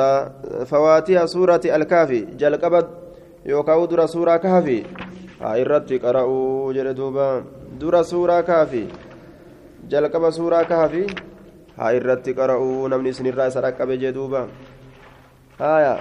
فواتها 0.65 1.27
سورة 1.27 1.61
الكافي 1.65 2.21
جلقبة 2.41 2.89
يوكا 3.47 3.87
درا 3.87 4.07
سورة 4.07 4.37
كافي 4.37 4.85
irratti 5.41 6.01
qara'uu 6.01 6.73
jedhe 6.73 6.95
duuba 6.97 7.45
dura 7.79 8.01
suuraa 8.05 8.43
kaafi 8.43 8.89
jalqaba 9.89 10.33
suuraa 10.33 10.65
kaafi 10.65 11.05
haa 11.77 11.93
irratti 11.93 12.33
qara'uu 12.33 12.89
namni 12.89 13.13
isinirraa 13.13 13.49
isa 13.53 13.61
dhaqqabe 13.61 13.99
jee 14.01 14.13
duuba 14.17 14.49
haya 15.59 16.01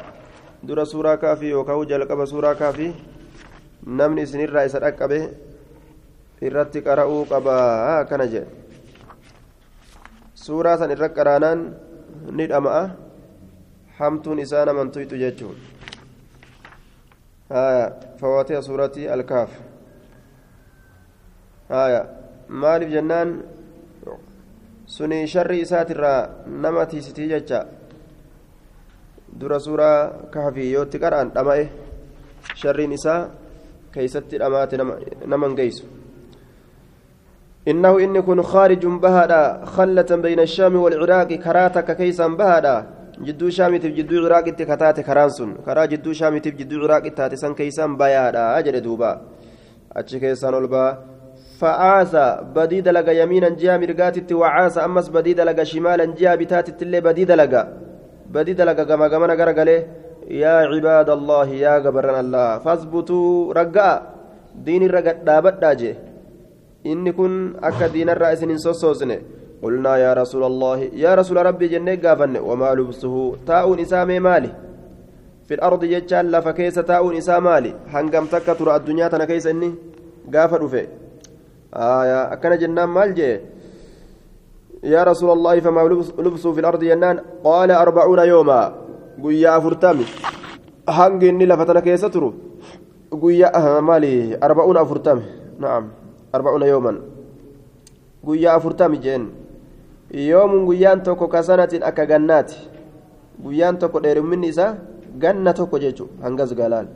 dura 0.64 0.86
suuraa 0.86 1.18
kaafi 1.18 1.52
yookaan 1.52 1.88
jalqaba 1.88 2.26
suuraa 2.26 2.56
kaafi 2.56 2.88
namni 3.86 4.24
isinirraa 4.24 4.66
isa 4.72 4.80
dhaqqabe 4.80 5.20
irratti 6.42 6.82
qara'uu 6.82 7.26
qaba 7.28 7.56
kana 8.10 8.26
jedhe 8.28 8.65
suuraa 10.46 10.78
san 10.78 10.92
irra 10.96 11.10
qaraanaan 11.18 11.60
ni 12.38 12.46
dhama'a. 12.52 12.84
Hamtuun 14.00 14.40
isaa 14.44 14.66
namantuytu 14.66 15.16
jechuun 15.16 15.56
fawaatiha 18.20 18.62
suurati 18.62 19.08
alkaaf 19.10 19.52
maaliif 22.50 22.92
jennaan? 22.92 23.30
Suni 24.86 25.28
sharri 25.28 25.62
isaatirraa 25.66 26.20
nama 26.46 26.86
tiisitii 26.86 27.30
jecha 27.30 27.66
dura 29.40 29.60
suuraa 29.60 30.30
kahfii 30.34 30.74
yootti 30.74 31.00
qara'an 31.00 31.32
dhama'e 31.36 31.64
sharriin 32.56 32.92
isaa 33.00 33.20
keeysatti 33.94 34.38
dhamaate 34.44 34.78
nama 34.78 35.48
hin 35.48 35.56
geeysu. 35.56 35.95
إنه 37.68 38.00
إن 38.00 38.22
كن 38.22 38.42
خارج 38.42 38.86
بهادا 38.86 39.66
خلة 39.66 40.10
بين 40.26 40.40
الشام 40.40 40.76
والعراق 40.76 41.30
كراتك 41.34 41.98
كيسا 41.98 42.28
بهادا. 42.28 42.78
jidduu 43.16 43.48
shaamitiif 43.48 43.96
jidduu 43.96 44.22
ciraaqitti 44.24 44.66
kataate 44.68 45.00
karaan 45.08 45.32
sun 45.32 45.52
karaa 45.66 45.88
jidduu 45.88 46.14
shaamitiif 46.20 46.56
jidduu 46.60 46.84
ciraaqitti 46.84 47.16
taate 47.16 47.38
san 47.40 47.56
keeysaan 47.56 47.96
bayaadha 48.02 48.60
jedhe 48.66 48.82
duuba 48.84 49.12
achi 49.96 50.20
keessaan 50.20 50.56
ol 50.60 50.68
baa 50.68 50.92
فعاس 51.60 52.16
بدي 52.56 52.82
دلغا 52.82 53.12
يمينا 53.12 53.50
جهة 53.50 53.78
مرقاتت 53.78 54.32
وعاس 54.32 54.78
أمس 54.78 55.08
بدي 55.10 55.34
دلغا 55.40 55.64
شمالا 55.64 56.06
جهة 56.20 56.36
بتاتت 56.36 56.82
اللي 56.82 57.00
بدي 57.02 57.24
دلغا 57.32 57.64
بدي 58.28 58.54
دلغا 58.54 58.84
كما 58.84 59.08
كما 59.08 59.28
نقرق 59.32 59.60
يا 60.28 60.56
عباد 60.72 61.10
الله 61.10 61.48
يا 61.66 61.76
قبرنا 61.80 62.20
الله. 62.20 62.50
فاثبتوا 62.60 63.54
رقا 63.54 63.92
دين 64.66 64.84
الرقا 64.84 65.12
دابت 65.28 65.56
داجي. 65.64 65.94
إني 66.86 67.12
كن 67.12 67.54
أكا 67.64 67.88
دين 67.88 68.10
الرئيس 68.10 68.44
ننسوسوسني 68.44 69.18
قلنا 69.64 69.98
يا 69.98 70.12
رسول 70.14 70.44
الله 70.44 70.78
يا 70.94 71.16
رسول 71.16 71.38
ربي 71.46 71.68
جنة 71.68 71.96
قافن 72.04 72.38
وما 72.38 72.70
لبسه 72.78 73.36
تاؤن 73.48 73.80
إسامي 73.80 74.20
مالي 74.20 74.52
في 75.48 75.54
الأرض 75.54 75.84
يجعل 75.84 76.42
فكيس 76.42 76.76
تاؤن 76.76 77.16
إسامالي 77.18 77.72
هنقم 77.94 78.26
تكتر 78.26 78.76
الدنيا 78.76 79.08
تنكيس 79.08 79.48
إني 79.48 79.70
قافن 80.34 80.68
في 80.68 80.88
آية 81.74 82.34
أكن 82.34 82.58
جنان 82.62 82.90
مال 82.90 83.14
جي 83.18 83.40
يا 84.84 85.02
رسول 85.04 85.30
الله 85.38 85.60
فما 85.60 85.82
لبسه 86.26 86.54
في 86.54 86.60
الأرض 86.60 86.82
جنان 86.84 87.20
قال 87.44 87.72
أربعون 87.72 88.20
يوما 88.20 88.62
قويا 89.24 89.58
أفرتامي 89.58 90.06
هنقي 90.90 91.30
إني 91.30 91.46
لفتنا 91.46 91.80
كيس 91.80 92.02
ترو 92.02 92.34
قويا 93.12 93.80
مالي 93.80 94.38
أربعون 94.44 94.78
أفرتامي 94.78 95.24
نعم 95.60 96.05
أربعون 96.36 96.64
يوما 96.64 96.94
قويا 98.26 98.56
أفرتامي 98.58 98.98
جين 98.98 99.24
yoomun 100.16 100.66
guyyaan 100.66 101.02
tokko 101.04 101.28
kasanatiin 101.28 101.84
akka 101.84 102.06
gannaati 102.06 102.56
guyyaan 103.44 103.78
tokko 103.78 104.00
dheerumminni 104.04 104.48
isaa 104.48 104.76
ganna 105.20 105.54
tokko 105.54 105.80
jechuun 105.80 106.10
hangas 106.22 106.54
galaan 106.56 106.88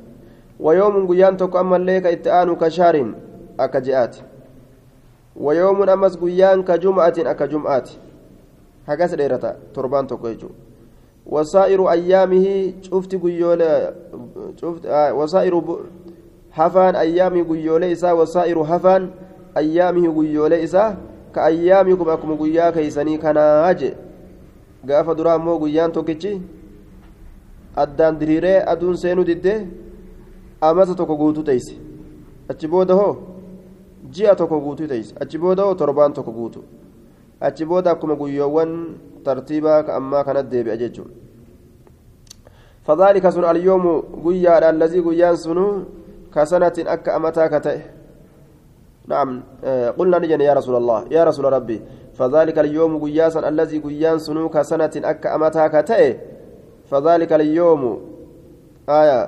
wayoomun 0.60 1.08
guyyaan 1.08 1.38
tokko 1.38 1.58
ammallee 1.58 2.02
ka 2.02 2.10
itti 2.16 2.30
aanu 2.30 2.56
ka 2.56 2.70
shaariin 2.70 3.16
akka 3.58 3.82
je'aati 3.82 4.24
wayoomun 5.36 5.90
ammas 5.90 6.18
guyyaan 6.22 6.64
ka 6.64 6.78
jum'atiin 6.78 7.28
akka 7.28 7.48
jum'aati 7.48 7.98
hagas 8.88 9.12
dheerata 9.18 9.56
torbaan 9.74 10.08
tokko 10.08 10.30
jechuudha 10.30 10.56
wasaa'iru 11.26 11.90
ayyaamihii 11.90 12.74
cufti 12.90 13.18
guyyoolee 13.18 13.90
wasaa'iru 15.18 15.60
hafaan 16.52 16.96
ayyaamii 16.96 17.44
guyyoolee 17.44 17.92
isaa 17.92 18.14
wasaa'iru 18.16 18.64
hafaan 18.64 19.12
ayyaamihii 19.56 20.14
guyyoolee 20.18 20.64
isaa 20.64 20.96
ka 21.32 21.44
ayyaamikum 21.44 22.10
akkuma 22.10 22.36
guyyaa 22.36 22.72
keeysanii 22.72 23.18
kanaa 23.18 23.74
je 23.74 23.96
gaafa 24.86 25.16
duraa 25.16 25.34
ammoo 25.34 25.60
guyyaan 25.60 25.92
tokkichi 25.92 26.42
addaan 27.76 28.20
diriiree 28.20 28.64
aduun 28.74 28.98
seenuu 28.98 29.24
didde 29.26 29.68
amata 30.62 30.96
tokko 30.96 31.16
guutuu 31.16 31.44
teeyse 31.44 31.76
achi 32.50 32.68
booda 32.68 32.94
hoo 32.94 33.14
ji'a 34.12 34.36
tokko 34.36 34.60
guutuu 34.60 34.88
teeyse 34.88 35.16
achi 35.22 35.38
booda 35.38 35.64
hoo 35.64 35.76
torbaan 35.76 36.14
tokko 36.14 36.32
guutu 36.32 36.64
achi 37.42 37.66
booda 37.66 37.92
akkuma 37.92 38.16
guyyoowwan 38.16 38.72
tartiibaa 39.24 39.84
ammaa 39.96 40.24
kanat 40.24 40.50
deebi'a 40.52 40.78
jechuudha 40.78 41.20
فذلك 42.90 43.30
سن 43.30 43.46
اليوم 43.46 43.86
قيا 44.26 44.70
الذي 44.70 45.00
قيان 45.00 45.36
سنو 45.36 45.68
كسنة 46.34 46.74
أكا 46.94 47.16
أمتا 47.18 47.48
كتئ 47.54 47.99
نعم. 49.10 49.44
قلنا 49.98 50.18
نجن 50.20 50.42
يا 50.42 50.54
رسول 50.54 50.76
الله 50.76 51.06
يا 51.12 51.24
رسول 51.24 51.46
ربي 51.54 51.82
فذلك 52.14 52.60
اليوم 52.60 52.92
قياسا 53.04 53.50
الذي 53.50 53.78
قيان 53.80 54.20
سنوك 54.20 54.62
سنة 54.62 54.92
أكا 54.96 55.36
أمتا 55.36 55.68
كتئ 55.68 56.18
فذلك 56.90 57.34
اليوم 57.34 57.84
آية 58.90 59.20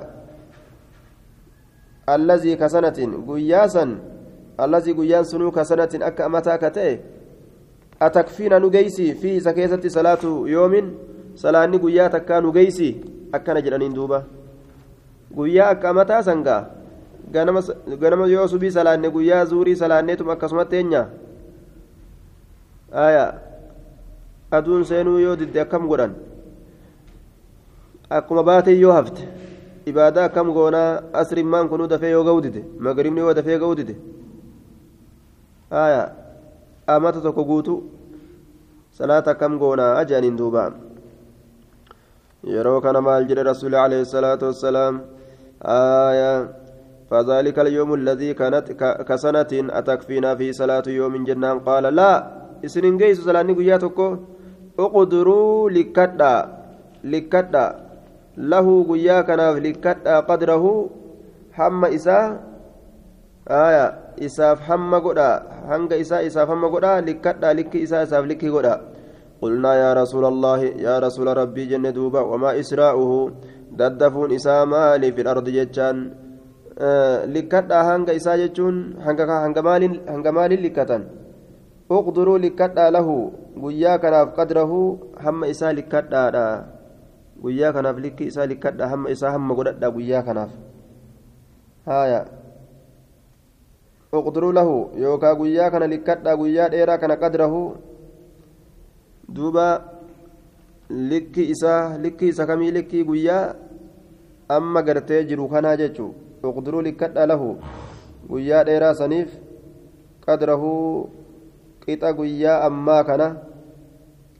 الذي 2.08 2.56
كسنة 2.56 2.98
قياسا 3.28 3.84
الذي 4.60 4.92
قيان 4.92 5.24
سنوك 5.24 5.62
سنة 5.62 5.92
أكا 5.94 6.26
أمتا 6.26 6.56
كتئ 6.56 6.98
أتكفينا 8.02 8.58
نجيسي 8.58 9.14
في 9.14 9.40
سكيسة 9.40 9.82
صلاة 9.88 10.22
يوم؟ 10.24 10.74
صلاة 11.34 11.66
قيا 11.66 12.06
تكا 12.08 12.40
نجيسي 12.40 12.90
أكا 13.34 13.54
نجرانين 13.54 13.92
دوبا 13.92 14.22
قيا 15.36 15.70
أكا 15.70 15.90
أمتا 15.90 16.20
سنقا 16.20 16.81
ganama 17.32 18.26
yoo 18.28 18.48
subii 18.48 18.70
salaanne 18.70 19.10
guyyaa 19.10 19.44
zuurii 19.44 19.76
salaanneetuma 19.76 20.32
akkasumatti 20.32 20.76
eenyaa 20.76 21.06
aya 23.04 23.24
aduun 24.50 24.84
seenuu 24.84 25.18
yoo 25.18 25.36
didde 25.36 25.60
akkam 25.60 25.88
godhan 25.88 26.14
akkuma 28.10 28.42
baatee 28.50 28.78
yoo 28.80 28.92
hafte 28.92 29.28
ibaadaa 29.86 30.24
akkam 30.30 30.52
goonaa 30.52 31.02
asrimmaan 31.22 31.68
kunuu 31.68 31.88
dafee 31.94 32.10
yoo 32.10 32.24
ga'u 32.24 32.42
dide 32.46 32.64
magribni 32.78 33.20
yoo 33.20 33.34
dafee 33.34 33.58
ga'u 33.58 33.74
aya 35.70 36.02
amata 36.86 37.20
tokko 37.20 37.44
guutu 37.44 37.82
salaata 38.98 39.30
akkam 39.30 39.58
goonaa 39.58 39.92
ajaaniin 39.98 40.36
duuba 40.38 40.72
yeroo 42.54 42.80
kana 42.80 43.00
maal 43.00 43.24
jedhe 43.30 43.42
rasuuli 43.50 43.76
alayhi 43.84 44.06
salaatu 44.14 44.50
wassalaam 44.50 45.00
aya 45.74 46.30
فذلك 47.12 47.56
اليوم 47.58 47.94
الذي 47.94 48.32
كانت 48.40 48.72
كسنة 49.04 49.52
أتكفينا 49.52 50.30
في 50.40 50.56
صلاة 50.56 50.86
يوم 50.88 51.28
جنان. 51.28 51.60
قال 51.60 51.84
لا 51.92 52.12
إسنين 52.64 52.96
جيس 52.96 53.20
صلاة 53.20 53.44
نقياتك 53.44 53.98
اقدروا 54.80 55.70
لكدا 55.70 56.36
لكدا. 57.04 57.66
له 58.36 58.66
قيا 58.88 59.18
لكدا 59.66 60.14
قدره. 60.20 60.64
حم 61.52 61.80
إساء 61.84 62.24
آية 63.44 63.86
إساف 64.24 64.56
حم 64.64 64.90
قدا. 65.04 65.30
هنگ 65.68 65.92
إساء 65.92 66.26
إساف 66.26 66.48
حم 66.48 66.64
قدا. 66.64 67.04
لكدا 67.04 67.52
لك 67.52 67.76
إساء 67.76 68.02
إساف 68.08 68.24
لك 68.24 68.40
قدا. 68.40 68.74
قلنا 69.42 69.72
يا 69.84 69.90
رسول 70.00 70.24
الله 70.32 70.60
يا 70.80 70.96
رسول 70.96 71.28
ربي 71.36 71.62
جنة 71.76 71.90
دوبا. 71.92 72.20
وما 72.20 72.50
إسراؤه. 72.60 73.12
ددفون 73.76 74.32
إساء 74.32 74.64
مالي 74.64 75.12
في 75.12 75.20
الأرض 75.20 75.48
جتان 75.48 75.96
likkadhaa 77.34 77.84
hanga 77.84 78.12
isaa 78.16 78.36
jechuun 78.40 78.96
hanga 79.04 80.32
maaliin 80.32 80.62
likkatan 80.62 81.04
uqduruu 81.90 82.38
likkadhaa 82.40 82.90
lahu 82.90 83.16
guyyaa 83.62 83.98
kanaaf 84.00 84.32
qadrahu 84.38 84.78
hamma 85.24 85.50
isaa 85.52 85.72
likkadhaadha 85.76 86.46
guyyaa 87.42 87.72
kanaaf 87.76 87.98
likki 88.04 88.30
isaa 88.32 88.46
likkadhaa 88.48 88.88
hamma 88.88 89.12
isaa 89.12 89.34
hamma 89.36 89.54
godhadhaa 89.58 89.92
guyyaa 89.96 90.22
kanaaf 90.28 90.52
haya 91.86 92.24
uqduruu 94.12 94.52
lahu 94.52 94.76
yookaa 95.04 95.34
guyyaa 95.36 95.70
kana 95.70 95.86
likkadhaa 95.94 96.36
guyyaa 96.40 96.68
dheeraa 96.72 96.98
kana 97.04 97.16
qadrahu 97.20 97.62
duuba 99.28 99.68
likki 100.88 101.48
isaa 101.52 101.96
likki 102.00 102.28
isa 102.32 102.46
kamii 102.48 102.72
likkii 102.80 103.04
guyyaa 103.04 103.54
amma 104.48 104.82
gartee 104.88 105.24
jiru 105.28 105.48
kanaa 105.48 105.76
jechuu 105.76 106.12
uqdiruu 106.42 106.82
likkadha 106.82 107.26
lahu 107.26 107.56
guyyaa 108.28 108.64
dheeraa 108.64 108.94
saniif 108.94 109.30
qadrahuu 110.26 111.10
qixa 111.84 112.12
guyyaa 112.18 112.62
ammaa 112.66 113.02
kana 113.04 113.28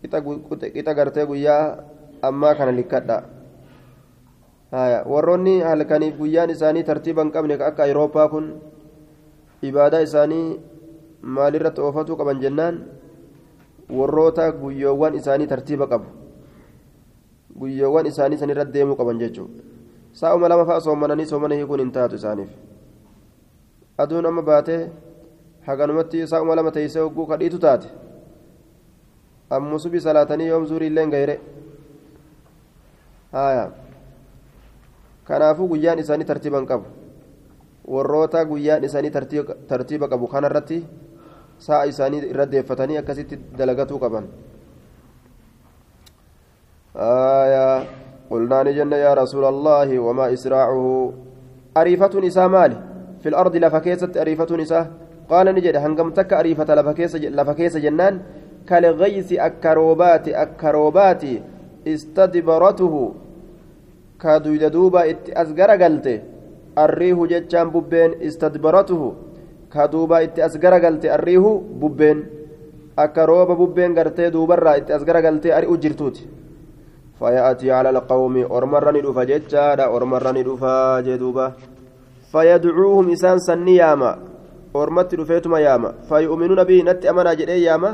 qixa 0.03 0.95
gartee 0.95 1.27
guyyaa 1.27 1.65
ammaa 2.23 2.55
kana 2.55 2.73
likkadha 2.73 3.23
warroonni 5.07 5.61
halkaniif 5.61 6.17
guyyaan 6.17 6.51
isaanii 6.51 6.85
tartiiba 6.85 7.23
hin 7.23 7.33
qabne 7.33 7.55
akka 7.61 7.83
ayirooppaa 7.85 8.29
kun 8.33 8.47
ibaadaa 9.63 10.01
isaanii 10.07 10.61
maalirratti 11.23 11.81
oofatuu 11.81 12.17
qaban 12.17 12.41
jennaan 12.41 12.79
warroota 13.99 14.49
guyyoowwan 14.63 15.15
isaanii 15.21 15.47
tartiiba 15.47 15.87
qabu 15.93 16.09
guyyoowwan 17.61 18.07
isaanii 18.13 18.41
sanirratti 18.41 18.73
deemuu 18.79 18.97
qaban 18.97 19.21
jechuudha 19.21 19.72
saa'uma 20.13 20.49
lama 20.49 20.65
fa'a 20.67 20.81
soomananii 20.81 21.27
soomana 21.27 21.55
hiikuun 21.55 21.81
hin 21.85 21.93
taatu 21.93 22.15
isaaniif 22.21 22.51
aduun 24.05 24.27
amma 24.31 24.43
baatee 24.49 24.81
haganumatti 25.67 26.27
saa'uma 26.33 26.57
lama 26.57 26.71
teessee 26.77 27.03
hogguu 27.03 27.27
kadhiitu 27.33 27.59
taate 27.65 27.89
ammusubi 29.59 30.01
salaatanii 30.07 30.49
yoom 30.53 30.67
zuurii 30.67 30.91
illee 30.93 31.07
gayre 31.17 31.41
haya 33.33 33.67
kanaafuu 35.25 35.69
guyyaan 35.75 35.99
isaanii 36.05 36.29
tartiiba 36.31 36.63
hin 36.63 36.71
qabu 36.75 36.87
warroota 37.97 38.45
guyyaan 38.55 38.85
isaanii 38.91 39.11
tartiiba 39.69 40.09
qabu 40.15 40.29
kanarratti 40.37 40.81
sa'a 41.69 41.85
isaanii 41.93 42.25
irra 42.31 42.51
deeffatanii 42.57 42.99
akkasitti 43.03 43.41
dalagatuu 43.59 44.01
qaban 44.07 44.33
آية 46.97 47.87
قلنا 48.31 48.63
نجن 48.63 48.93
يا 48.93 49.15
رسول 49.15 49.45
الله 49.45 49.99
وما 49.99 50.33
إسراعه. 50.33 51.13
أريفة 51.77 52.21
نساء 52.21 52.49
مالي. 52.49 52.77
في 53.23 53.29
الأرض 53.29 53.57
لفكيسة 53.57 54.13
أريفة 54.17 54.57
نساء. 54.57 54.91
قال 55.31 55.47
نجد 55.55 55.77
هنقم 55.77 56.11
تك 56.11 56.33
أريفة 56.33 56.75
لفكيسة 57.39 57.79
جنان. 57.79 58.15
كالغيث 58.69 59.33
أكروبات 59.33 60.29
أكروبات 60.29 61.23
استدبرته. 61.89 62.95
كادويد 64.21 64.65
دوبا 64.65 65.03
أسقر 65.43 65.71
قلته 65.83 66.19
الريح 66.79 67.17
جتشان 67.33 67.67
ببين 67.75 68.11
استدبرته. 68.23 69.03
كدوبا 69.75 70.19
أسقر 70.39 70.75
قلته 70.85 71.15
الريح 71.15 71.43
ببين. 71.81 72.19
أكروبا 72.99 73.55
ببين 73.55 73.99
قرتي 73.99 74.31
دوبرا 74.31 74.73
أسقر 74.97 75.17
قلته 75.27 75.59
أرئ 75.59 75.77
جرتوتي 75.77 76.25
فيأتي 77.23 77.71
على 77.71 77.91
القوم 77.91 78.35
أرمرني 78.51 79.01
دفا 79.07 79.23
جتشادا 79.31 79.85
أرمرني 79.97 80.43
دفا 80.43 81.01
جدوبا. 81.07 81.47
فيدعوهم 82.33 83.07
إسان 83.15 83.39
سني 83.39 83.77
ياما 83.77 84.11
أرمت 84.77 85.15
دفيتما 85.15 85.59
ياما. 85.61 85.91
فيؤمنون 86.09 86.61
به 86.65 86.79
نت 86.89 87.07
أمنا 87.07 87.33
جدي 87.39 87.63
ياما. 87.63 87.91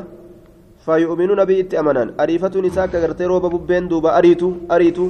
فيؤمنون 0.85 1.45
به 1.45 1.61
إت 1.61 1.75
أمنا 1.75 2.15
أريفة 2.21 2.55
نساء 2.65 2.87
كغرتي 2.87 3.25
روبا 3.25 3.49
ببين 3.49 3.89
دوبا. 3.89 4.19
أريتو 4.19 4.49
أريتو. 4.73 5.07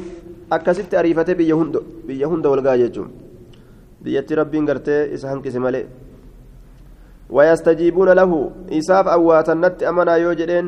أكسفت 0.53 0.95
أريفة 0.95 1.29
بيا 1.39 1.55
هند 1.55 1.77
بيا 2.07 2.27
هند 2.27 2.47
والغايجون 2.47 3.09
بيتي 4.03 4.35
ربين 4.35 4.69
غرتي 4.69 5.15
إسهن 5.15 5.39
كسمالي 5.45 5.83
ويستجيبون 7.31 8.11
له. 8.19 8.33
إساف 8.73 9.07
أواتا 9.09 9.55
نت 9.55 9.83
أمنا 9.83 10.15
يوجدين 10.17 10.67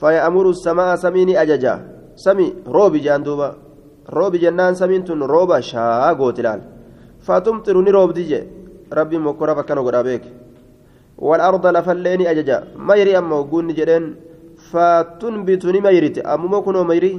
فيأمر 0.00 0.46
السماء 0.50 0.96
سميني 0.96 1.34
أججا. 1.42 1.95
sami 2.15 2.45
roobi 2.75 2.99
jaan 3.05 3.23
duuba 3.23 3.55
roobi 4.17 4.37
jennaan 4.43 4.75
samiin 4.75 5.03
tun 5.07 5.21
rooba 5.33 5.61
shaa 5.61 6.13
gooti 6.19 6.41
laal 6.47 6.61
fatumxiru 7.27 7.81
ni 7.81 7.91
roobdi 7.97 8.23
je 8.31 8.39
rabbiin 8.97 9.21
mokkoraaf 9.27 9.59
akkana 9.63 9.83
godhaa 9.87 10.03
beeke 10.09 10.29
والأرض 11.21 11.65
لفليني 11.67 12.25
أججا 12.31 12.57
ميري 12.87 13.17
أما 13.17 13.35
وقوني 13.35 13.73
جدين 13.77 14.03
فتنبتني 14.71 15.79
ميرتي 15.85 16.21
أمما 16.33 16.59
كنوا 16.65 16.83
ميري 16.83 17.13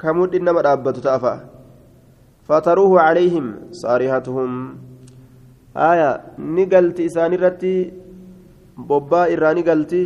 كمود 0.00 0.34
إنما 0.34 0.60
رابط 0.60 0.96
تافا 1.06 1.34
فتروه 2.48 3.00
عليهم 3.00 3.46
صارحتهم 3.82 4.50
آية 5.76 6.10
نقلت 6.56 6.98
إساني 7.00 7.36
رتي 7.36 7.74
بوبا 8.88 9.22
إراني 9.32 9.62
قلتي 9.68 10.02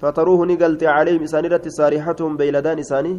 فتروه 0.00 0.40
نقلت 0.50 0.82
عليهم 0.96 1.22
إساني 1.22 1.48
رت 1.52 1.66
صارحتهم 1.78 2.32
بيلدان 2.40 2.78
إساني 2.84 3.12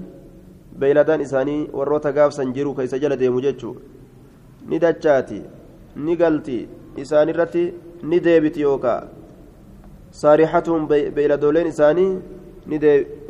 بيلدان 0.79 1.21
إساني 1.21 1.57
وروتا 1.77 2.11
قاف 2.15 2.33
سنجرو 2.33 2.71
كيس 2.77 2.93
جل 2.95 3.13
ديمو 3.21 3.39
جتشو 3.45 3.71
ندجاتي 4.69 5.39
نقلتي 6.05 6.59
إساني 7.01 7.31
رت 7.39 7.55
نديبتي 8.03 8.61
يوكا 8.61 8.95
صارحتهم 10.11 10.81
بيلدولين 11.15 11.67
إساني 11.67 12.07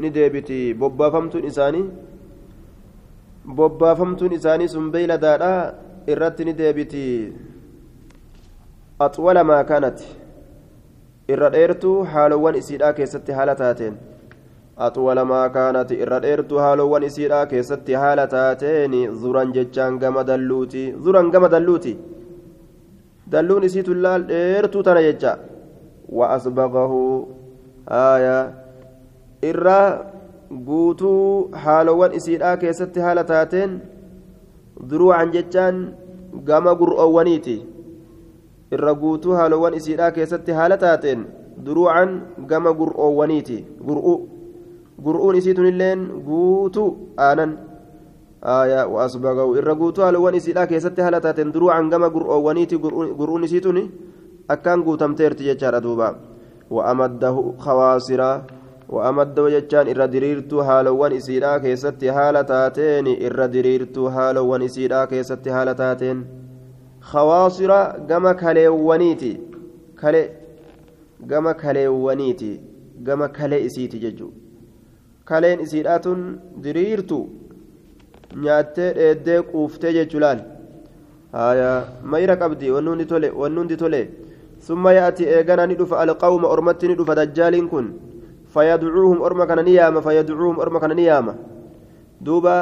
نديبتي 0.03 0.73
بوبا 0.73 1.09
فمتون 1.09 1.45
إساني. 1.45 1.83
بوبا 3.45 3.93
فمتون 3.93 4.33
إساني 4.33 4.67
سن 4.67 4.91
بيلدادا 4.91 5.53
إرت 6.09 6.41
نديبتي 6.41 7.07
أطول 9.01 9.37
ما 9.41 9.61
كانت. 9.61 9.99
Irra 11.27 11.49
dheertuu 11.49 12.03
haalowwan 12.13 12.55
isiidhaa 12.55 12.93
keessatti 12.93 13.31
haala 13.31 13.55
taateen. 13.55 13.97
Axwala 14.77 15.25
maa 15.25 15.49
kaanati 15.49 15.99
irra 16.03 16.19
dheertuu 16.25 16.59
haalowwan 16.63 17.03
isiidhaa 17.03 17.45
keessatti 17.45 17.93
haala 17.93 18.27
taateen. 18.27 18.95
Zuran 19.21 19.53
jechaan 19.53 19.99
gama 19.99 20.23
dalluuti. 20.23 20.83
Zuran 21.03 21.31
gama 21.31 21.49
dalluuti. 21.49 21.97
Dalluun 23.31 23.63
isiitu 23.63 23.93
laal 23.93 24.27
dheertuu 24.31 24.83
tana 24.83 25.01
jecha. 25.01 25.37
Wa 26.09 26.29
asbaqahu. 26.37 27.01
Aya 27.87 28.37
irra 29.41 30.05
guutuu 30.65 31.51
haalowwan 31.65 32.13
isiidhaa 32.13 32.57
keessatti 32.57 32.99
haala 32.99 33.23
taateen. 33.23 33.81
Duruucan 34.89 35.31
jechaan 35.31 35.93
gama 36.45 36.73
gur'oowwaniiti 36.75 37.70
irra 38.71 38.93
guutuu 38.95 39.33
haalowwan 39.35 39.73
isiidhaa 39.73 40.11
keessatti 40.11 40.51
haala 40.51 40.77
taateen 40.77 41.25
duruucan 41.65 42.21
gama 42.47 42.71
gur'oowwaniiti. 42.73 43.57
Gur'u. 43.87 44.13
Gur'uun 45.03 45.35
isiitunilleen 45.35 46.07
guutuu 46.25 46.89
aanan. 47.17 47.57
Waasbagahu 48.93 49.57
irra 49.59 49.75
guutuu 49.75 50.03
haalowwan 50.03 50.35
isiidhaa 50.39 50.67
keessatti 50.67 51.01
haala 51.01 51.21
taateen 51.21 51.53
duruucan 51.53 51.89
gama 51.89 52.09
gur'oowwaniiti. 52.09 52.79
Gur'uun 53.19 53.43
isiituni 53.43 53.83
akkaan 54.47 54.83
guutamteerti 54.87 55.49
jechaadha 55.51 55.83
duuba. 55.83 56.15
Wa'amaddahu 56.71 57.55
khawaasiraa 57.63 58.35
irra 59.87 60.11
diriirtuu 60.11 60.63
haalowwan 60.63 61.11
isiidhaa 61.19 61.59
keessatti 61.59 62.07
haala 62.07 62.43
taateen. 62.43 63.07
Irra 63.07 63.47
diriirtuu 63.53 64.09
haalowwan 64.09 64.61
isiidhaa 64.61 65.07
keessatti 65.07 65.49
haala 65.49 65.75
taateen 65.75 66.23
خواصر 67.01 67.71
جما 68.09 68.33
كليوانيتي 68.33 69.33
كلي 70.01 70.29
جما 71.29 71.51
كليوانيتي 71.51 72.51
جما 73.05 73.27
كلي 73.27 73.65
إسيتي 73.65 73.97
ججو 74.03 74.29
كلين 75.27 75.59
إسيرات 75.59 76.05
دريرتو 76.63 77.19
nyaattee 78.35 78.93
dheeddee 78.97 79.41
quuftee 79.51 79.93
jechuu 79.93 80.19
laal 80.23 80.39
haya 81.31 81.69
mayra 82.03 82.35
qabdi 82.41 82.71
wannuundi 82.75 83.05
tole 83.05 83.29
wannuundi 83.41 83.77
tole 83.77 84.01
summa 84.67 84.93
yaati 84.93 85.27
eegana 85.35 85.67
ni 85.67 85.75
dhufa 85.75 85.99
alqawma 86.03 86.47
ormatti 86.47 86.87
ni 86.87 86.95
dhufa 86.99 87.15
dajjaaliin 87.19 87.67
kun 87.69 87.87
fayadcuuhum 88.53 89.21
orma 89.21 89.47
kana 89.47 89.63
ni 89.63 89.75
yaama 89.75 90.01
fayadcuuhum 90.07 90.59
orma 90.59 90.79
kana 90.79 90.93
ni 90.99 91.05
yaama 91.05 91.35
duuba 92.21 92.55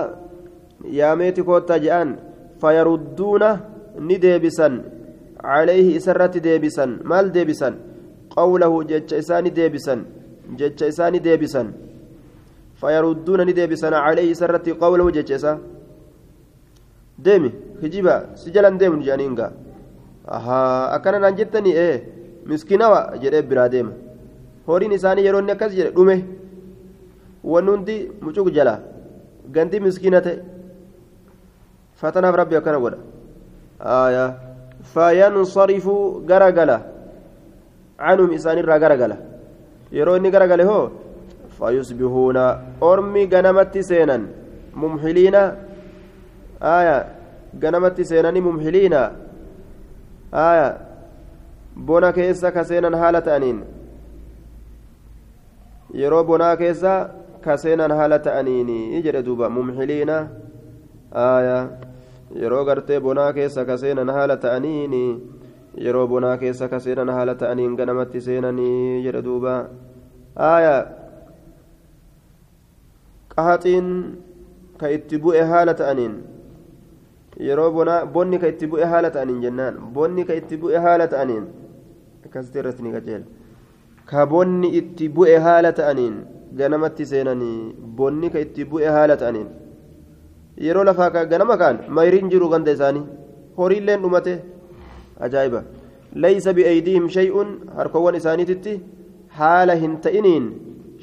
yaameeti 1.00 1.44
koottaa 1.44 1.80
je'an 1.86 2.16
fayarudduuna 2.62 3.50
ni 4.08 4.18
deebisan 4.20 4.84
maal 7.04 7.32
deebisan 7.32 7.74
qawlahu 8.36 8.84
jecha 8.92 9.18
isaa 9.18 9.42
ni 9.42 9.52
deebisan 9.52 10.06
jecha 10.60 10.88
isaa 10.88 11.10
ni 11.12 11.20
deebisan 11.20 11.74
fayarudduuna 12.82 13.46
ni 13.46 13.54
deebisan 13.54 13.94
calayhi 13.94 14.32
isarratti 14.36 14.74
qawlahu 14.84 15.12
jecha 15.18 15.36
isaa 15.36 15.58
deemi 17.26 17.52
hijiba 17.82 18.16
si 18.36 18.52
jalan 18.52 18.78
deemnu 18.82 19.04
jedhaniinga 19.08 19.48
ahaa 20.38 20.92
akkana 20.96 21.20
naan 21.24 21.36
jettanii 21.40 21.76
ee 21.86 21.96
miskinawa 22.50 23.00
jedhee 23.24 23.42
biraa 23.50 23.70
deema 23.76 23.94
horiin 24.68 24.92
isaanii 24.98 25.26
yeroo 25.28 25.42
inni 25.44 25.56
akkas 25.56 25.74
jedhe 25.80 25.92
dhume 25.98 26.16
wanni 27.44 27.72
hundi 27.72 27.96
mucuk 28.22 28.48
jala 28.58 28.74
ganti 29.56 29.80
miskiina 29.86 30.22
ta'e 30.26 30.38
fatanaaf 32.02 32.36
rabbi 32.42 32.56
akkana 32.60 32.80
godha 32.86 33.00
آية 33.81 34.39
فينصرف 34.95 35.89
غرغلة 36.31 36.81
عنهم 37.99 38.31
إسان 38.35 38.59
الرا 38.59 38.77
غرغلة 38.77 39.17
يرو 39.93 40.17
إني 40.17 40.29
غرغلة 40.29 40.65
هو 40.65 40.91
فيصبحون 41.59 42.37
أرمي 42.83 43.25
غنمت 43.33 43.79
سينا 43.79 44.27
ممحلين 44.75 45.35
آية 46.63 47.07
غنمت 47.63 48.01
سينا 48.01 48.31
ممحلين 48.31 48.95
آية 50.35 50.69
بونا 51.77 52.11
كيسا 52.11 52.51
كسينا 52.51 52.99
حالة 53.01 53.37
أنين 53.37 53.59
yeroo 55.95 56.25
bonaa 56.25 56.57
keessa 56.57 56.93
kaseenan 57.45 57.93
haala 57.99 58.19
ta'aniini 58.19 59.03
jedhe 59.03 59.23
duuba 59.27 59.51
mumxiliina 59.57 60.17
aayaa 61.25 61.63
yeroo 62.36 62.64
gartee 62.66 63.00
bonaa 63.00 63.34
keessa 63.34 63.66
kaseenan 63.66 64.10
haala 64.10 64.38
ta'aniini 64.38 65.04
yeroo 65.86 66.08
bonaa 66.08 66.38
keessa 66.38 66.68
kaseenan 66.70 67.10
haala 67.10 67.36
ta'aniin 67.36 67.76
ganamatti 67.76 68.22
seenanii 68.22 69.04
jedhe 69.06 69.22
duuba 69.28 69.54
aayaa 70.50 70.82
qahaxiin 73.36 73.88
ka 74.82 74.92
itti 74.98 75.18
bu'e 75.24 75.44
haala 75.54 75.74
ta'aniin 75.82 76.16
yeroo 77.50 77.72
bonni 78.14 78.40
ka 78.44 78.48
itti 78.54 78.68
bu'e 78.74 78.86
haala 78.94 79.12
ta'aniin 79.18 79.42
jennaan 79.46 79.80
bonni 79.98 80.26
ka 80.26 80.34
itti 80.42 80.58
bu'e 80.58 80.84
haala 80.88 81.08
ta'aniin 81.14 81.46
akkasitti 82.26 82.60
irratti 82.64 82.84
ni 82.84 82.92
qajeela 82.98 83.26
ka 84.12 84.26
bonni 84.34 84.70
itti 84.82 85.10
bu'e 85.18 85.40
haala 85.48 85.72
ta'aniin 85.80 86.16
ganamatti 86.62 87.06
seenanii 87.14 87.74
bonni 88.02 88.30
ka 88.36 88.40
itti 88.46 88.66
bu'e 88.74 88.88
haala 88.98 89.18
ta'aniin 89.24 89.50
yeroo 90.68 90.84
lafaa 90.90 91.10
ganama 91.32 91.58
kaan 91.62 91.80
mayriin 91.98 92.30
jiru 92.34 92.50
ganda 92.54 92.72
isaanii 92.78 93.04
horiilleen 93.58 94.02
dhumate 94.04 94.34
ajaa'iba 95.28 95.62
laysa 96.26 96.54
bi'eeydiihim 96.58 97.10
shay'un 97.18 97.50
harkowwan 97.78 98.16
isaaniititti 98.22 98.74
haala 99.40 99.76
hin 99.84 99.98
ta'iniin 100.06 100.46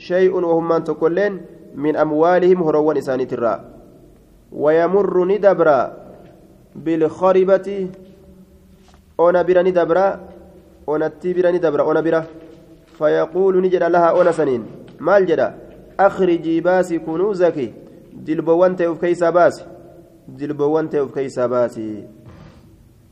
shay'un 0.09 0.45
wahummaan 0.51 0.85
tokkolleen 0.89 1.41
min 1.87 1.97
amwaalihim 2.05 2.65
horowwan 2.69 2.97
isaaniitirraa 3.03 3.59
wayamurru 4.65 5.25
ni 5.33 5.39
dabra 5.39 5.77
bilkaribati 6.89 7.79
ona 9.27 9.45
bira 9.45 9.63
ni 9.63 9.73
dabra 9.79 10.07
onattii 10.87 11.35
bira 11.35 11.53
ni 11.53 11.59
dabra 11.59 11.85
ona 11.93 12.03
bira 12.09 12.27
فيقول 12.97 13.63
نجد 13.63 13.83
لها 13.83 14.23
أنسنين 14.23 14.63
مال 15.01 15.27
جدا 18.25 18.43
أخرجي 18.43 18.45
باسي 18.45 18.47
كنوزك 18.47 18.47
دلبوان 18.47 18.77
تيوف 18.79 19.01
كيسا 19.05 19.31
باسي 19.31 19.65
دلبوان 20.29 20.89
تيوف 20.91 21.15
كيسا 21.15 21.47
باسي 21.47 22.07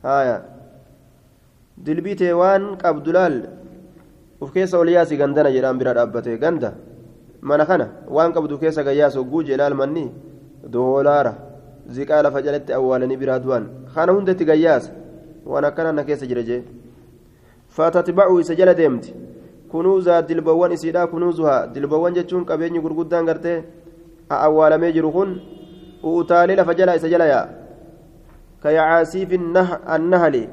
هايا 0.03 0.45
دلبي 1.77 2.15
تيوان 2.15 2.75
قبدلال 2.75 3.65
uf 4.41 4.51
keessa 4.51 4.79
ol 4.79 4.89
yaasi 4.89 5.17
gandana 5.17 5.49
jedhaan 5.51 5.77
bira 5.77 5.93
dhaabbate 5.93 6.37
ganda 6.37 6.73
mana 7.41 7.65
kana 7.65 7.87
waan 8.09 8.33
qabdu 8.33 8.59
keessa 8.59 8.83
gayyaas 8.83 9.15
hogguu 9.15 9.43
jeelaal 9.43 9.73
manni 9.73 10.11
doolaara 10.73 11.33
ziqaa 11.89 12.21
lafa 12.21 12.41
jalatti 12.41 12.73
awwaalanii 12.73 13.17
biraa 13.17 13.39
du'an 13.39 13.65
kana 13.95 14.11
hundatti 14.13 14.45
gayyaasa 14.45 14.91
waan 15.45 15.65
akkana 15.65 15.91
na 15.93 16.03
keessa 16.03 16.27
jira 16.27 16.43
jee 16.43 16.63
fatatba'u 17.69 18.39
isa 18.39 18.55
jala 18.55 18.73
deemti 18.73 19.13
kunuuza 19.71 20.21
dilbawwan 20.21 20.71
isiidha 20.71 21.07
kunuuzuhaa 21.07 21.67
dilbawwan 21.73 22.13
jechuun 22.13 22.45
qabeenyi 22.45 22.79
gurguddaan 22.79 23.25
gartee 23.25 23.63
awwaalamee 24.29 24.91
jiru 24.91 25.11
kun 25.11 25.41
utaalee 26.03 26.55
lafa 26.55 26.73
jala 26.73 26.95
isa 26.95 27.09
jala 27.09 27.25
yaa 27.25 27.47
ka 28.63 28.71
yacaasiifi 28.77 29.39
annahali 29.95 30.43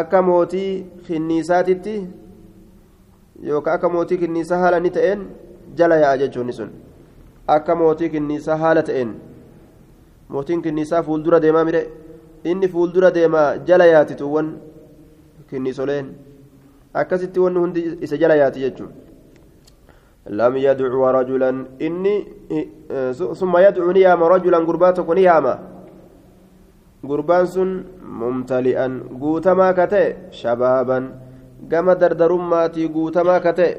akka 0.00 0.22
mootii 0.22 0.86
kinniisaatitti 1.06 1.94
yookaan 3.48 3.74
akka 3.76 3.88
mootii 3.88 4.18
kinniisaa 4.18 4.58
haala 4.64 4.80
ni 4.80 4.90
ta'een 4.98 5.26
jala 5.80 5.96
yaa'a 6.02 6.18
jechuun 6.22 6.52
sun 6.52 6.70
akka 7.56 7.74
mootii 7.82 8.10
kinniisaa 8.14 8.56
haala 8.56 8.82
ta'een 8.82 9.16
mootiin 10.28 10.62
kinniisaa 10.62 11.02
fuuldura 11.02 11.40
deemaa 11.42 11.64
mire 11.64 11.82
inni 12.44 12.68
fuuldura 12.68 13.10
deemaa 13.14 13.48
jala 13.56 13.86
yaatituuwwan 13.94 14.54
kinniisoleen. 15.50 16.14
akkasitti 17.00 17.40
wanni 17.40 17.58
hundi 17.58 17.98
isa 18.00 18.16
jala 18.16 18.34
yaati 18.40 18.60
jechuun 18.60 18.92
lam 20.28 20.56
yadcu 20.56 20.90
rajulan 20.90 21.66
inni 21.78 22.26
summa 23.14 23.62
yadcu 23.62 23.92
ni 23.92 24.00
yaama 24.02 24.28
rajulan 24.28 24.64
gurbaa 24.66 24.92
tokko 24.92 25.14
ni 25.14 25.22
yaama 25.22 25.58
gurbaan 27.04 27.46
sun 27.46 27.86
mumtali'an 28.02 29.06
guutamaa 29.14 29.72
ka 29.74 29.86
ta'e 29.86 30.32
shabaaban 30.34 31.14
gama 31.68 31.94
dardarummaatii 31.94 32.88
guutamaa 32.90 33.40
ka 33.40 33.52
ta'e 33.54 33.70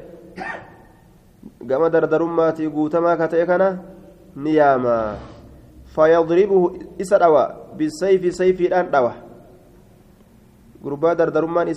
gama 1.67 1.89
dardarummaatii 1.91 2.69
guutamaa 2.71 3.17
ka 3.19 3.27
ta'e 3.27 3.45
kana 3.45 3.83
ni 4.35 4.55
yaama 4.55 5.19
fayadribuhu 5.91 6.95
isa 7.01 7.19
dhawa 7.19 7.75
bisayfi 7.75 8.31
sayfiidhaan 8.31 8.87
dhawa 8.87 9.13
gurbaa 10.81 11.15
dardarummaan 11.17 11.67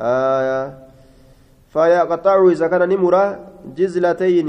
آية 0.00 0.78
فيقطعه 1.72 2.48
إذا 2.50 2.66
كان 2.66 2.88
نمرة 2.88 3.24
جزلتين 3.76 4.48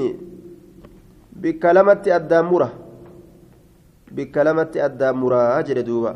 بكلمة 1.36 2.04
الدامرة 2.08 2.70
بكلمة 4.12 4.72
الدامرة 4.76 5.60
أجر 5.60 5.82
دوبا 5.82 6.14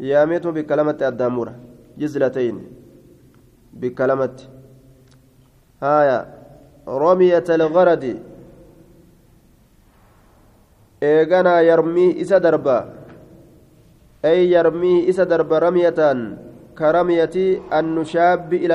ياميتم 0.00 0.50
بكلمة 0.50 0.98
الدامرة 1.02 1.54
جزلتين 1.98 2.56
بكلمة 3.72 4.36
آية 5.82 6.18
رمية 6.88 7.44
الغرد 7.48 8.04
إيغانا 11.02 11.60
يرمي 11.60 12.20
إسا 12.22 12.38
دربا 12.38 12.78
أي 14.24 14.50
يرمي 14.52 15.08
إسا 15.08 15.24
دربا 15.24 15.58
رمية 15.58 15.98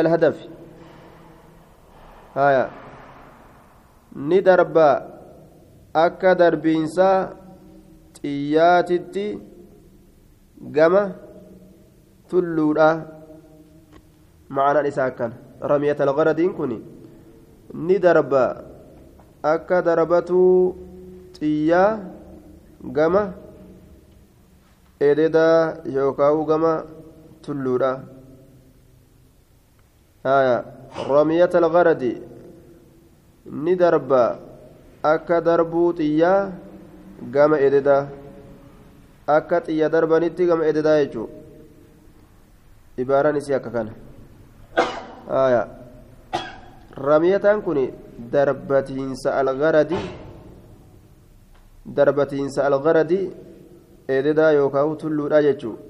alhadafi 0.03 0.49
haya 2.35 2.69
ni 4.15 4.41
darba 4.41 4.87
akka 5.93 6.35
darbiinsaa 6.41 7.17
xiyyaatitti 8.19 9.25
gama 10.77 11.03
tulluudha 12.29 12.89
ma'anaan 14.49 14.89
isaa 14.91 15.07
akkan 15.11 15.31
ramyata 15.71 16.03
algaradiin 16.07 16.53
kun 16.57 16.73
ni 17.87 17.95
darba 18.05 18.43
akka 19.53 19.81
darbatuu 19.87 20.75
xiyyaa 21.37 21.99
gama 22.97 23.23
ededaa 25.09 25.83
yookaan 25.95 26.45
gama 26.51 26.73
tulluudha 27.49 27.91
ramiyata 31.09 31.57
algaradi 31.63 32.13
ni 33.65 33.75
darba 33.75 34.23
akka 35.03 35.41
darbuu 35.41 35.93
xiyyaa 35.99 36.51
gama 37.33 37.57
ededaa 37.67 38.07
akka 39.37 39.61
xiyya 39.65 39.89
darbanitti 39.89 40.45
gama 40.45 40.65
ededaa 40.71 40.97
jechuudha 41.01 41.33
ibaaraan 43.03 43.37
isii 43.41 43.55
akka 43.59 43.69
kana 43.71 43.91
ramiyataan 47.09 47.61
kun 47.61 47.79
darbatiinsa 48.31 49.37
algaradi 49.41 49.99
darbatiinsa 51.95 52.65
algaradi 52.69 53.21
eededaa 54.15 54.51
yookaan 54.59 54.97
tulluudha 54.97 55.41
jechuudha 55.47 55.88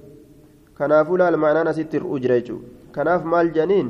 kanaafuu 0.80 1.18
laal 1.22 1.38
ma'anaan 1.44 1.72
asitti 1.72 2.00
hir'uu 2.00 2.20
jira 2.24 2.40
jechuudha 2.40 2.92
kanaaf 2.96 3.24
maal 3.34 3.52
janiin 3.58 3.90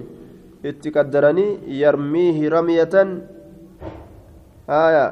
itti 0.72 0.94
qaddaranii 0.98 1.52
yarmiihi 1.82 2.52
ramiyatan 2.56 3.10
haaya 4.72 5.06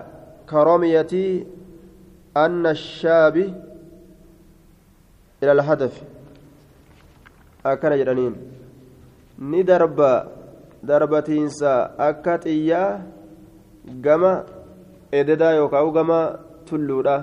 karamiyatii 0.51 1.31
anna 2.43 2.73
shaabi 2.83 3.45
ila 5.41 5.51
alhadafi 5.57 6.03
akkana 7.71 7.99
jedhaniin 8.01 8.35
ni 9.51 9.63
darba 9.71 10.11
darbatiinsa 10.91 11.71
akka 12.09 12.37
xiyyaa 12.45 12.91
gama 14.05 14.31
ededaa 15.21 15.53
yookaan 15.61 15.91
gama 15.97 16.19
tulluudha 16.69 17.17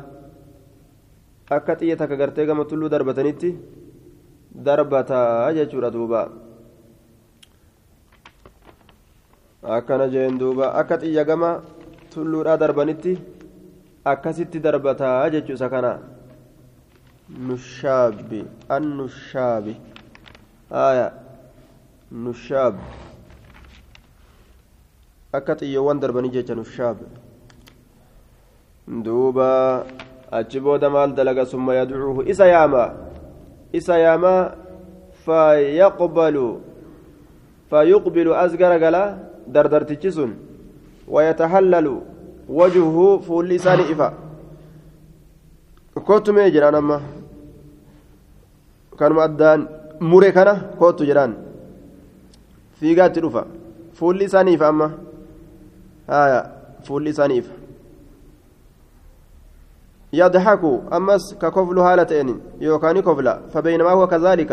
akka 1.56 1.72
xiyya 1.80 1.96
takka 2.00 2.16
gartee 2.22 2.46
gama 2.50 2.64
tulluu 2.70 2.88
darbatanitti 2.94 3.50
darbataa 4.54 5.52
jechuudha 5.52 5.90
duuba. 5.90 6.30
Akkana 9.62 10.08
jeen 10.08 10.38
duuba 10.38 10.74
akka 10.74 10.98
xiyya 10.98 11.24
gama 11.24 11.62
tulluudhaa 12.14 12.56
darbanitti 12.56 13.18
akkasitti 14.04 14.60
darbataa 14.60 15.30
jechuu 15.30 15.54
isa 15.54 15.68
kana. 15.68 15.98
Nushaabi 17.28 18.44
annushaabi. 18.68 19.76
Aya 20.70 21.12
nushaab 22.12 22.76
akka 25.32 25.56
xiyyoowwan 25.58 26.00
darbanii 26.00 26.30
jecha 26.30 26.54
nushaab 26.54 26.98
duuba 28.86 29.84
achi 30.30 30.60
booda 30.60 30.90
maal 30.90 31.14
dalaga 31.14 31.46
summa 31.46 31.74
yadcuuhu? 31.74 32.22
Isa 32.28 32.46
yaama 32.46 32.94
isa 33.78 33.94
yaama 34.04 34.34
fayaqbalu 35.26 36.46
fayuqbilu 37.70 38.32
as 38.42 38.52
garagala 38.62 39.02
dardartichi 39.54 40.10
sun 40.16 40.30
wayatahallalu 41.14 41.94
wajhuhu 42.58 43.06
fuulli 43.26 43.54
isaani 43.60 43.84
ifa 43.94 44.08
kootumee 46.08 46.50
jedhaan 46.54 46.74
amma 46.80 46.98
kanuma 48.98 49.22
addaan 49.28 49.60
mure 50.10 50.30
kana 50.36 50.54
kootu 50.80 51.02
jedhaan 51.10 51.32
fiigaatti 52.80 53.20
dhufa 53.24 53.42
fuulli 53.98 54.24
isaanii 54.30 54.54
ifa 54.58 54.68
amma 54.72 54.88
haya 56.14 56.40
fuulli 56.86 57.10
isaanii 57.14 57.38
ifa 57.42 57.54
يضحك 60.20 60.62
أمس 60.96 61.24
ككفل 61.42 61.78
هالة 61.86 62.12
يوكاني 62.60 63.00
كفلا 63.02 63.34
فبينما 63.52 63.90
هو 63.96 64.06
كذلك. 64.12 64.52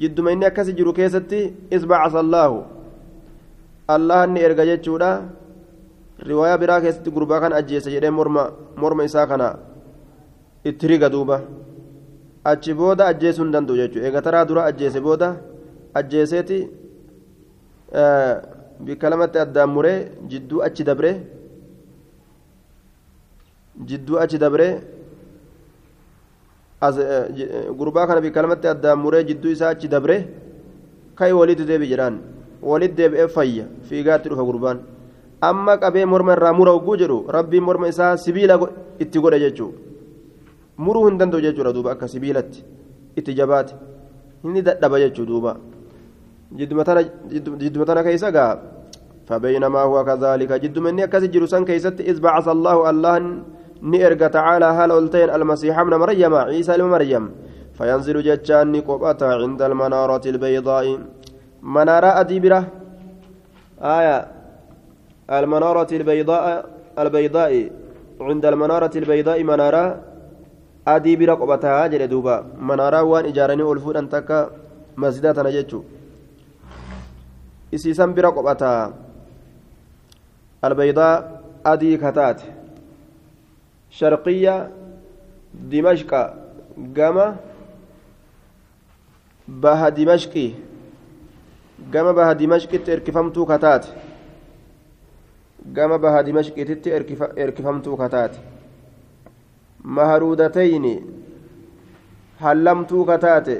جد 0.00 0.20
ما 0.20 0.32
إني 0.32 0.46
أكسي 0.46 0.72
جرو 0.78 0.92
كيستي 0.92 1.40
إذ 1.74 1.82
بعث 1.86 2.14
الله. 2.24 2.50
الله 3.94 4.24
أني 4.24 4.40
إرقى 4.46 4.64
جتشودا 4.68 5.10
رواية 6.28 6.56
برا 6.60 6.78
كيستي 6.84 7.10
قربا 7.14 7.36
كان 7.38 7.52
أجيس 7.52 7.88
جدي 7.88 8.10
مرمى 8.10 8.44
مرمى 8.82 9.04
دوبا 11.14 11.38
achi 12.44 12.74
booda 12.74 13.06
ajjeesuu 13.06 13.42
hin 13.42 13.52
danda'u 13.52 13.76
jechuudha 13.76 14.06
eega 14.06 14.20
taraa 14.22 14.44
dura 14.48 14.64
ajjeese 14.70 15.00
booda 15.00 15.28
ajjeeseeti 16.00 16.58
bikka 18.86 19.10
lamatti 19.10 19.38
addaan 19.44 19.70
muree 19.76 19.98
jidduu 20.32 20.60
achi 20.66 20.84
dabree 20.88 21.14
jidduu 23.82 24.18
achi 24.18 24.38
dabree 24.38 24.80
gurbaa 27.78 28.06
kana 28.06 28.20
bikka 28.20 28.42
lamatti 28.42 28.68
addaan 28.68 28.98
muree 28.98 29.24
jidduu 29.24 29.50
isaa 29.50 29.70
achi 29.74 29.88
dabree 29.88 30.26
kai 31.14 31.32
walitti 31.32 31.64
deebi 31.64 31.88
jedhaan 31.88 32.18
walitti 32.62 32.96
deebi'ee 32.96 33.28
fayya 33.28 33.66
fiigaatti 33.88 34.28
dhufa 34.28 34.44
gurbaan 34.44 34.78
amma 35.40 35.78
qabee 35.78 36.04
morma 36.06 36.36
irraa 36.36 36.52
mura 36.52 36.72
hogguu 36.76 36.96
jedhu 36.96 37.18
rabbiin 37.36 37.64
morma 37.64 37.88
isaa 37.88 38.16
sibiila 38.16 38.58
itti 38.98 39.18
godhe 39.18 39.40
jechuudha 39.40 39.78
muruu 40.78 41.06
hin 41.08 41.18
danda'u 41.18 41.40
jechuudha 41.46 41.72
duuba 41.72 41.92
akka 41.92 42.08
sibiilatti 42.08 42.64
itti 43.16 43.34
jabaate 43.34 43.74
inni 44.44 44.62
dadhaba 44.62 45.00
jechuudha 45.04 45.30
duuba 45.32 45.56
jidduma 46.54 47.84
tana 47.86 48.02
keessa 48.02 48.30
gaa 48.30 48.74
فبينما 49.24 49.80
هو 49.88 50.04
كذلك 50.04 50.52
جد 50.52 50.78
مني 50.78 51.04
أكاسي 51.04 51.26
جلوسان 51.26 51.64
كيست 51.64 52.00
إذ 52.00 52.20
بعث 52.20 52.48
الله 52.48 52.90
الله 52.90 53.14
نئرق 53.92 54.22
تعالى 54.36 54.64
هل 54.78 54.90
ألتين 54.98 55.30
المسيح 55.30 55.78
ابن 55.78 55.94
مريم 56.02 56.34
عيسى 56.34 56.74
ابن 56.74 56.84
مريم 56.94 57.24
فينزل 57.78 58.16
جتشان 58.22 58.80
قبة 58.80 59.20
عند 59.22 59.62
المنارة 59.62 60.24
البيضاء 60.32 60.86
منارة 61.62 62.10
أديبرة 62.20 62.60
آية 63.98 64.16
المنارة 65.30 65.90
البيضاء 65.92 66.44
البيضاء 66.98 67.52
عند 68.20 68.44
المنارة 68.46 68.94
البيضاء 68.96 69.38
منارة 69.42 69.84
أديبرة 70.88 71.34
قبتها 71.34 71.86
جل 71.86 72.02
دوبا 72.12 72.36
منارة 72.70 73.02
وان 73.02 73.24
إجارني 73.24 73.62
ألفون 73.72 73.96
أن 73.96 74.08
تكا 74.08 74.38
مسجدات 74.96 75.38
نجتشو 75.38 75.80
isiisan 77.74 78.14
bira 78.14 78.30
qophataa. 78.30 78.92
Albaydaa 80.62 81.14
adii 81.64 81.98
kataate 81.98 82.53
sharqiyya 83.98 84.54
dimashqa 85.70 86.20
gama 86.98 87.26
baha 89.66 89.90
dimashqii 89.98 90.50
gama 91.92 92.12
baha 92.18 92.34
dimashqitti 92.34 92.90
erkifamtuu 92.96 93.46
kataate 93.52 93.88
gama 95.72 95.98
baha 95.98 96.22
dimashqiititti 96.26 96.90
erkifamtuu 97.36 97.96
kataate 97.96 98.38
maharuudatayni 99.84 100.94
hallamtuu 102.40 103.04
kataate 103.10 103.56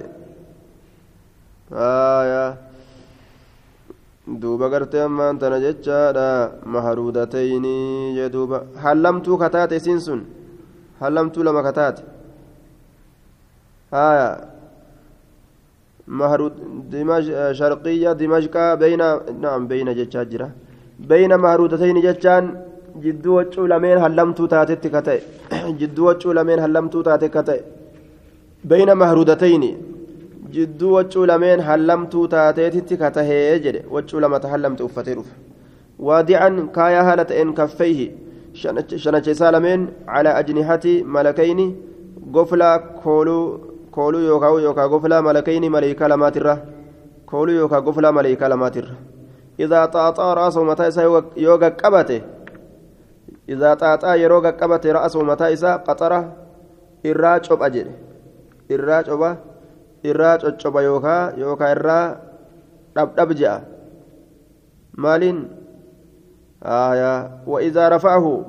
aayaa 1.73 2.64
duuba 4.27 4.69
gartee 4.71 5.03
ammaan 5.05 5.39
tana 5.39 5.61
jechaadha 5.61 6.29
maharuudatayni 6.75 8.15
jee 8.17 8.29
duuba 8.33 8.65
hallamtuu 8.85 9.37
kataate 9.43 9.77
isiin 9.77 10.01
sun 10.01 10.21
hallamtuu 11.01 11.45
lama 11.45 11.63
kataate 11.63 12.03
haya 13.91 14.29
sharqiyya 17.61 18.15
dimashqaa 18.21 18.71
beyna 18.81 19.09
naam 19.45 19.69
beyna 19.69 19.95
jechaa 20.01 20.25
jira 20.33 20.49
beyna 21.11 21.39
maharuudatayni 21.45 22.03
jechaan 22.09 22.45
jidduu 23.05 23.35
waccuu 23.39 23.67
lameen 23.73 23.99
hallamtuu 24.05 24.49
taatetti 24.55 24.91
ka 24.95 25.03
ta'e 25.03 25.21
jidduu 25.81 26.07
waccuu 26.09 26.33
lameen 26.39 26.61
hallamtuu 26.65 27.03
taate 27.09 27.29
ka 27.29 27.43
ta'e 27.43 27.61
beyna 28.73 28.95
maharuudatayni 28.95 29.71
tahee 33.17 33.59
jedhe 33.65 33.85
waccuu 33.95 34.21
lamata 34.21 34.49
hallamte 34.49 34.83
uffatee 34.89 35.15
dhufe 35.15 35.35
waadican 35.99 36.69
kaayaa 36.77 37.05
haala 37.09 37.25
ta'een 37.31 37.55
kaffeyhi 37.55 38.07
shanacha 38.55 39.31
isaa 39.31 39.51
lameen 39.57 39.89
calaa 40.13 40.35
ajnihati 40.43 40.95
malakayni 41.17 41.67
goflaa 42.37 42.79
kooluu 42.79 43.45
kooluu 43.91 44.21
yookaa 44.21 44.53
yookaa 44.67 44.89
goflaa 44.89 45.23
malakayni 45.23 45.71
maleeykaa 45.77 46.09
lamaatirra 46.09 46.57
kooluu 47.33 47.55
yookaa 47.63 47.81
goflaa 47.81 48.13
maleeykaa 48.13 48.49
lamaatirra 48.55 48.95
idaa 49.59 49.87
xaaxaa 49.97 50.35
ra'asahu 50.41 50.65
mataa 50.71 50.87
isaa 50.93 51.09
yoo 51.47 51.59
gaqqabate 51.65 52.23
idaa 53.49 53.75
xaaxaa 53.83 54.15
yeroo 54.23 54.41
gaqqabate 54.47 54.93
ra'asahu 54.99 55.25
mataa 55.33 55.51
isaa 55.57 55.79
qaxara 55.89 56.21
irraa 57.11 57.39
copha 57.49 57.71
jedhe 57.77 57.93
irraa 58.77 59.03
copha 59.11 59.31
irraa 60.05 60.39
coccoba 60.39 60.83
yookaa 60.89 61.33
yookaa 61.43 61.75
irraa 61.77 62.07
dhabdhab 62.95 63.31
je'a. 63.41 63.57
Maaliin? 64.97 65.65
وإذا 67.47 67.89
رفعه 67.89 68.45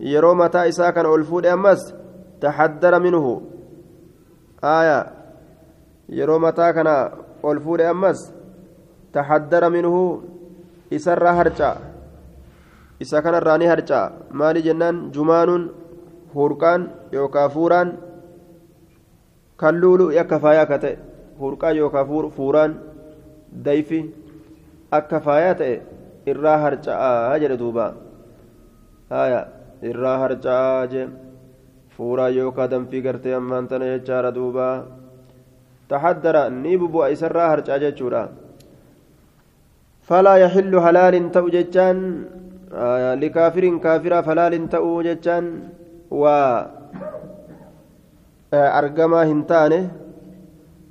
يرو 0.00 0.34
متى 0.34 0.68
إساء 0.68 0.90
كان 0.90 1.06
ألفود 1.06 1.46
أمس 1.46 1.94
تحدر 2.40 2.98
منه 3.00 3.42
آية 4.64 5.06
يرو 6.08 6.38
متى 6.38 6.72
كان 6.72 7.10
ألفود 7.44 7.80
أمس 7.80 8.32
تحدر 9.12 9.70
منه 9.70 10.22
إسر 10.92 11.28
هرجع 11.28 11.76
إسا 13.02 13.20
كان 13.20 13.34
الراني 13.34 13.68
هرجع 13.72 14.10
مالي 14.30 14.60
جنان 14.60 15.10
جمان 15.10 15.70
هوركان 16.36 16.80
يوكا 17.12 17.48
فوران 19.58 19.80
kalluulu 19.80 20.18
akka 20.18 20.38
faayaa 20.40 20.62
akka 20.62 20.78
ta'e 20.78 20.98
hurqaa 21.38 21.72
yookaan 21.72 22.30
fuuraan 22.36 22.74
dayfi 23.64 24.00
akka 24.90 25.20
faayaa 25.20 25.54
ta'e 25.54 25.82
irraa 26.26 26.58
harca'aa 26.58 27.38
jedhe 27.38 27.58
duuba 27.58 27.94
haya 29.10 29.40
irraa 29.82 30.18
harca'aa 30.18 30.86
jee 30.92 31.08
fuuraa 31.96 32.28
yookaan 32.28 32.70
danfii 32.70 33.02
gartee 33.06 33.34
ammaan 33.34 33.68
tana 33.68 33.84
jechaadha 33.94 34.34
duuba 34.34 34.68
tahaddara 35.88 36.50
ni 36.50 36.76
bubu'a 36.78 37.12
isarraa 37.14 37.48
harca'aa 37.54 37.78
jechuudha 37.84 38.22
falaa 40.08 40.38
yaxillu 40.44 40.80
halaalin 40.86 41.30
ta'u 41.30 41.48
jechaan 41.56 41.98
likaafirin 43.22 43.80
kaafira 43.80 44.22
falaalin 44.22 44.68
ta'u 44.68 45.02
jechaan 45.08 45.46
argamaa 48.80 49.24
hin 49.30 49.44
taane 49.50 49.78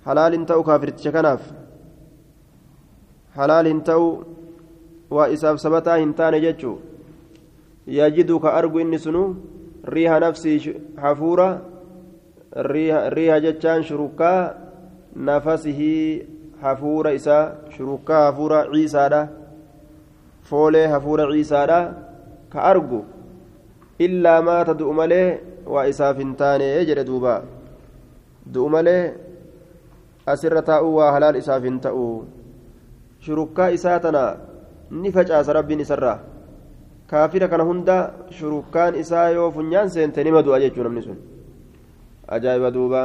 halaal 0.06 0.34
hin 0.38 0.46
ta'u 0.46 0.64
kaafirticha 0.70 1.12
kanaaf. 1.16 1.44
Halaal 3.38 3.66
hin 3.72 3.82
ta'u 3.90 4.08
waa 5.18 5.28
isaaf 5.36 5.60
sabataa 5.66 5.98
hin 6.02 6.14
taane 6.20 6.40
jechuu. 6.46 6.76
Yajidu 7.98 8.40
ka 8.40 8.54
argu 8.60 8.80
inni 8.80 9.00
sunu 9.06 9.24
riiha 9.96 10.20
nafsii 10.26 10.76
hafuura 11.06 11.48
riiha 13.16 13.40
jechaan 13.46 13.84
shurukkaa 13.84 14.54
nafasihii 15.16 16.28
hafuura 16.62 17.12
isaa 17.20 17.52
shurukkaa 17.78 18.26
hafuura 18.26 18.66
ciisaadha. 18.74 19.28
Foolee 20.50 20.88
hafuura 20.88 21.28
ciisaadha. 21.32 21.80
Ka 22.54 22.64
argu 22.70 23.06
illaa 24.06 24.42
maata 24.42 24.74
du'u 24.80 24.94
malee 24.94 25.28
waa 25.74 25.86
isaaf 25.92 26.18
hin 26.18 26.36
taane 26.42 26.68
jedhe 26.90 27.04
duuba 27.08 27.34
du'u 28.46 28.70
malee 28.70 29.14
asirra 30.26 30.62
taa'uu 30.62 30.96
waa 31.00 31.12
halaal 31.16 31.36
isaaf 31.40 31.64
hin 31.64 31.80
ta'u 31.80 32.06
shurukkaa 33.20 33.70
isaa 33.78 34.00
tana 34.00 34.24
ni 34.92 35.12
facaasa 35.12 35.54
rabbiin 35.60 35.84
isarraa 35.86 36.20
kaafira 37.08 37.48
kana 37.48 37.64
hunda 37.70 37.98
shurukkaan 38.40 38.96
isaa 39.04 39.30
yoo 39.36 39.52
funyaan 39.52 39.90
seente 39.90 40.24
nima 40.24 40.44
du'a 40.44 40.60
jechuu 40.64 40.84
namni 40.84 41.02
sun 41.08 41.18
ajaa'iba 42.28 42.72
duuba 42.74 43.02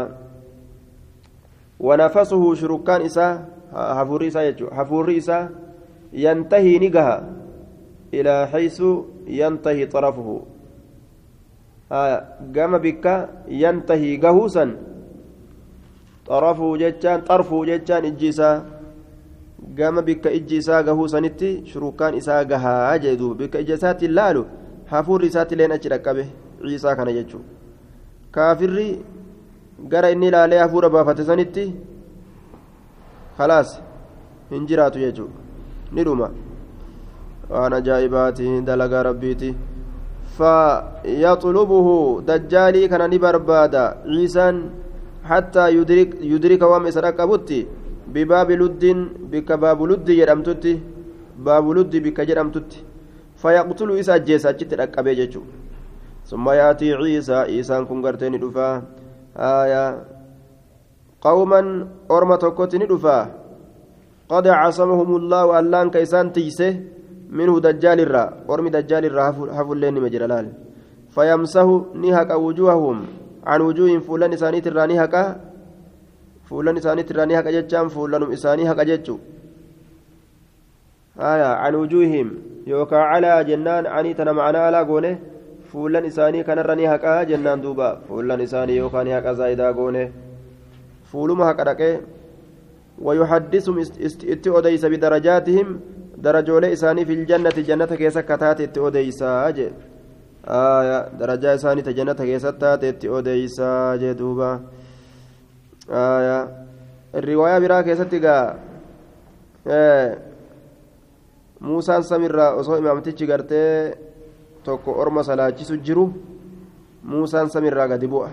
wanafasuhu 1.88 2.54
shurukkaan 2.56 3.06
isaa 3.10 3.32
hafuurri 3.72 4.30
isaa 4.32 4.44
jechuu 4.50 4.70
hafuurri 4.80 5.16
isaa 5.22 5.48
yantahii 6.12 6.78
ni 6.78 6.90
gaha 6.90 7.16
ilaa 8.12 8.46
xaysu 8.52 8.92
yantahi 9.40 9.86
xarafuhu 9.92 10.36
gama 12.52 12.78
bikka 12.78 13.28
yantahii 13.64 14.16
xarafuu 16.27 16.77
jechaan 16.81 17.21
xarfuu 17.27 17.65
jechaan 17.69 18.05
ijji 18.09 18.27
isaa 18.33 18.55
gama 19.77 20.01
bikka 20.01 20.31
ijji 20.31 20.57
isaa 20.57 20.83
gahuu 20.83 21.07
sanitti 21.13 21.49
shurukkaan 21.71 22.17
isaa 22.21 22.43
gahaa 22.51 22.97
jee 23.03 23.15
duuba 23.19 23.35
bikka 23.41 23.59
ija 23.65 23.75
isaatti 23.79 24.07
laalu 24.17 24.45
hafuurri 24.91 25.27
isaatti 25.31 25.55
leen 25.59 25.71
achi 25.77 25.89
dhaqqabe 25.93 26.23
ciisaa 26.61 26.95
kana 26.99 27.11
jechuun 27.17 27.43
kaafirri 28.35 28.87
gara 29.91 30.11
inni 30.15 30.27
ilaalee 30.31 30.59
hafuura 30.63 30.89
baafate 30.95 31.23
sanitti 31.29 31.65
khalaas 33.37 33.75
hin 34.55 34.67
jiraatu 34.71 35.03
jechuudha 35.05 35.37
ni 35.91 36.03
dhuma 36.09 36.31
waan 37.53 37.73
ajaa'ibaati 37.79 38.49
dalagaa 38.71 39.03
rabbiiti 39.11 39.55
فيطلبه 40.37 41.87
دجالي 42.27 42.87
كان 42.87 43.03
نبربادا 43.13 43.85
عيسى 44.13 44.47
حتى 45.29 45.63
يدرك 45.77 46.09
يدرك 46.21 46.61
وام 46.61 46.85
إسراك 46.87 47.19
أبوتي 47.19 47.59
بباب 48.13 48.49
لد 48.51 48.83
بك 49.31 49.49
باب 49.63 49.79
لد 49.89 50.07
جرمتتي 50.19 50.73
باب 51.45 51.65
لد 51.77 51.93
بك 52.05 52.17
جرمتتي 52.29 52.79
فيقتل 53.41 53.89
إسا 53.99 54.17
جيسا 54.17 54.51
جتر 54.59 54.83
أكبيجتشو 54.83 55.41
ثم 56.29 56.45
يأتي 56.49 56.93
عيسى 56.99 57.35
عيسى 57.49 57.75
كن 57.89 57.99
قرتين 58.05 58.39
دفا 58.43 58.69
آية 59.37 59.85
قوما 61.21 61.61
أرمى 62.11 62.35
تكوتين 62.37 62.83
دفا 62.91 63.17
قد 64.29 64.47
عصمهم 64.47 65.09
الله 65.15 65.59
ألان 65.59 65.87
كيسان 65.95 66.33
تيسه 66.35 66.73
منه 67.37 67.59
دجال 67.65 67.99
الرا 68.05 68.25
أرمي 68.49 68.69
دجال 68.75 69.03
الرا 69.05 69.23
هفو 69.57 69.73
اللين 69.73 69.95
مجرلال 70.05 70.45
فيمسه 71.15 71.69
نهك 72.03 72.31
وجوههم 72.43 72.97
عن 73.46 73.60
وجوههم 73.60 74.00
فولان 74.00 74.32
إسانيت 74.32 74.66
الرا 74.66 74.86
نهك 74.86 75.14
فولان 76.48 76.76
إسانيت 76.76 77.10
الرا 77.10 77.24
نهك 77.24 77.46
جتشام 77.48 77.88
فولان 77.88 78.32
إساني 78.32 78.70
هك 78.70 78.80
جتشو. 78.80 79.16
آية 81.20 81.50
عن 81.62 81.74
وجوههم 81.74 82.28
يوكا 82.66 82.96
على 82.96 83.44
جنان 83.44 83.86
عني 83.86 84.14
تنا 84.14 84.32
معنا 84.32 84.58
على 84.58 84.78
قوله 84.90 85.18
فولان 85.72 86.04
إساني 86.04 86.42
كان 86.42 86.58
الرا 86.58 86.74
نهك 86.74 87.04
جنان 87.28 87.60
دوبا 87.60 88.00
فولان 88.08 88.40
إساني 88.40 88.76
يوكا 88.76 89.02
نهك 89.02 89.26
زايدا 89.38 89.72
قوله 89.72 90.12
فولما 91.12 91.50
هك 91.50 92.00
ويحدثهم 93.02 93.78
است 93.78 94.48
أديس 94.48 94.84
بدرجاتهم 94.84 95.68
isaanii 96.18 97.04
fi 97.04 97.26
jannati 97.26 97.62
jannata 97.62 97.96
keessa 97.96 98.22
kataate 98.22 98.64
itti 98.64 98.80
odeysaa 98.80 99.52
jee 99.52 99.72
jannata 100.48 102.24
keessatti 102.24 102.60
taate 102.60 102.88
itti 102.88 103.08
odeysaa 103.08 103.96
jee 103.98 104.14
duuba 104.14 104.60
aya 105.88 106.48
riwaayaa 107.14 107.60
biraa 107.60 107.82
keessatti 107.82 108.20
gaa 108.20 108.56
muusaan 111.60 112.02
samirraa 112.04 112.54
osoo 112.54 112.76
imaamtichi 112.78 113.26
gartee 113.26 113.96
tokko 114.64 114.92
orma 114.92 115.22
salaachisu 115.22 115.76
jiru 115.76 116.04
muusaan 117.02 117.50
samirraa 117.50 117.88
gadi 117.88 118.06
bu'a 118.06 118.30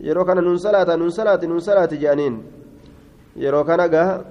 yeroo 0.00 0.24
kana 0.24 0.40
nun 0.42 0.58
salaata 0.58 0.96
nun 0.96 1.10
salaati 1.10 1.46
nun 1.46 1.60
salaati 1.60 1.98
jedhaniin 1.98 2.36
yeroo 3.36 3.64
kana 3.64 3.88
gaa 3.88 4.24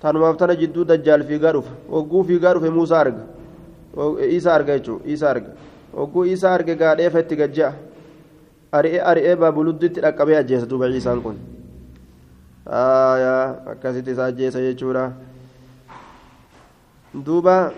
tanumaaf 0.00 0.36
tana 0.36 0.54
jidduu 0.56 0.84
dajjaal 0.84 1.24
fiigaa 1.24 1.52
dhufa 1.52 1.72
hogguu 1.90 2.24
fiigaa 2.24 2.54
dhufe 2.54 2.70
muusaa 2.70 3.00
arga 3.00 3.24
isa 4.38 4.54
arga 4.54 4.78
jechuudha 4.78 5.10
isa 5.14 5.30
arga 5.30 5.50
hogguu 5.94 6.24
isa 6.24 6.54
arge 6.54 6.76
gaadheefa 6.76 7.20
itti 7.20 7.36
gajja'a 7.36 7.72
ari'ee 8.72 9.00
ari'ee 9.12 9.36
baabuludditti 9.36 10.00
dhaqqabee 10.00 10.36
ajjeesa 10.40 10.66
duuba 10.70 10.90
ciisaan 10.92 11.22
kun. 11.22 11.36
Akkasitti 12.66 14.10
isa 14.10 14.24
ajjeesa 14.24 14.60
jechuudha. 14.60 15.12
Duuba 17.12 17.72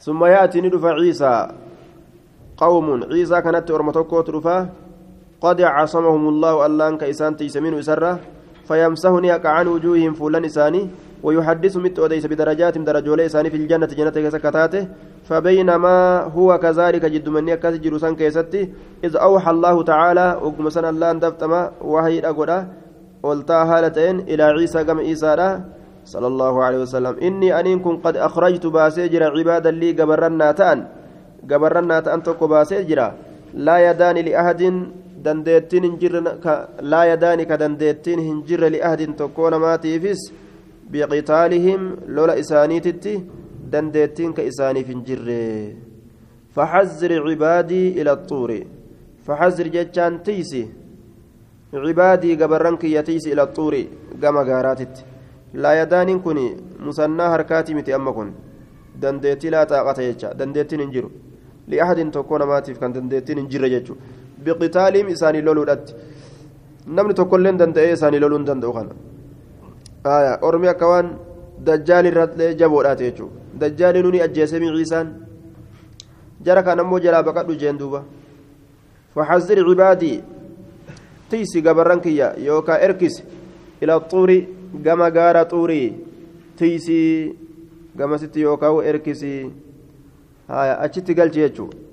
ثم 0.00 0.24
يأتي 0.24 0.64
ندف 0.64 0.84
عيسى 0.84 1.32
قوم 2.56 2.86
عيسى 3.12 3.36
كانت 3.44 3.70
أرمى 3.70 3.92
تكوت 3.92 4.28
قد 5.40 5.60
عصمهم 5.60 6.24
الله 6.28 6.66
ألان 6.66 6.96
كإسان 6.96 7.36
تيسمين 7.36 7.74
إسره 7.78 8.20
فيمسحني 8.68 9.30
عن 9.30 9.66
وجوههم 9.66 10.12
فولان 10.16 10.44
إساني 10.44 10.82
ويحدث 11.22 11.76
مت 11.76 11.98
أديس 11.98 12.24
بدرجات 12.32 12.78
درجولي 12.78 13.26
إساني 13.26 13.48
في 13.52 13.56
الجنة 13.56 13.92
جنة 13.98 14.16
كسكتاته 14.24 14.82
فبينما 15.30 15.96
هو 16.36 16.58
كذلك 16.58 17.04
جد 17.04 17.28
من 17.28 17.48
يكاد 17.48 17.80
جلوسان 17.80 18.16
كيستي 18.16 18.62
إذ 19.04 19.16
أوحى 19.16 19.50
الله 19.50 19.76
تعالى 19.82 20.26
وقم 20.42 20.68
سنة 20.68 20.88
الله 20.90 21.10
اندفتما 21.10 21.60
وحي 21.92 22.18
أقولا 22.20 22.58
قلتا 23.22 23.58
هالتين 23.70 24.16
إلى 24.30 24.42
عيسى 24.42 24.84
كما 24.84 25.00
عيسى 25.06 25.60
صلى 26.04 26.26
الله 26.26 26.54
عليه 26.64 26.78
وسلم. 26.78 27.14
إني 27.22 27.60
أنينكم 27.60 27.96
قد 28.04 28.16
أخرجت 28.16 28.66
باسجر 28.66 29.22
عبادا 29.36 29.70
لي 29.70 29.92
قبرنا 29.92 30.52
تأن 30.52 30.78
قبرنا 31.50 32.00
تأن 32.00 32.22
تقو 32.22 32.46
باسجر 32.46 33.00
لا 33.54 33.76
يدان 33.90 34.16
لأحد 34.16 34.60
dandeettiin 35.24 35.84
hin 35.84 35.96
jirre 36.00 36.20
laa 36.80 37.04
yadaani 37.04 37.46
ka 37.46 37.58
dandeettiin 37.60 38.20
hin 38.20 38.38
jirre 38.48 38.70
li'ahdin 38.72 39.14
tokkoo 39.14 39.50
namaatiifis 39.50 40.22
biqitaalihim 40.92 41.82
lola 42.16 42.34
isaaniititti 42.42 43.12
dandeettiin 43.72 44.32
ka 44.34 44.42
isaaniif 44.42 44.88
hin 44.92 45.04
jirre 45.08 45.40
faxazir 46.54 47.12
cibaadii 47.26 47.88
ila 48.00 48.16
xuuri 48.28 48.60
faxazir 49.26 49.68
jechaan 49.76 50.18
tiisi 50.26 50.62
cibaadii 51.72 52.36
gabarran 52.36 52.76
kiyya 52.82 53.02
tiisi 53.08 53.30
ila 53.30 53.46
xuuri 53.56 53.82
gama 54.22 54.44
gaaraatitti 54.44 55.04
laa 55.54 55.74
yadaaniin 55.80 56.20
kun 56.20 56.38
musannaa 56.86 57.30
harkaati 57.34 57.74
miti 57.74 57.92
amma 57.98 58.12
kun 58.12 58.30
dandeettii 59.02 59.50
laa 59.50 59.66
xaaqata 59.66 60.02
jecha 60.08 60.34
dandeettiin 60.38 60.80
hin 60.84 60.92
jiru 60.94 61.10
li'ahdin 61.70 62.10
tokkoo 62.10 62.38
namaatiif 62.38 62.78
kan 62.78 62.94
dandeettiin 62.94 63.38
hin 63.38 63.50
jirre 63.52 63.70
jechuudha 63.74 64.02
biqitaalihim 64.44 65.08
isaanii 65.14 65.44
loluudhatti 65.48 65.94
namni 66.96 67.14
tokkolleen 67.14 67.58
danda'ee 67.58 67.92
isaanii 67.96 68.20
loluu 68.24 68.38
hin 68.38 68.46
danda'u 68.50 68.72
kana 68.78 70.38
ormi 70.48 70.68
akka 70.72 70.86
waan 70.92 71.10
dajjaali 71.66 72.08
irratlee 72.12 72.50
jaboodhaati 72.62 73.04
jechuudha 73.08 73.39
dajjaali 73.60 74.02
nuni 74.02 74.22
ajjeesee 74.26 74.60
miciisaan 74.60 75.08
jara 76.44 76.62
kan 76.62 76.80
ammoo 76.80 77.00
jalaa 77.04 77.22
baqadhu 77.22 77.58
jeen 77.62 77.78
duuba 77.78 78.04
faxazir 79.14 79.58
cibaadii 79.68 80.22
tiisi 81.30 81.62
gabarran 81.62 82.00
kiyya 82.00 82.34
yookaan 82.46 82.80
erkisi 82.86 83.22
ila 83.82 84.00
xuuri 84.10 84.38
gama 84.84 85.10
gaara 85.10 85.44
xuurii 85.52 85.88
tiisii 86.56 87.36
gamasitti 87.96 88.40
yookaan 88.40 88.84
erkisi 88.84 89.34
achitti 90.86 91.14
galchi 91.14 91.40
jechuudha. 91.40 91.90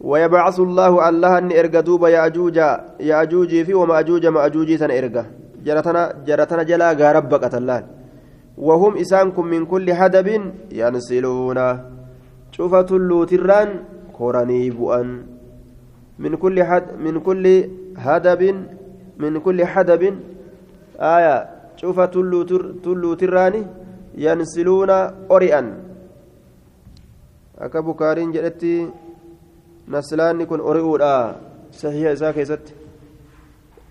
ويبعث 0.00 0.60
الله 0.60 1.08
الله 1.08 1.38
أن 1.38 1.48
إرجع 1.52 1.80
دوبا 1.80 2.08
يأجوج 2.08 2.58
يأجوج 3.00 3.52
في 3.66 3.74
ومأجوج 3.74 4.26
مأجوج 4.26 4.68
تن 4.78 4.90
إرجع 4.90 5.24
جرتنا 5.64 6.02
جرتنا 6.26 6.62
جلا 6.62 6.92
غارب 6.92 7.34
قتلان 7.34 7.84
وهم 8.58 8.96
إسانكم 8.96 9.44
من 9.46 9.66
كل 9.66 9.94
حدب 9.94 10.28
ينسلون. 10.72 11.58
شوفة 12.52 12.88
اللوتران 12.90 13.68
كوراني 14.16 14.70
بؤن. 14.70 15.08
من 16.18 16.36
كل 16.36 16.64
حد 16.64 16.86
من 16.96 17.20
كل 17.20 17.44
هدب 17.96 18.42
من 19.18 19.32
كل 19.38 19.58
حدب. 19.64 20.02
آية 21.00 21.36
شوفة 21.76 22.12
اللوتران 22.86 23.54
ينسلون 24.16 24.90
أريئا 25.30 25.62
أكا 27.58 27.80
بكارين 27.80 28.32
جلتي 28.32 28.88
naslaanni 29.86 30.46
kun 30.50 30.60
ori'uudha 30.60 31.10
sahiha 31.70 32.12
isaa 32.16 32.32
keessatti 32.36 32.74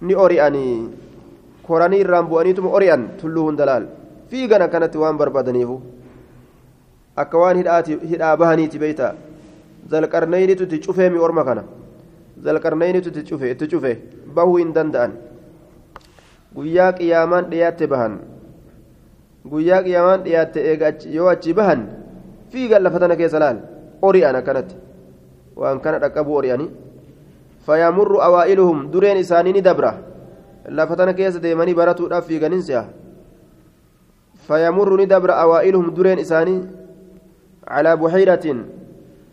ni 0.07 0.15
ori'anii 0.23 0.73
koranii 1.67 2.01
irraan 2.03 2.27
bu'aniituma 2.31 2.73
ori'an 2.79 3.05
tulluu 3.21 3.45
hunda 3.47 3.67
laal 3.69 3.85
fiigan 4.35 4.61
akkanatti 4.67 4.99
waan 4.99 5.17
barbaadaniifu 5.17 5.75
akka 7.23 7.39
waan 7.39 7.57
hidhaa 7.57 8.31
bahaniiti 8.37 8.79
beeyta 8.79 9.11
zalqarnaynitu 9.91 10.65
itti 10.67 10.79
cufee 10.85 11.09
mi 11.13 11.19
orma 11.27 11.45
kana 11.49 11.63
zalqarnaynitu 12.47 13.13
itti 13.13 13.23
cufe 13.29 13.51
itti 13.51 13.69
cufe 13.73 13.91
bahuu 14.39 14.57
hin 14.61 14.73
danda'an 14.77 15.13
guyyaa 16.57 16.89
qiyaamaan 16.97 17.47
dhiyaatte 17.53 17.87
bahan 17.93 18.17
guyyaa 19.53 19.79
qiyaamaan 19.87 20.25
dhiyaatte 20.27 20.65
eega 20.73 20.91
yoo 21.13 21.29
achi 21.35 21.55
bahan 21.61 21.87
fiigan 22.51 22.83
lafa 22.87 23.15
keessa 23.23 23.43
laal 23.45 23.63
ori'an 24.09 24.41
akkanatti 24.41 24.75
waan 25.63 25.79
kana 25.87 26.03
dhaqqabu 26.03 26.37
ori'anii 26.41 26.69
fayyamurru 27.69 28.21
awaa'iluhum 28.27 28.83
dureen 28.91 29.23
isaanii 29.23 29.55
ni 29.59 29.65
dabra 29.71 29.95
lafa 30.81 31.01
tana 31.03 31.17
keessa 31.23 31.43
deemanii 31.47 31.79
baratuudhaaf 31.81 32.27
fiiganin 32.33 32.67
si'a 32.69 32.85
fayyamurru 34.47 34.97
ni 34.97 35.05
dabra 35.09 35.33
awaa'iluhum 35.43 35.93
dureen 35.95 36.19
isaanii 36.19 36.61
calaa 37.65 37.97
buxiiratin 37.97 38.59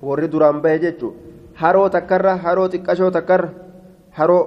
warri 0.02 0.28
duraan 0.28 0.60
bahe 0.64 0.78
jechuun 0.84 1.14
haroo 1.60 1.88
takkarra 1.88 2.36
haroo 2.44 2.68
xiqqashoo 2.72 3.10
takkarra 3.16 3.48
haroo 4.18 4.42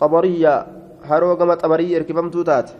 xabariyyaa 0.00 0.66
haroo 1.10 1.36
gama 1.36 1.56
xabarii 1.62 1.94
erkifamtuu 2.00 2.44
taate 2.44 2.72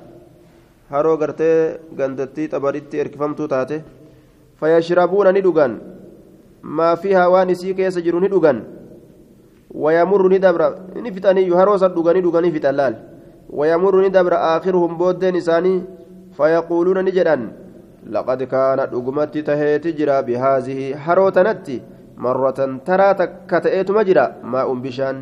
haroo 0.90 1.16
gartee 1.16 1.78
gandattii 1.98 2.48
xabaritti 2.48 3.00
erkifamtuu 3.04 3.48
taate 3.48 3.84
fayyashirabuuna 4.60 5.32
ni 5.32 5.40
dhugan 5.46 5.78
maa 6.62 6.96
fiihaa 6.96 7.28
waan 7.34 7.50
isii 7.50 7.74
keessa 7.74 8.00
jiru 8.00 8.20
ni 8.20 8.28
dhugan 8.32 8.64
wayamurru 9.84 10.28
ni 10.32 10.38
dabra 10.38 10.74
ni 11.02 11.12
fixaniyyuu 11.12 11.56
haroo 11.56 11.78
san 11.78 11.92
dhuganii 11.94 12.22
laqad 18.16 18.46
kaana 18.48 18.86
dhugumatti 18.86 19.42
taheeti 19.42 19.92
jira 19.98 20.22
bihaazihi 20.22 20.92
haroo 20.92 21.30
tanatti 21.30 21.82
marratan 22.16 22.80
taraa 22.86 23.14
takka 23.14 23.60
ta'eetuma 23.66 24.04
jira 24.08 24.24
maa'un 24.42 24.80
bishaan 24.86 25.18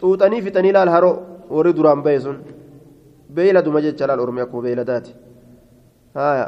xuuxanii 0.00 0.42
fixanii 0.46 0.72
laal 0.72 0.88
haroo 0.94 1.14
warri 1.50 1.72
duraan 1.76 2.02
bahe 2.06 2.20
sun 2.20 2.38
beeyladuma 3.34 3.80
jecha 3.84 4.06
laal 4.06 4.20
ormi 4.24 4.40
akkuma 4.44 4.62
beeyladaati 4.68 5.14
haya 6.14 6.46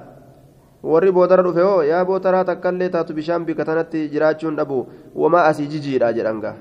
warri 0.93 1.13
boodara 1.13 1.43
dhufe 1.47 1.63
hoo 1.69 1.83
yaa 1.91 2.05
bootaraa 2.05 2.45
takkaillee 2.51 2.89
taatu 2.97 3.15
bishaan 3.21 3.45
bika 3.45 3.65
tanatti 3.65 4.09
jiraachuun 4.15 4.57
dhabu 4.57 4.87
wamaa 5.23 5.45
asii 5.53 5.67
jijiidha 5.77 6.13
jedhan 6.19 6.41
gaa 6.41 6.57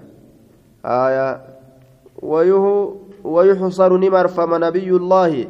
haya 0.84 1.26
wayuxsaru 3.24 3.98
ni 3.98 4.10
marfama 4.10 4.60
nabiyullaahi 4.60 5.48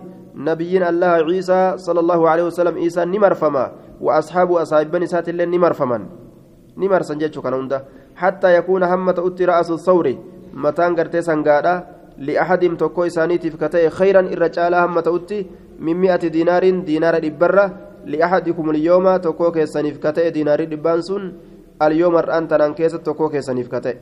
marfama 3.20 3.72
wa 4.02 4.16
asxaabu 4.18 4.60
asaabiban 4.60 5.04
isaatillee 5.04 5.46
ni 5.46 5.60
marfaman 5.60 6.08
ni 6.78 6.90
marsan 6.90 7.20
jechuu 7.20 7.42
kana 7.42 7.58
hunda 7.58 7.86
hattaa 8.16 8.52
yakuuna 8.52 8.88
hamma 8.88 9.14
ta'utti 9.14 9.46
ra'asu 9.46 9.78
sawri 9.78 10.18
mataan 10.54 10.96
gartee 10.96 11.22
sangaadha 11.22 11.84
li'ahadim 12.18 12.78
tokko 12.78 13.06
isaaniitiif 13.06 13.58
ka 13.58 13.70
ta'e 13.70 13.90
khayran 13.90 14.28
irra 14.34 14.50
caalaa 14.50 14.82
hamma 14.82 15.02
ta'utti 15.02 15.48
min 15.80 15.98
mi'ati 15.98 16.30
diinaarin 16.30 16.86
diinaara 16.86 17.22
dhibbarra 17.22 17.70
li'ahadikum 18.06 18.70
alyooma 18.70 19.20
tokkoo 19.20 19.52
keessaniif 19.52 20.00
ka 20.00 20.14
ta'e 20.14 20.34
diinaarii 20.34 20.70
dhibbaan 20.70 21.04
sun 21.04 21.34
alyooma 21.80 22.22
har'aan 22.22 22.48
tanaan 22.48 22.76
keessa 22.76 23.00
tokkoo 23.00 23.30
keessaniif 23.30 23.70
ka 23.70 23.82
ta'e 23.82 23.98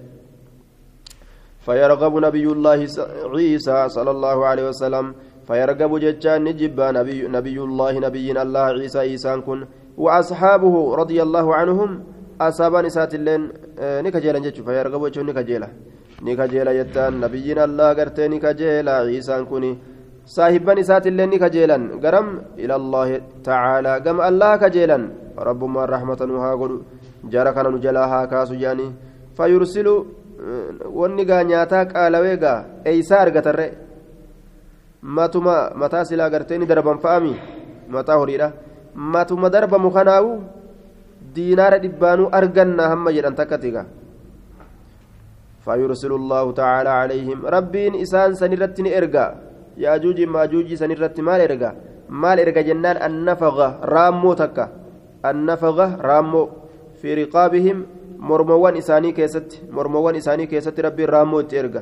فيرغب 1.61 2.13
نبي 2.25 2.45
الله 2.57 2.79
عيسى 3.37 3.77
صلى 3.93 4.11
الله 4.11 4.37
عليه 4.45 4.65
وسلم 4.73 5.05
فيرغب 5.51 5.91
جتان 5.99 6.43
نجب 6.47 6.79
نبي, 6.97 7.19
نبي 7.37 7.57
الله 7.67 7.93
نبي 8.07 8.27
الله 8.43 8.65
عيسى 8.79 8.99
عيسى 8.99 9.31
كن. 9.45 9.59
وأصحابه 10.03 10.75
رضي 11.01 11.19
الله 11.25 11.45
عنهم 11.59 11.89
أصابان 12.47 12.85
إسات 12.85 13.13
اللين 13.19 13.41
نكجيلا 14.05 14.39
جتشو 14.45 14.63
فيرغب 14.67 15.03
جتشو 15.05 15.21
نكجيلا. 15.27 15.67
نكجيلا 16.25 16.71
جتان 16.79 17.13
نبي 17.23 17.47
الله 17.67 17.89
قرتي 17.97 18.25
نكجيلا 18.33 18.93
عيسى 19.11 19.35
كني 19.49 19.71
صاحبان 20.35 20.77
إسات 20.83 21.05
اللين 21.11 21.29
نكجيلا 21.33 21.77
قرم 22.03 22.27
إلى 22.63 22.75
الله 22.79 23.09
تعالى. 23.49 23.93
قم 24.05 24.17
الله 24.29 24.51
كجيلا 24.61 24.99
رب 25.47 25.61
ما 25.75 25.83
رحمة 25.93 26.21
وهاقل 26.35 26.73
جارك 27.33 27.57
نجلاها 27.75 28.19
كاسو 28.31 28.55
جاني. 28.63 28.87
فيرسل 29.37 29.87
gaa 31.29 31.43
nyaataa 31.43 31.85
qaalawee 31.85 32.37
gaa 32.43 32.65
eeysaa 32.91 33.19
argatarre 33.25 33.67
matuma 35.01 35.71
mataa 35.75 36.05
silaa 36.05 36.29
gartee 36.29 36.57
ni 36.57 36.65
darban 36.65 36.99
fa'ami 36.99 37.33
mataa 37.89 38.17
horiidha 38.21 38.51
matuma 38.95 39.49
darbamu 39.49 39.91
kanaawu 39.91 40.43
diinaara 41.35 41.79
dhibbaanuu 41.79 42.29
arganna 42.39 42.89
hamma 42.93 43.13
jedhan 43.15 43.35
takkati 43.35 43.71
gaa 43.71 43.87
فيرسل 45.65 46.11
الله 46.11 46.45
تعالى 46.51 46.89
عليهم 46.89 47.45
ربين 47.45 47.93
إسان 48.01 48.33
سنرت 48.33 48.77
إرجع 48.97 49.25
ياجوج 49.77 50.19
ماجوج 50.33 50.69
سنرت 50.73 51.17
مال 51.21 51.41
إرجع 51.47 51.71
مال 52.09 52.37
إرجع 52.39 52.61
جنان 52.69 52.97
النفغة 53.07 53.67
رامو 53.93 54.33
تكا 54.41 54.65
النفغة 55.29 55.87
رامو 56.01 56.41
في 57.01 57.13
رقابهم 57.13 57.77
isaanii 58.21 59.13
keessatti 59.17 59.61
mormowwan 59.71 60.15
isaanii 60.15 60.47
keessatti 60.47 60.81
rabbiin 60.85 61.09
raammoo 61.09 61.39
itti 61.41 61.57
erga 61.57 61.81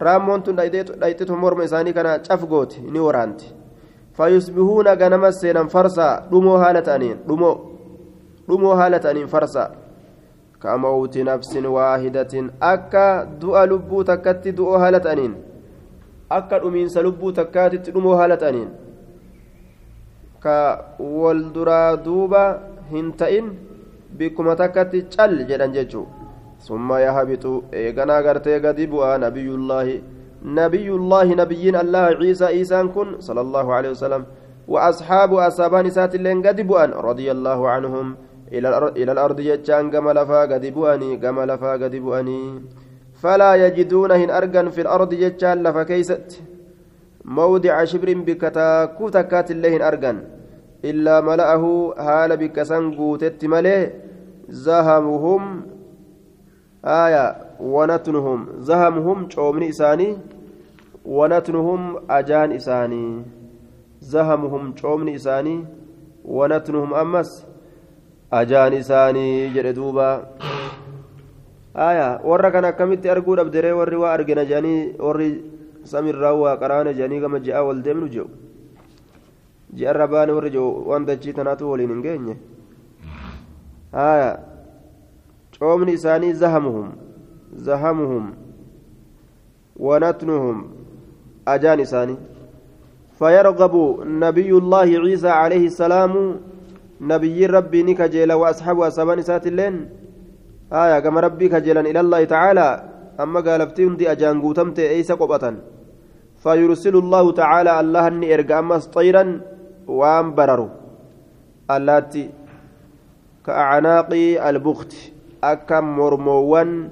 raammoon 0.00 0.42
tun 0.42 0.56
dhayxitu 0.56 1.36
morma 1.36 1.64
isaanii 1.64 1.92
kana 1.92 2.18
cafgooti 2.18 2.80
ni 2.80 3.00
waraanti 3.06 3.54
fayusbihuuna 4.20 4.96
ganama 4.96 5.32
seenan 5.32 5.68
farsaa 5.68 6.14
dhumoo 6.30 6.56
haala 6.62 6.82
ta'aniin 6.88 7.18
dhumoo 7.28 7.54
dhumoo 8.48 8.74
haala 8.80 8.98
ta'aniin 9.06 9.28
farsaa 9.34 9.70
kamawti 10.64 11.24
nafsin 11.24 11.66
waahidatin 11.76 12.50
akka 12.72 13.06
du'a 13.44 13.66
lubbuu 13.72 14.04
takkatti 14.12 14.52
du'oo 14.60 14.78
haala 14.84 15.00
ta'aniin 15.06 15.34
akka 16.38 16.58
dhumiinsa 16.64 17.02
lubbuu 17.08 17.32
takkaatitti 17.40 17.92
dhumoo 17.96 18.16
haala 18.22 18.36
ta'aniin 18.44 18.68
ka 20.46 20.56
wal 20.98 21.42
duraa 21.54 21.96
duuba 22.08 22.44
hin 22.90 23.12
ta'in 23.22 23.52
bikkuma 24.22 24.56
takkatti 24.62 25.02
cal 25.16 25.36
jedhan 25.52 25.72
jechuu 26.60 26.66
summa 26.66 27.00
yahabitu 27.00 27.64
eeganaa 27.72 28.22
gartee 28.22 28.60
gadi 28.60 28.86
bu'aa 28.86 29.18
nabiyullaahi 29.18 30.02
nabiyullaahi 30.44 31.34
nabiyyiin 31.34 31.76
allaha 31.76 32.14
ciisaa 32.20 32.50
iisaan 32.50 32.88
kun 32.88 33.16
sala 33.18 33.40
allahu 33.40 33.72
alehi 33.72 33.94
wasalam 33.94 34.24
وأصحاب 34.70 35.34
أصابان 35.34 35.90
سات 35.90 36.14
اللين 36.14 36.46
قد 36.46 36.60
بؤن 36.60 36.90
رضي 36.90 37.30
الله 37.30 37.68
عنهم. 37.68 38.16
إلى 38.52 39.12
الأرض 39.12 39.40
يجان 39.40 39.90
قم 39.90 40.10
لفا 40.10 40.40
قد 40.40 40.66
بؤني 40.66 41.16
قم 41.16 41.40
لفا 41.40 41.72
قد 41.72 41.96
بؤني 41.96 42.62
فلا 43.22 43.54
يجدون 43.54 44.12
هن 44.12 44.30
أرقا 44.30 44.68
في 44.68 44.80
الأرض 44.80 45.12
يجان 45.12 45.62
لفا 45.62 45.82
كيست. 45.82 46.42
موضع 47.24 47.84
شبر 47.84 48.14
بكتاكو 48.14 49.08
تكات 49.08 49.50
اللين 49.50 49.82
أرقا 49.82 50.24
إلا 50.84 51.20
ملأه 51.20 51.94
هال 51.98 52.36
بكسن 52.36 52.94
قوتت 52.94 53.44
ملئ 53.44 53.90
زهمهم 54.48 55.62
آية 56.84 57.36
ونتنهم 57.60 58.46
زهمهم 58.58 59.30
شومن 59.30 59.62
إساني 59.62 60.16
ونتنهم 61.04 61.80
أجان 62.10 62.52
إساني. 62.52 63.22
زهمهم 64.00 64.76
شومن 64.76 65.08
إساني 65.14 65.64
ونتنهم 66.24 66.94
أمس 66.94 67.46
أجان 68.32 68.72
إساني 68.72 69.48
جردوبا 69.54 70.10
آية 71.76 72.20
ورا 72.24 72.48
كان 72.48 72.70
كمت 72.70 73.06
أرجو 73.06 73.34
أبدري 73.34 73.72
وري 73.72 73.96
وأرجنا 73.96 74.44
جاني 74.44 74.96
وري 74.98 75.44
سمير 75.84 76.18
راوا 76.18 76.54
قرانا 76.54 76.92
جاني 76.92 77.20
كما 77.20 77.38
جاء 77.38 77.72
جو. 78.14 78.26
warri 79.72 80.50
jiru 80.50 80.88
waan 80.88 81.06
dachii 81.06 81.32
tanaatu 81.32 81.70
waliin 81.70 81.90
hin 81.90 82.02
geenye 82.02 82.36
haya 83.92 84.38
coomni 85.60 85.92
isaanii 85.98 86.32
zahamuhum 86.32 86.88
zahamuhum 87.68 88.24
wanatnuhum 89.76 90.56
ajaan 91.46 91.80
isaanii 91.86 92.18
فيرغب 93.20 93.74
نبي 94.24 94.50
الله 94.62 94.88
عيسى 95.04 95.28
عليه 95.28 95.64
السلام 95.68 96.40
نبي 97.00 97.46
ربي 97.46 97.82
نكجيل 97.82 98.32
وأصحاب 98.32 98.80
أصحاب 98.80 99.20
سات 99.20 99.44
اللين. 99.46 99.76
آية 100.72 100.98
كما 101.04 101.20
ربي 101.20 101.48
كجيلا 101.52 101.80
إلى 101.80 102.00
الله 102.00 102.24
تعالى 102.24 102.68
أما 103.20 103.40
قال 103.44 103.60
فتي 103.68 104.12
أجان 104.12 104.40
قوتمت 104.40 104.78
أيس 104.80 105.12
قبة 105.12 105.44
فيرسل 106.42 106.96
الله 106.96 107.24
تعالى 107.32 107.72
الله 107.80 108.06
أني 108.08 108.26
إرقى 108.34 108.58
أمس 108.58 108.86
طيرا 108.88 109.24
allaatti 111.70 112.24
ka 113.46 113.52
acnaaqii 113.72 114.38
albukti 114.38 115.12
akka 115.42 115.82
mormoowwan 115.82 116.90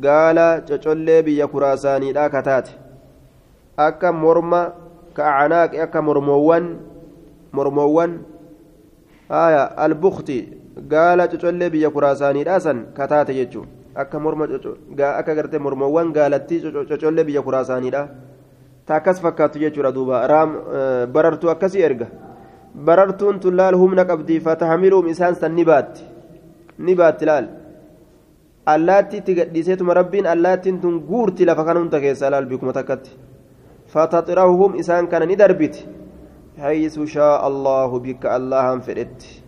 gaala 0.00 0.60
cocollee 0.68 1.22
biyya 1.22 1.46
kuraasaaniidha 1.46 2.30
ka 2.30 2.42
taate 2.42 2.72
akka 3.76 4.12
morma 4.12 4.72
ka 5.14 5.22
acnaaqi 5.42 5.80
akka 5.80 6.02
mormoowwan 6.02 6.64
mormoowwan 7.52 8.18
haya 9.28 9.64
albukti 9.76 10.38
gaala 10.88 11.28
cocollee 11.28 11.70
biyya 11.70 11.90
kuraasaaniidha 11.90 12.60
san 12.60 12.86
ka 12.96 13.06
taate 13.08 13.34
jechuun 13.34 13.66
akka 13.94 14.18
morma 14.20 14.48
akka 15.18 15.34
gartee 15.34 15.58
mormoowwan 15.58 16.12
gaalattii 16.12 16.60
cocollee 16.88 17.24
biyya 17.24 17.42
kuraasaaniidha 17.42 18.08
ta 18.86 18.94
akkas 18.94 19.20
jechuudha 19.58 19.92
duuba 19.92 20.26
raam 20.26 20.56
barartuu 21.12 21.50
akkasii 21.50 21.82
erga 21.82 22.06
barartuun 22.74 23.40
tun 23.40 23.56
laal 23.56 23.74
humna 23.74 24.04
qabdii 24.04 24.40
fatahamiluum 24.40 25.08
isaan 25.08 25.34
san 25.34 25.52
ni 25.54 25.64
baatti 25.64 26.04
ni 26.78 26.94
baatti 26.94 27.24
laal 27.26 27.61
allaattiitti 28.66 29.34
gadhiiseetuma 29.34 29.94
rabbiin 29.94 30.26
allaattiin 30.26 30.80
tun 30.80 31.00
guurti 31.10 31.44
lafa 31.44 31.64
kana 31.64 31.80
hunda 31.80 32.00
keessaa 32.00 32.30
laal 32.30 32.46
bikuma 32.46 32.72
takkatti 32.72 33.16
fataxirahuhum 33.94 34.74
isaan 34.82 35.08
kana 35.08 35.26
ni 35.26 35.36
darbiti 35.36 35.86
hayyisu 36.64 37.06
shaa 37.06 37.36
allahu 37.48 38.00
bikka 38.00 38.34
allahan 38.34 38.80
fedhetti 38.80 39.42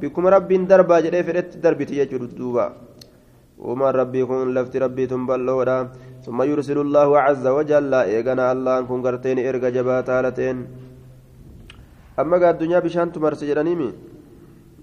بكم 0.00 0.24
ربي 0.36 0.56
دربا 0.70 0.96
جدي 1.04 1.22
فدت 1.26 1.50
دربتي 1.64 1.94
يجود 2.00 2.34
دوبا 2.38 2.66
وما 3.66 3.88
ربي 4.00 4.20
كن 4.28 4.54
لفت 4.56 4.74
ربي 4.84 5.04
تنبلودا 5.12 5.78
ثم 6.24 6.38
يرسل 6.50 6.78
الله 6.86 7.08
عز 7.26 7.46
وجل 7.56 7.92
إيغانا 7.94 8.44
الله 8.52 8.76
كن 8.88 8.98
قرتين 9.04 9.38
إرقى 9.48 9.68
جبات 9.76 10.08
هالتين 10.14 10.56
أما 12.20 12.36
قال 12.40 12.52
الدنيا 12.54 12.78
بشان 12.84 13.08
تمرس 13.14 13.40
جرانيمي 13.48 13.88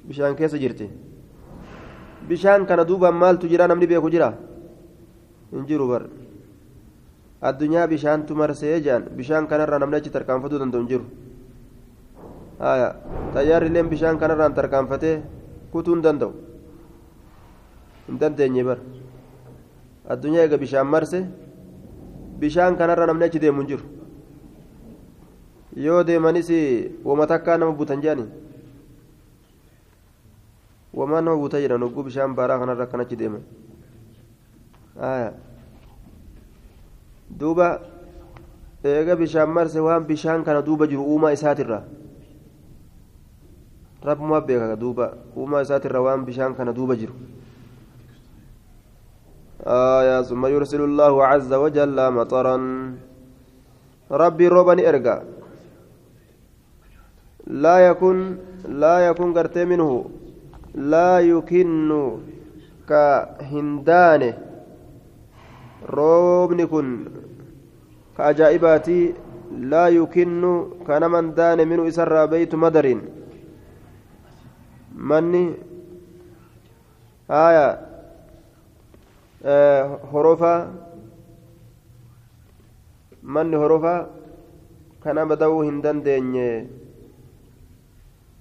بشان 0.07 0.33
كيس 0.39 0.53
جرتي 0.63 0.87
بشان 2.29 2.59
كان 2.69 2.79
دوبا 2.89 3.09
مال 3.21 3.35
تجران 3.41 3.71
أمني 3.71 3.85
بيكو 3.91 4.09
جرا 4.13 4.29
انجروا 5.53 5.87
بر 5.91 6.03
الدنيا 7.49 7.83
بشان 7.91 8.19
تمرس 8.27 8.61
يجان 8.63 9.01
بشان 9.17 9.43
كان 9.49 9.61
ران 9.69 9.83
أمني 9.85 9.99
تركان 10.15 10.37
فتو 10.43 10.57
دندون 10.61 10.87
haya 12.63 12.95
xayyaarri 13.33 13.67
illeen 13.67 13.89
bishaan 13.89 14.17
kanarraan 14.19 14.53
tarkaanfatee 14.53 15.15
kutuu 15.71 15.95
hin 15.95 16.03
danda'u 16.03 16.31
hin 18.07 18.19
dandeenye 18.21 18.63
bar 18.67 18.77
addunyaa 20.15 20.45
eega 20.45 20.57
bishaan 20.63 20.87
marse 20.93 21.19
bishaan 22.43 22.77
kanarra 22.77 23.07
namni 23.09 23.25
achi 23.27 23.41
deemu 23.43 23.61
hin 23.61 23.69
jiru 23.71 23.83
yoo 25.87 26.03
deemanis 26.09 26.51
wama 27.03 27.27
nama 27.27 27.71
butan 27.71 28.01
jedhani 28.05 28.25
nama 30.93 31.35
buta 31.35 31.57
jedhan 31.59 31.81
hogguu 31.81 32.03
bishaan 32.05 32.35
baaraa 32.35 32.59
kanarra 32.61 32.83
akkan 32.85 33.01
achi 33.01 33.15
deeman 33.17 33.43
haya 34.99 35.33
duuba 37.29 37.81
eega 38.83 39.15
bishaan 39.15 39.49
marse 39.49 39.79
waan 39.79 40.05
bishaan 40.05 40.43
kana 40.45 40.61
duuba 40.61 40.87
jiru 40.87 41.03
uumaa 41.03 41.33
isaatirraa 41.33 41.83
rabbumaa 44.03 44.41
beeka 44.41 44.75
duuba 44.75 45.17
uumaa 45.37 45.61
isaatirra 45.65 46.01
waan 46.01 46.25
bishaan 46.25 46.55
kana 46.55 46.73
duuba 46.73 46.95
jiru 46.95 47.13
آية 49.63 50.21
ثم 50.27 50.43
يرسل 50.45 50.81
الله 50.81 51.13
عز 51.25 51.53
وجل 51.53 51.97
مطرا 52.11 52.57
ربي 54.11 54.45
روبني 54.47 54.89
إرجع 54.89 55.17
لا 57.47 57.75
يكن 57.87 58.17
لا 58.67 59.07
يكن 59.07 59.27
قرت 59.33 59.57
منه 59.57 59.89
laa 60.75 61.19
yukinnu 61.19 62.01
ka 62.85 63.03
hindaane. 63.51 64.29
Roobni 65.97 66.65
kun 66.67 66.89
ka 68.17 68.31
ajaa'ibaati 68.31 68.97
laa 69.71 69.89
yukinnu 69.89 70.51
ka 70.87 70.99
naman 70.99 71.35
daane 71.37 71.65
minu 71.65 71.85
isarraa 71.91 72.27
beytu 72.31 72.57
madariin 72.57 73.01
manni 75.09 75.43
haya 77.27 77.67
horofaa 80.13 80.59
manni 83.23 83.55
horofaa 83.63 83.99
ka 85.03 85.13
nama 85.13 85.35
dawuu 85.35 85.61
hin 85.67 85.81
dandeenye 85.85 86.47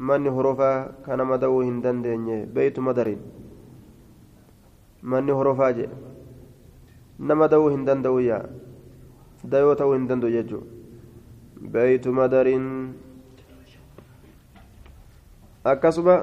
manni 0.09 0.31
horofaa 0.37 0.77
kanama 1.07 1.39
da'uu 1.45 1.61
hin 1.69 1.79
dandeenye 1.87 2.39
beeytu 2.55 2.83
madarin 2.89 3.21
manni 5.15 5.33
horofaa 5.41 5.73
jedhe 5.79 5.97
nama 7.31 7.49
da'uu 7.55 7.71
hin 7.75 7.85
danda'u 7.89 8.21
yaa 8.29 8.45
dayoo 9.55 9.75
ta'uu 9.81 9.95
hin 9.97 10.07
danda'u 10.13 10.31
jechuudha 10.37 11.71
beeytu 11.77 12.13
madarin 12.19 12.67
akkasuma 15.73 16.17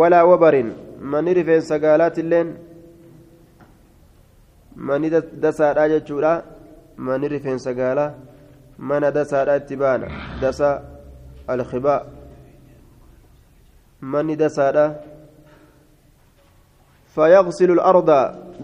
walaa 0.00 0.24
wabarin 0.30 0.72
manni 1.14 1.34
rifeensa 1.40 1.78
gaalaatilleen 1.84 2.54
manni 4.90 5.10
dasaadhaa 5.46 5.88
jechuudha 5.94 6.32
manni 7.08 7.28
rifeensa 7.34 7.74
gaalaa 7.80 8.12
mana 8.78 9.10
dasaadhaa 9.18 9.56
itti 9.62 9.76
baana 9.82 10.06
dasa 10.42 10.70
alkhibaa 11.54 12.00
manni 14.00 14.36
dasaadhaa 14.36 14.90
فيغسل 17.18 17.70
الأرض 17.70 18.10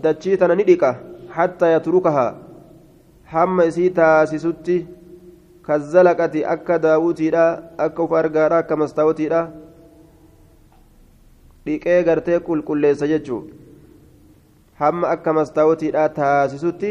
دتشيتنا 0.05 0.55
ندقة 0.55 0.91
حتى 1.31 1.67
يتركها 1.75 2.27
حم 3.27 3.61
إسيتا 3.61 4.25
سيستي 4.25 4.87
كالزلقة 5.67 6.35
أكا 6.53 6.77
داوتي 6.77 7.29
أكا 7.81 8.07
فارقارا 8.07 8.61
كمستاوتي 8.61 9.29
dhiqee 11.67 12.05
gartee 12.07 12.39
qulqulleessa 12.47 13.07
jechuun 13.09 13.45
hamma 14.81 15.09
akka 15.15 15.33
mastaawotiidhaa 15.39 16.09
taasisutti 16.19 16.91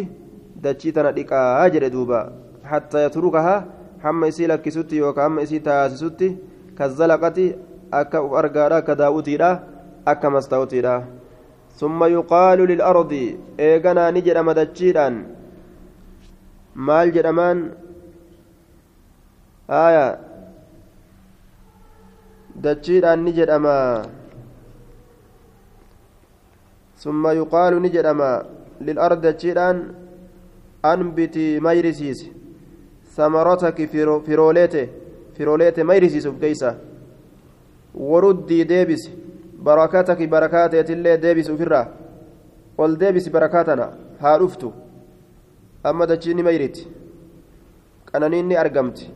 dachii 0.63 0.93
tana 0.95 1.11
dhiqaa 1.17 1.69
jedhe 1.75 1.89
duuba 1.95 2.21
hatta 2.71 3.03
yatrukahaa 3.03 3.59
hamma 4.05 4.29
isii 4.31 4.47
lakkisutti 4.51 5.01
yookaan 5.01 5.27
hamma 5.27 5.45
isii 5.45 5.59
taasisutti 5.67 6.29
kazzalaqati 6.79 7.45
akka 7.99 8.95
daawutiidha 9.01 9.51
akka 10.05 10.29
mastaawotiidha 10.35 10.95
summa 11.79 12.07
yuqaalu 12.15 12.67
lil'ardi 12.71 13.23
eeganaa 13.69 14.11
ni 14.11 14.21
jedhama 14.27 14.57
dachiidhaan 14.59 15.15
maal 16.89 17.13
jedhamaan 17.17 17.63
aya 19.85 20.05
dachiidhaan 22.67 23.23
ni 23.25 23.31
jedhama 23.39 23.77
ثم 27.03 27.27
يقال 27.27 27.81
نجدما 27.81 28.31
للأرض 28.81 29.25
جيران 29.27 29.77
أنبتي 30.85 31.59
ميرسيس 31.59 32.19
ثمرتك 33.15 33.77
فروليته 34.25 34.87
فروليته 35.35 35.83
ميرسيس 35.83 36.27
بكيسة 36.27 36.71
وردي 37.95 38.63
ديبس 38.63 39.09
بركاتك 39.59 40.27
بركاتي 40.27 40.93
اللي 40.93 41.17
ديبس 41.17 41.51
فرا 41.51 41.81
قل 42.77 42.97
ديبس 42.97 43.27
بركاتنا 43.27 43.87
هارفتو. 44.19 44.71
أما 45.85 46.05
دجيني 46.05 46.43
ميرت 46.43 46.87
قنانيني 48.13 48.61
أرقمت. 48.61 49.09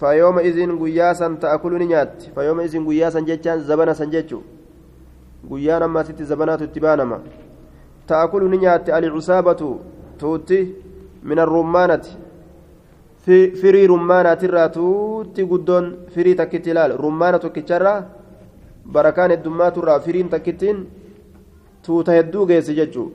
فيوم 0.00 0.38
إذن 0.38 0.78
قياسا 0.78 1.36
تأكلني 1.42 1.86
نيات. 1.86 2.22
فيوم 2.34 2.60
إذن 2.60 2.86
قياسا 2.88 3.20
جتان 3.20 3.60
زبنا 3.60 3.92
سنجتشو 3.92 4.40
guyyaan 5.50 5.82
ammaasitti 5.82 6.24
zabanaatu 6.24 6.64
itti 6.64 6.80
baanama 6.80 7.20
ta'akulu 8.06 8.48
ni 8.48 8.58
nyaatti 8.58 8.92
alcusaabatu 8.92 9.68
tuutti 10.18 10.58
min 11.22 11.38
arrummaanati 11.38 12.16
firii 13.26 13.86
rummaanaatirraa 13.92 14.68
tuutti 14.76 15.44
guddoon 15.52 15.86
firii 16.14 16.34
takkitti 16.40 16.70
ilaal 16.70 16.96
rummaana 17.04 17.38
tokkicharraa 17.44 17.98
barakaan 18.92 19.30
heddummaatuirraa 19.34 20.00
firiin 20.00 20.28
takkittiin 20.34 20.86
tuuta 21.86 22.12
hedduu 22.18 22.46
geessi 22.46 22.76
jechuu 22.80 23.08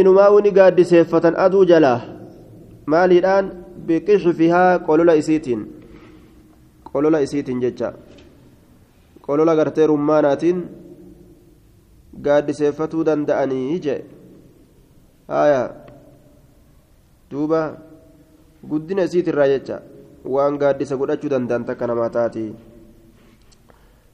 إنما 0.00 0.28
ونقاد 0.28 0.82
سيفة 0.82 1.24
أدو 1.44 1.64
جلا 1.64 1.94
مالي 2.86 3.18
الآن 3.18 3.46
بقشفها 3.86 4.76
قولوا 4.76 5.18
إسيتين 5.18 5.60
قولوا 6.94 7.22
إسيتين 7.22 7.60
جتشا 7.60 7.90
qolola 9.28 9.52
gartee 9.56 9.86
rummaanaatiin 9.90 10.60
gaaddiseeffatuu 12.26 13.02
danda'anii 13.08 13.80
jee 13.86 13.98
haya 15.32 15.58
duuba 17.31 17.61
guddina 18.63 19.07
isiitirraa 19.09 19.49
jecha 19.53 19.81
waan 20.35 20.59
gaaddisa 20.61 20.99
godhachuu 21.01 21.33
danda'an 21.33 21.67
takka 21.69 21.87
namaa 21.87 22.13
taati 22.17 22.45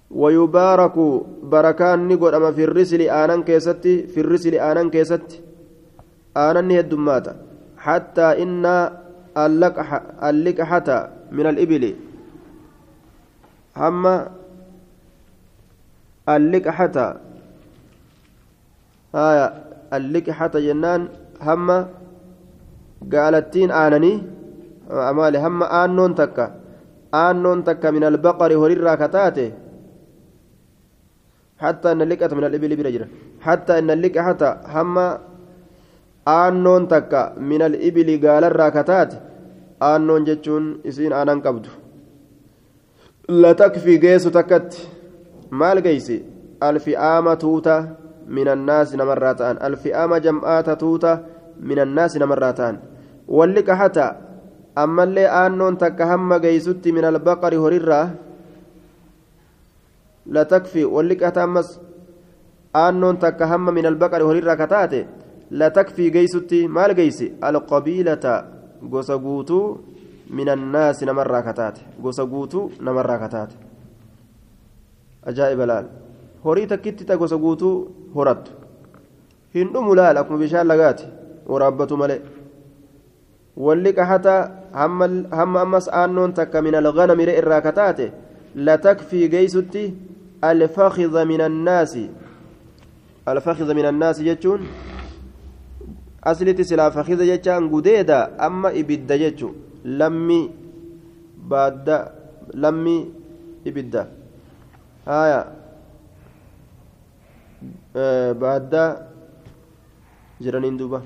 ويبارك 0.09 0.97
بركان 1.43 2.07
نقول 2.07 2.33
في 2.53 2.63
الرسل 2.63 3.01
آنان 3.01 3.43
كيستي 3.43 4.07
في 4.09 4.19
الرسل 4.25 4.53
آنان 4.55 4.89
كيستي 4.89 5.41
آنان 6.37 6.71
الدمات 6.71 7.27
حتى 7.77 8.27
إن 8.43 8.65
اللقحة 9.37 10.97
من 11.31 11.45
الإبل 11.45 11.83
هم 13.77 14.03
اللقحة 16.29 16.97
آية 19.15 19.45
اللقحة 19.93 20.53
جنان 20.65 21.01
هم 21.41 21.67
قالتين 23.12 23.70
آنني 23.70 24.12
maali 25.16 25.38
hamma 25.40 25.66
aannoon 25.80 26.12
takka 26.14 26.44
aannoon 27.22 27.64
takka 27.68 27.92
min 27.92 28.04
albaqari 28.10 28.54
horirraa 28.62 28.96
kataate 29.02 29.46
حتى 31.64 31.92
إن 31.92 32.02
اللقة 32.02 32.34
من 32.34 32.44
الإبل 32.44 32.76
برجرة 32.76 33.06
حتى 33.40 33.72
إن 33.78 33.90
اللقة 33.90 34.20
حتى 34.22 34.50
هما 34.74 35.06
aannoon 36.26 36.88
takka 36.88 37.34
min 37.36 37.62
al'ibili 37.62 38.18
gaalarraa 38.18 38.70
kataate 38.70 39.16
aannoon 39.88 40.24
jechuun 40.28 40.80
isiin 40.84 41.12
aanan 41.12 41.42
qabdu 41.46 41.68
latakfii 43.28 43.98
geessu 44.04 44.30
takkatti 44.36 44.88
maal 45.50 45.82
geeysi 45.86 46.16
alfi'aama 46.68 47.36
tuuta 47.44 47.76
min 48.36 48.48
annaasi 48.54 48.96
namarraa 48.96 49.34
ta'an 49.40 49.60
alfi'aama 49.68 50.20
jam'aata 50.26 50.76
tuuta 50.82 51.18
min 51.68 51.78
annaasi 51.84 52.18
namarraa 52.24 52.52
ta'an 52.60 52.80
qaxata 53.28 54.16
ammallee 54.76 55.26
aannoon 55.26 55.76
takka 55.76 56.06
hamma 56.06 56.38
geeysutti 56.38 56.92
min 56.92 57.04
albaqari 57.04 57.56
horirraa 57.56 58.06
latakfii 60.26 60.84
walli 60.84 61.16
qaxata 61.16 61.42
ammas 61.42 61.68
aannoon 62.74 63.16
takka 63.18 63.46
hamma 63.46 63.72
min 63.72 63.86
albaqari 63.86 64.24
horirraa 64.24 64.56
kataate 64.56 65.06
لتكفي 65.50 66.10
جيستي 66.10 66.66
مال 66.66 66.94
جيسي 66.94 67.32
القبيلة 67.44 68.44
غوسغوتو 68.92 69.76
من 70.30 70.48
الناس 70.48 70.98
نمر 71.04 71.40
كتات 71.40 71.76
غوسغوتو 72.02 72.70
نمر 72.80 73.10
كتات 73.26 73.50
أجائب 75.26 75.60
لال 75.60 75.86
horii 76.44 76.66
takkitti 76.68 77.04
ta 77.08 77.16
gosa 77.16 77.36
guutuu 77.40 77.76
horattu 78.14 78.52
hin 79.54 79.68
dhumu 79.72 79.94
laal 79.98 80.16
akkuma 80.20 80.38
bishaan 80.42 80.66
lagaati 80.68 81.06
waraabbatu 81.52 81.96
malee 82.00 82.20
alfakiza 90.42 91.24
min 91.24 91.40
annaasi 91.40 92.10
alfakiza 93.26 93.74
min 93.74 93.86
annaasi 93.86 94.24
jechuun 94.24 94.66
aslitti 96.22 96.64
silaa 96.64 96.90
fakiza 96.90 97.24
jechaan 97.24 97.68
gudeeda 97.68 98.38
amma 98.38 98.72
ibidda 98.72 99.18
jechu 99.18 99.54
lammi 99.84 100.50
baadda 101.48 102.12
lammi 102.54 102.96
ibidda 103.64 104.06
haya 105.06 105.46
baadda 108.40 108.84
jiraniin 110.40 110.78
duuba 110.78 111.02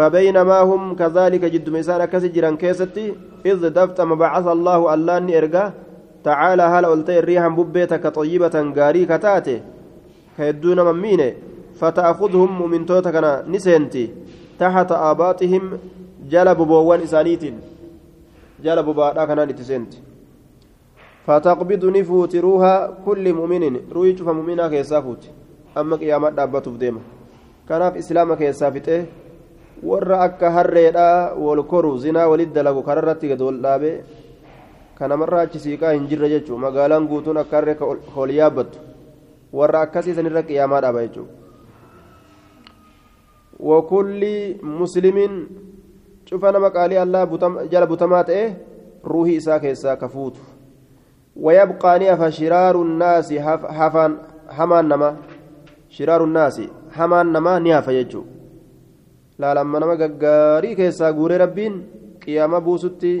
فبينما 0.00 0.60
هم 0.60 0.94
كذلك 0.94 1.44
جد 1.44 1.68
مسان 1.70 2.04
كسي 2.04 2.28
جيران 2.28 2.56
كيستي 2.56 3.14
إذ 3.46 3.68
دفت 3.68 4.00
مبعث 4.00 4.46
الله 4.46 4.94
الله 4.94 5.18
ني 5.18 5.38
إرقا 5.38 5.64
تعالى 6.24 6.62
هل 6.62 6.84
قلت 6.86 7.10
الريح 7.10 7.44
ببيتك 7.58 8.04
طيبة 8.06 8.56
غاري 8.76 9.04
كتاتي 9.10 9.56
كيدون 10.36 10.78
ممينه 10.88 11.30
فتأخذهم 11.80 12.70
من 12.72 12.86
توتكنا 12.88 13.32
نسنتي 13.52 14.04
تحت 14.60 14.90
آباطهم 14.92 15.64
جلب 16.32 16.58
بوان 16.70 17.00
إسانيت 17.06 17.44
جلب 18.64 18.86
بوان 18.96 19.16
كنا 19.28 19.44
نتسنتي. 19.44 19.98
فتقبض 21.26 21.84
نفوت 21.96 22.36
روها 22.36 22.74
كل 23.06 23.24
مؤمن 23.38 23.64
روي 23.92 24.16
شوف 24.16 24.28
مؤمنا 24.28 24.68
كيسافوت 24.72 25.22
أما 25.78 25.96
قيامة 25.96 26.28
دابتوف 26.30 26.76
ديما 26.76 27.00
kanaaf 27.70 27.96
islaama 27.96 28.36
keessaa 28.36 28.70
fixee 28.74 29.02
warra 29.82 30.20
akka 30.20 30.50
harreedhaa 30.50 31.34
wal 31.34 31.62
koru 31.64 31.98
zinaa 31.98 32.28
walit 32.28 32.52
dalagu 32.52 32.82
kararratti 32.82 33.28
gad 33.28 33.40
wal 33.40 33.60
dhaabee 33.62 34.04
kanamarraa 34.98 35.40
achi 35.48 35.58
siiqaa 35.58 35.92
hin 35.92 36.06
jirre 36.08 36.28
jechuudha 36.28 36.60
magaalaan 36.66 37.08
guutuun 37.08 37.38
akka 37.42 37.56
harree 37.56 37.76
ol 38.16 38.30
yaabbattu 38.30 38.78
warra 39.52 39.80
akkasii 39.86 40.14
sanirra 40.14 40.42
qiyaamaa 40.42 40.80
dhaaba 40.80 41.06
muslimin 44.62 45.46
cufa 46.28 46.52
nama 46.52 46.70
qaalii 46.70 46.98
allaa 47.04 47.26
jala 47.70 47.86
butamaa 47.86 48.24
ta'e 48.24 48.44
ruuhii 49.04 49.36
isaa 49.36 49.58
keessaa 49.60 49.96
ka 49.96 50.08
fuutu 50.08 50.40
wayabqaani 51.36 52.06
hafa 52.12 52.32
shiraaru 52.32 52.84
naasi 52.84 53.38
hafaan 53.78 54.18
hamaan 54.58 54.88
namaa 54.88 55.14
shiraaru 55.88 56.26
naasi 56.26 56.68
hamaan 56.98 57.32
namaa 57.32 57.60
ni 57.60 57.70
hafa 57.70 57.92
jechuudha 57.92 58.39
laalamma 59.42 59.80
nama 59.80 59.96
gaggaarii 60.02 60.76
keessaa 60.80 61.12
guuree 61.18 61.38
rabbiin 61.42 61.76
qiyaama 62.24 62.60
buusutti 62.66 63.12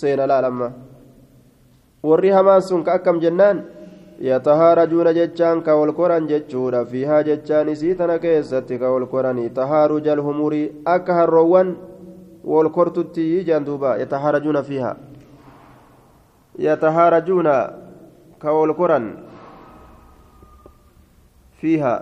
seena 0.00 0.28
laalamma 0.30 0.68
warri 2.10 2.30
hamaan 2.36 2.62
sun 2.62 2.84
ka 2.86 2.94
akkam 2.98 3.20
jennaan 3.24 3.62
yatahaarajuuna 4.28 5.14
jechaan 5.18 5.62
ka 5.62 5.76
wal 5.80 5.92
koran 6.00 6.28
jechuudha 6.32 6.84
fiihaa 6.92 7.22
jechaan 7.28 7.72
isii 7.74 7.94
tana 8.00 8.18
keessatti 8.24 8.78
ka 8.82 8.92
wal 8.94 9.06
koranii 9.14 9.48
tahaaruja 9.60 10.12
alhumurii 10.16 10.66
akka 10.96 11.18
harroowwan 11.20 11.76
wal 12.44 12.70
kortutti 12.76 13.24
duuba 13.70 13.96
yatahaarajuuna 14.02 14.62
fiihaa 14.62 14.96
yatahaarajuuna 16.68 17.56
ka 18.38 18.52
wal 18.52 18.74
fiihaa 21.60 21.98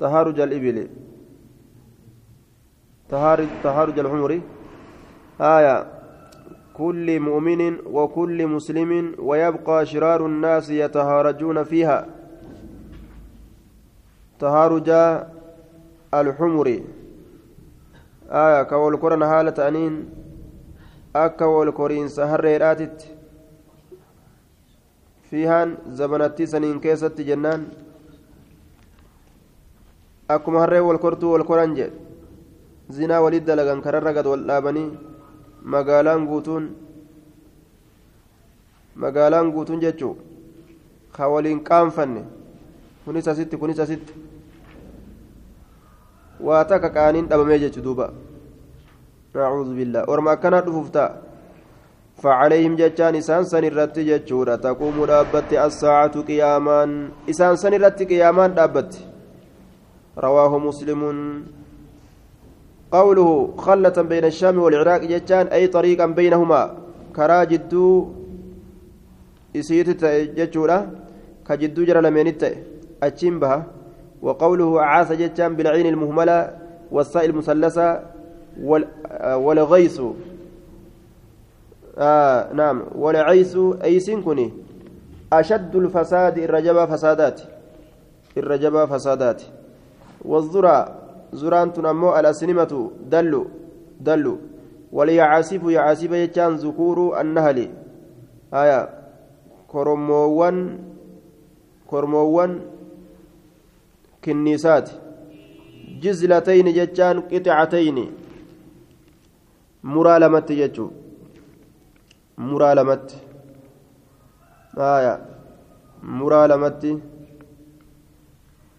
تهارج 0.00 0.40
الإبل 0.40 0.88
تهارج, 3.08 3.48
تهارج 3.62 3.98
الحمر. 3.98 4.40
آية. 5.40 5.86
كل 6.74 7.20
مؤمن 7.20 7.76
وكل 7.86 8.46
مسلم 8.46 9.14
ويبقى 9.18 9.86
شرار 9.86 10.26
الناس 10.26 10.70
يتهارجون 10.70 11.64
فيها. 11.64 12.06
تهارج 14.40 14.88
الحمر. 16.14 16.80
آية. 18.30 18.62
كول 18.62 18.96
قرن 18.96 19.26
حالة 19.26 19.68
أنين. 19.68 20.10
أكا 21.16 21.44
والكورين 21.44 22.08
سهريراتت 22.08 23.08
فيها 25.30 25.68
زبنتي 25.88 26.46
سنين 26.46 26.80
كيست 26.80 27.20
جنان. 27.20 27.68
kortuu 30.98 31.32
wal 31.32 31.44
koran 31.46 31.74
jedhe 31.76 32.05
zinaa 32.90 33.20
walit 33.24 33.44
dalagan 33.44 33.82
kararra 33.82 34.12
gad 34.16 34.26
wal 34.26 34.44
dhaabanii 34.48 34.90
magaalaan 35.74 36.26
guutuun 36.30 36.64
magaalaan 38.94 39.52
guutuun 39.54 39.80
jechuu 39.84 40.14
ka 41.16 41.28
waliin 41.32 41.60
qaanfanne 41.68 42.22
kunis 43.04 43.28
asitti 43.28 43.56
kunis 43.56 43.80
asitti 43.84 44.12
waa 46.46 46.64
takka 46.64 46.90
qaaniin 46.96 47.28
dhabamee 47.30 47.58
jechu 47.64 47.82
duuba 47.86 48.12
nacuudhu 49.34 49.74
billaa 49.78 50.08
orma 50.12 50.30
akkanaa 50.36 50.66
dhufuuf 50.66 50.90
ta'a 50.98 51.26
فعليهم 52.22 52.76
جتان 52.80 53.14
إسان 53.20 53.44
سن 53.44 53.64
الرت 53.70 53.96
جتشورا 54.08 54.56
تقوم 54.64 54.96
دابت 55.04 55.52
الساعة 55.52 56.14
قيامان 56.28 56.90
إسان 57.30 57.56
سن 57.62 57.74
الرت 57.78 58.00
قيامان 58.10 58.50
دابت 58.58 58.92
رواه 60.26 60.52
مسلم 60.68 61.00
قوله 62.92 63.54
خلة 63.58 63.96
بين 64.02 64.24
الشام 64.24 64.58
والعراق 64.58 65.00
جتان 65.00 65.46
أي 65.46 65.66
طريقا 65.66 66.06
بينهما. 66.06 66.62
كرا 67.16 67.44
جدو 67.44 68.08
إسيت 69.56 70.04
جتشورا 70.36 70.90
كجدو 71.48 71.84
جرى 71.84 72.00
لمن 72.00 72.34
أتشين 73.02 73.40
وقوله 74.22 74.82
عاس 74.82 75.12
جتان 75.12 75.56
بالعين 75.56 75.86
المهملة 75.86 76.50
والساء 76.92 77.24
المثلثة 77.24 78.00
والغيث. 79.22 80.00
آه 81.98 82.52
نعم. 82.52 82.82
والعيس 82.94 83.56
أيسين 83.84 84.22
كني 84.22 84.52
أشد 85.32 85.76
الفساد 85.76 86.38
الرجبة 86.38 86.86
فسادات. 86.86 87.40
الرجبة 88.36 88.86
فسادات. 88.86 89.42
والذرى. 90.24 91.05
زران 91.40 91.68
تنمو 91.74 92.08
الأسنمة 92.18 92.72
دلو 93.12 93.42
دلو 94.06 94.34
وليعاسف 94.96 95.62
يعاسف 95.76 96.10
يجان 96.22 96.52
ذكور 96.64 96.98
النهل 97.20 97.58
آية 98.62 98.80
كرموان 99.72 100.56
كرموان 101.90 102.52
كنيسات 104.24 104.88
جزلتين 106.02 106.66
ججان 106.78 107.16
قطعتين 107.30 107.98
مرالمت 109.94 110.48
يجو 110.62 110.86
مرالمت 112.38 113.08
آية 114.78 115.14
مرالمت 116.02 116.82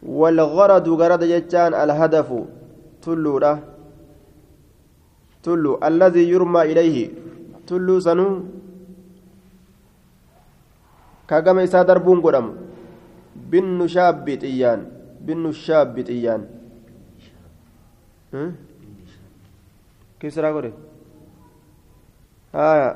والغرض 0.04 0.90
غرض 0.90 1.24
جتان 1.24 1.74
الهدف 1.74 2.30
تلورا 3.02 3.54
tullu 5.48 5.78
allazii 5.88 6.28
yurmaa 6.30 6.66
ilayhi 6.68 7.04
tulluu 7.70 8.02
sanuu 8.04 8.34
ka 11.30 11.40
gama 11.42 11.64
isaa 11.64 11.84
darbuun 11.88 12.20
godhamu 12.26 12.52
binnu 13.52 13.88
shaabbi 13.96 14.36
xiyyaan 14.44 14.82
binnu 15.30 15.54
shaabbi 15.54 16.04
xiyyaan 16.10 16.44
kisraa 20.20 20.52
godhe 20.58 20.72
haya 22.58 22.90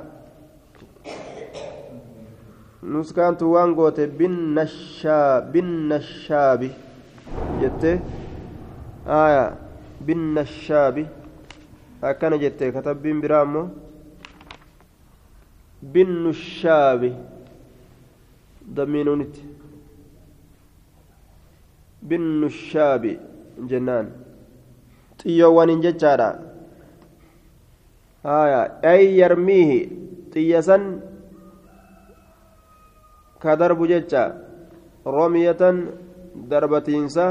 nuskaantu 2.95 3.51
waan 3.55 3.71
goote 3.79 4.07
binnashaabi 7.35 7.61
jette 7.61 7.91
haya 9.05 9.43
binnashaabi 10.05 11.03
akkana 12.01 12.37
jette 12.43 12.71
katabbiin 12.75 13.21
biraa 13.21 13.41
ammoo 13.47 13.67
binnushaabi 15.93 17.09
damiinuunitti 18.75 19.41
binnushaabi 22.09 23.19
jennaan. 23.69 24.07
Xiyyoowwaniin 25.21 25.81
jechaadha. 25.85 26.29
Haya 28.23 28.61
ay 28.91 29.17
yarmiihi 29.19 29.79
xiyyasan 30.33 30.83
ka 33.41 33.55
darbu 33.59 33.87
jecha. 33.87 34.23
Romiyatan 35.05 35.77
darbatiinsa 36.35 37.25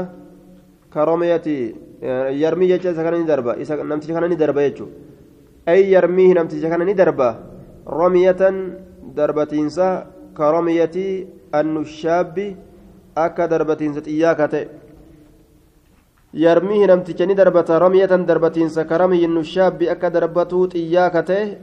ka 0.89 1.05
romiyati 1.05 1.75
yarmii 2.41 2.67
jecha 2.67 2.91
isa 2.91 3.03
kana 3.03 3.17
ni 3.17 3.25
darba 3.25 3.55
isa 3.57 3.75
namticha 3.83 4.13
kana 4.13 4.27
ni 4.27 4.35
darba 4.35 4.61
jechu 4.61 4.87
ay 5.65 5.89
yarmiihi 5.91 6.33
namticha 6.33 6.69
kana 6.69 6.85
ni 6.85 6.93
darba 6.93 7.39
romiyatan 7.85 8.55
darbatiinsa 9.15 9.87
ka 10.33 10.51
romiyati 10.51 11.27
annushaabbi 11.51 12.55
akka 13.15 13.47
darbatiinsa 13.47 14.01
xiyyaa 14.01 14.35
ka 14.35 14.47
ta'e 14.47 14.67
namticha 16.33 17.25
ni 17.25 17.35
darbata 17.35 17.79
ramiyatan 17.79 18.25
darbatiinsa 18.25 18.87
ka 18.87 18.97
ramiyi 18.97 19.27
nushaabbi 19.27 19.89
akka 19.89 20.09
darbatuu 20.09 20.67
xiyyaa 20.69 21.09
ka 21.11 21.23
ta'e 21.23 21.57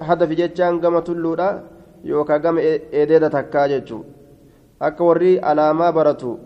hadafi 0.00 0.36
jechaan 0.36 0.80
gama 0.80 1.02
tulluudha 1.02 1.62
yookaan 2.04 2.42
gama 2.42 2.60
eedeeda 2.60 3.30
takkaa 3.30 3.68
jechuun 3.68 4.04
akka 4.80 5.04
warri 5.04 5.38
alaamaa 5.38 5.92
baratu 5.92 6.38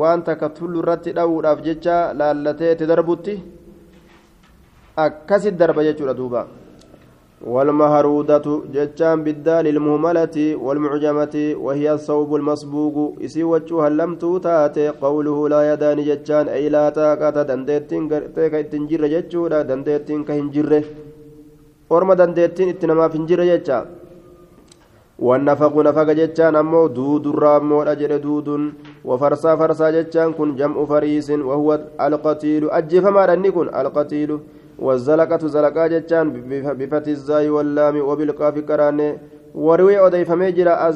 waan 0.00 0.24
takka 0.26 0.48
tullu 0.56 0.78
irratti 0.82 1.12
dha'uudhaaf 1.16 1.62
jecha 1.66 1.96
laallatee 2.18 2.72
itti 2.74 2.86
darbutti 2.90 3.34
akkasit 5.06 5.56
darba 5.56 5.82
jechuudha 5.88 6.14
duuba. 6.20 6.42
والمهرودة 7.44 8.46
جتان 8.74 9.18
بالدال 9.24 9.66
المهملة 9.74 10.36
والمعجمة 10.64 11.34
وهي 11.64 11.86
الثوب 11.92 12.30
المصبوغ 12.40 12.94
إسي 13.24 13.42
وجهها 13.44 13.88
لم 14.00 14.10
توتات 14.16 14.78
قوله 15.04 15.38
لا 15.52 15.60
يدان 15.72 15.98
جتان 16.08 16.48
أي 16.48 16.68
لا 16.74 16.88
تاكات 16.88 17.36
دندتين 17.50 18.02
كهنجر 18.08 19.02
جتشودا 19.12 19.62
دندتين 19.68 20.20
كهنجر 20.24 20.70
orma 21.90 22.14
dandeettiin 22.18 22.68
itti 22.72 22.86
namaaf 22.88 23.12
hin 23.16 23.26
jirre 23.28 23.44
jecha 23.46 23.78
wannafaqu 25.28 25.82
nafaqa 25.86 26.14
jechaan 26.20 26.56
ammoo 26.60 26.88
duudurraa 26.96 27.56
ammoodha 27.60 27.94
jedhe 28.00 28.18
wafarsaa 29.05 29.57
farsaa 29.57 29.91
jechaan 29.91 30.33
kun 30.33 30.55
jam'u 30.55 30.87
fariisin 30.87 31.41
wahuwa 31.41 31.79
alqatiilu 31.97 32.71
ajjeefamaadha 32.71 33.33
inni 33.33 33.51
kun 33.51 33.69
alqatiilu 33.73 34.39
والزلقة 34.79 35.47
زلقة 35.47 35.87
جتان 35.87 36.31
بفتح 36.79 37.07
الزاي 37.07 37.49
واللام 37.49 37.99
وبالقاف 37.99 38.59
كراني 38.59 39.17
وروي 39.55 39.99
أضيفمي 39.99 40.51
جرا 40.51 40.87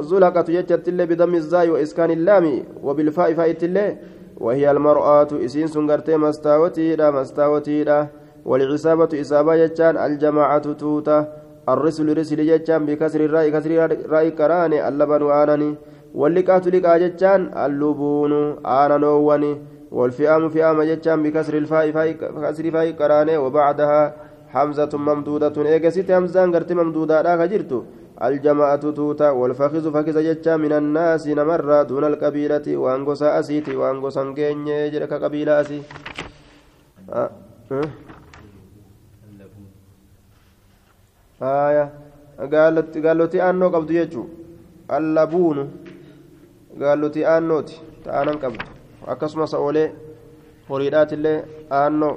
الزلقة 0.00 0.48
جتت 0.48 0.88
اللي 0.88 1.06
بضم 1.06 1.34
الزاي 1.34 1.70
وإسكان 1.70 2.10
اللام 2.10 2.62
وبالفاء 2.82 3.34
فايت 3.34 3.64
اللي. 3.64 3.96
وهي 4.40 4.70
المرآة 4.70 5.28
إسين 5.44 5.66
سنغرتي 5.66 6.16
مستاوتي 6.16 6.96
لا 6.96 7.10
مستاوتي 7.10 7.84
لا 7.84 8.06
والعصابة 8.44 9.20
إصابة 9.20 9.56
جتان 9.56 9.96
الجماعة 9.96 10.72
توتا. 10.72 11.18
الرسل 11.68 12.18
رسل 12.18 12.40
جتان 12.46 12.86
بكسر 12.86 13.20
الرأي 13.20 13.50
كسر 13.50 13.70
الرأي 13.84 14.30
كراني 14.30 14.88
اللبن 14.88 15.22
آنني 15.30 15.74
واللقاة 16.14 16.64
لقاء 16.74 16.98
جتان 16.98 17.40
اللبون 17.64 18.32
آننووني 18.66 19.52
والفئام 19.96 20.48
فئام 20.48 20.82
جتان 20.90 21.22
بكسر 21.22 21.54
الفاء 21.62 21.86
كسر 22.44 22.70
فاء 22.70 22.90
كراني 22.90 23.36
وبعدها 23.36 24.00
حمزة 24.54 24.92
ممدودة 24.94 25.56
إيجاسيت 25.72 26.10
همزان 26.10 26.48
قرت 26.54 26.72
ممدودة 26.72 27.22
لا 27.22 27.32
كجرت 27.40 27.72
الجماعة 28.22 28.84
توتا 28.96 29.30
والفخذ 29.30 29.84
فخذ 29.94 30.16
جتان 30.28 30.60
من 30.60 30.72
الناس 30.72 31.28
نمر 31.28 31.82
دون 31.82 32.04
القبيلة 32.04 32.66
وانقص 32.82 33.22
أسيتي 33.22 33.76
وانقص 33.76 34.16
انجيني 34.18 34.90
جرك 34.90 35.12
قبيلة 35.12 35.60
أسي 35.60 35.82
أه. 37.12 37.30
أه. 37.72 37.88
gaallotii 42.50 43.40
aannoo 43.46 43.70
qabdu 43.74 43.92
jechuun 43.98 44.28
allabuunu 44.96 45.64
gaallotii 46.80 47.24
aannooti 47.34 47.74
ta'anan 48.04 48.38
qabdu 48.42 48.64
akkasumas 49.14 49.54
oolee 49.54 49.88
horiidhaatillee 50.68 51.38
aannoo 51.80 52.14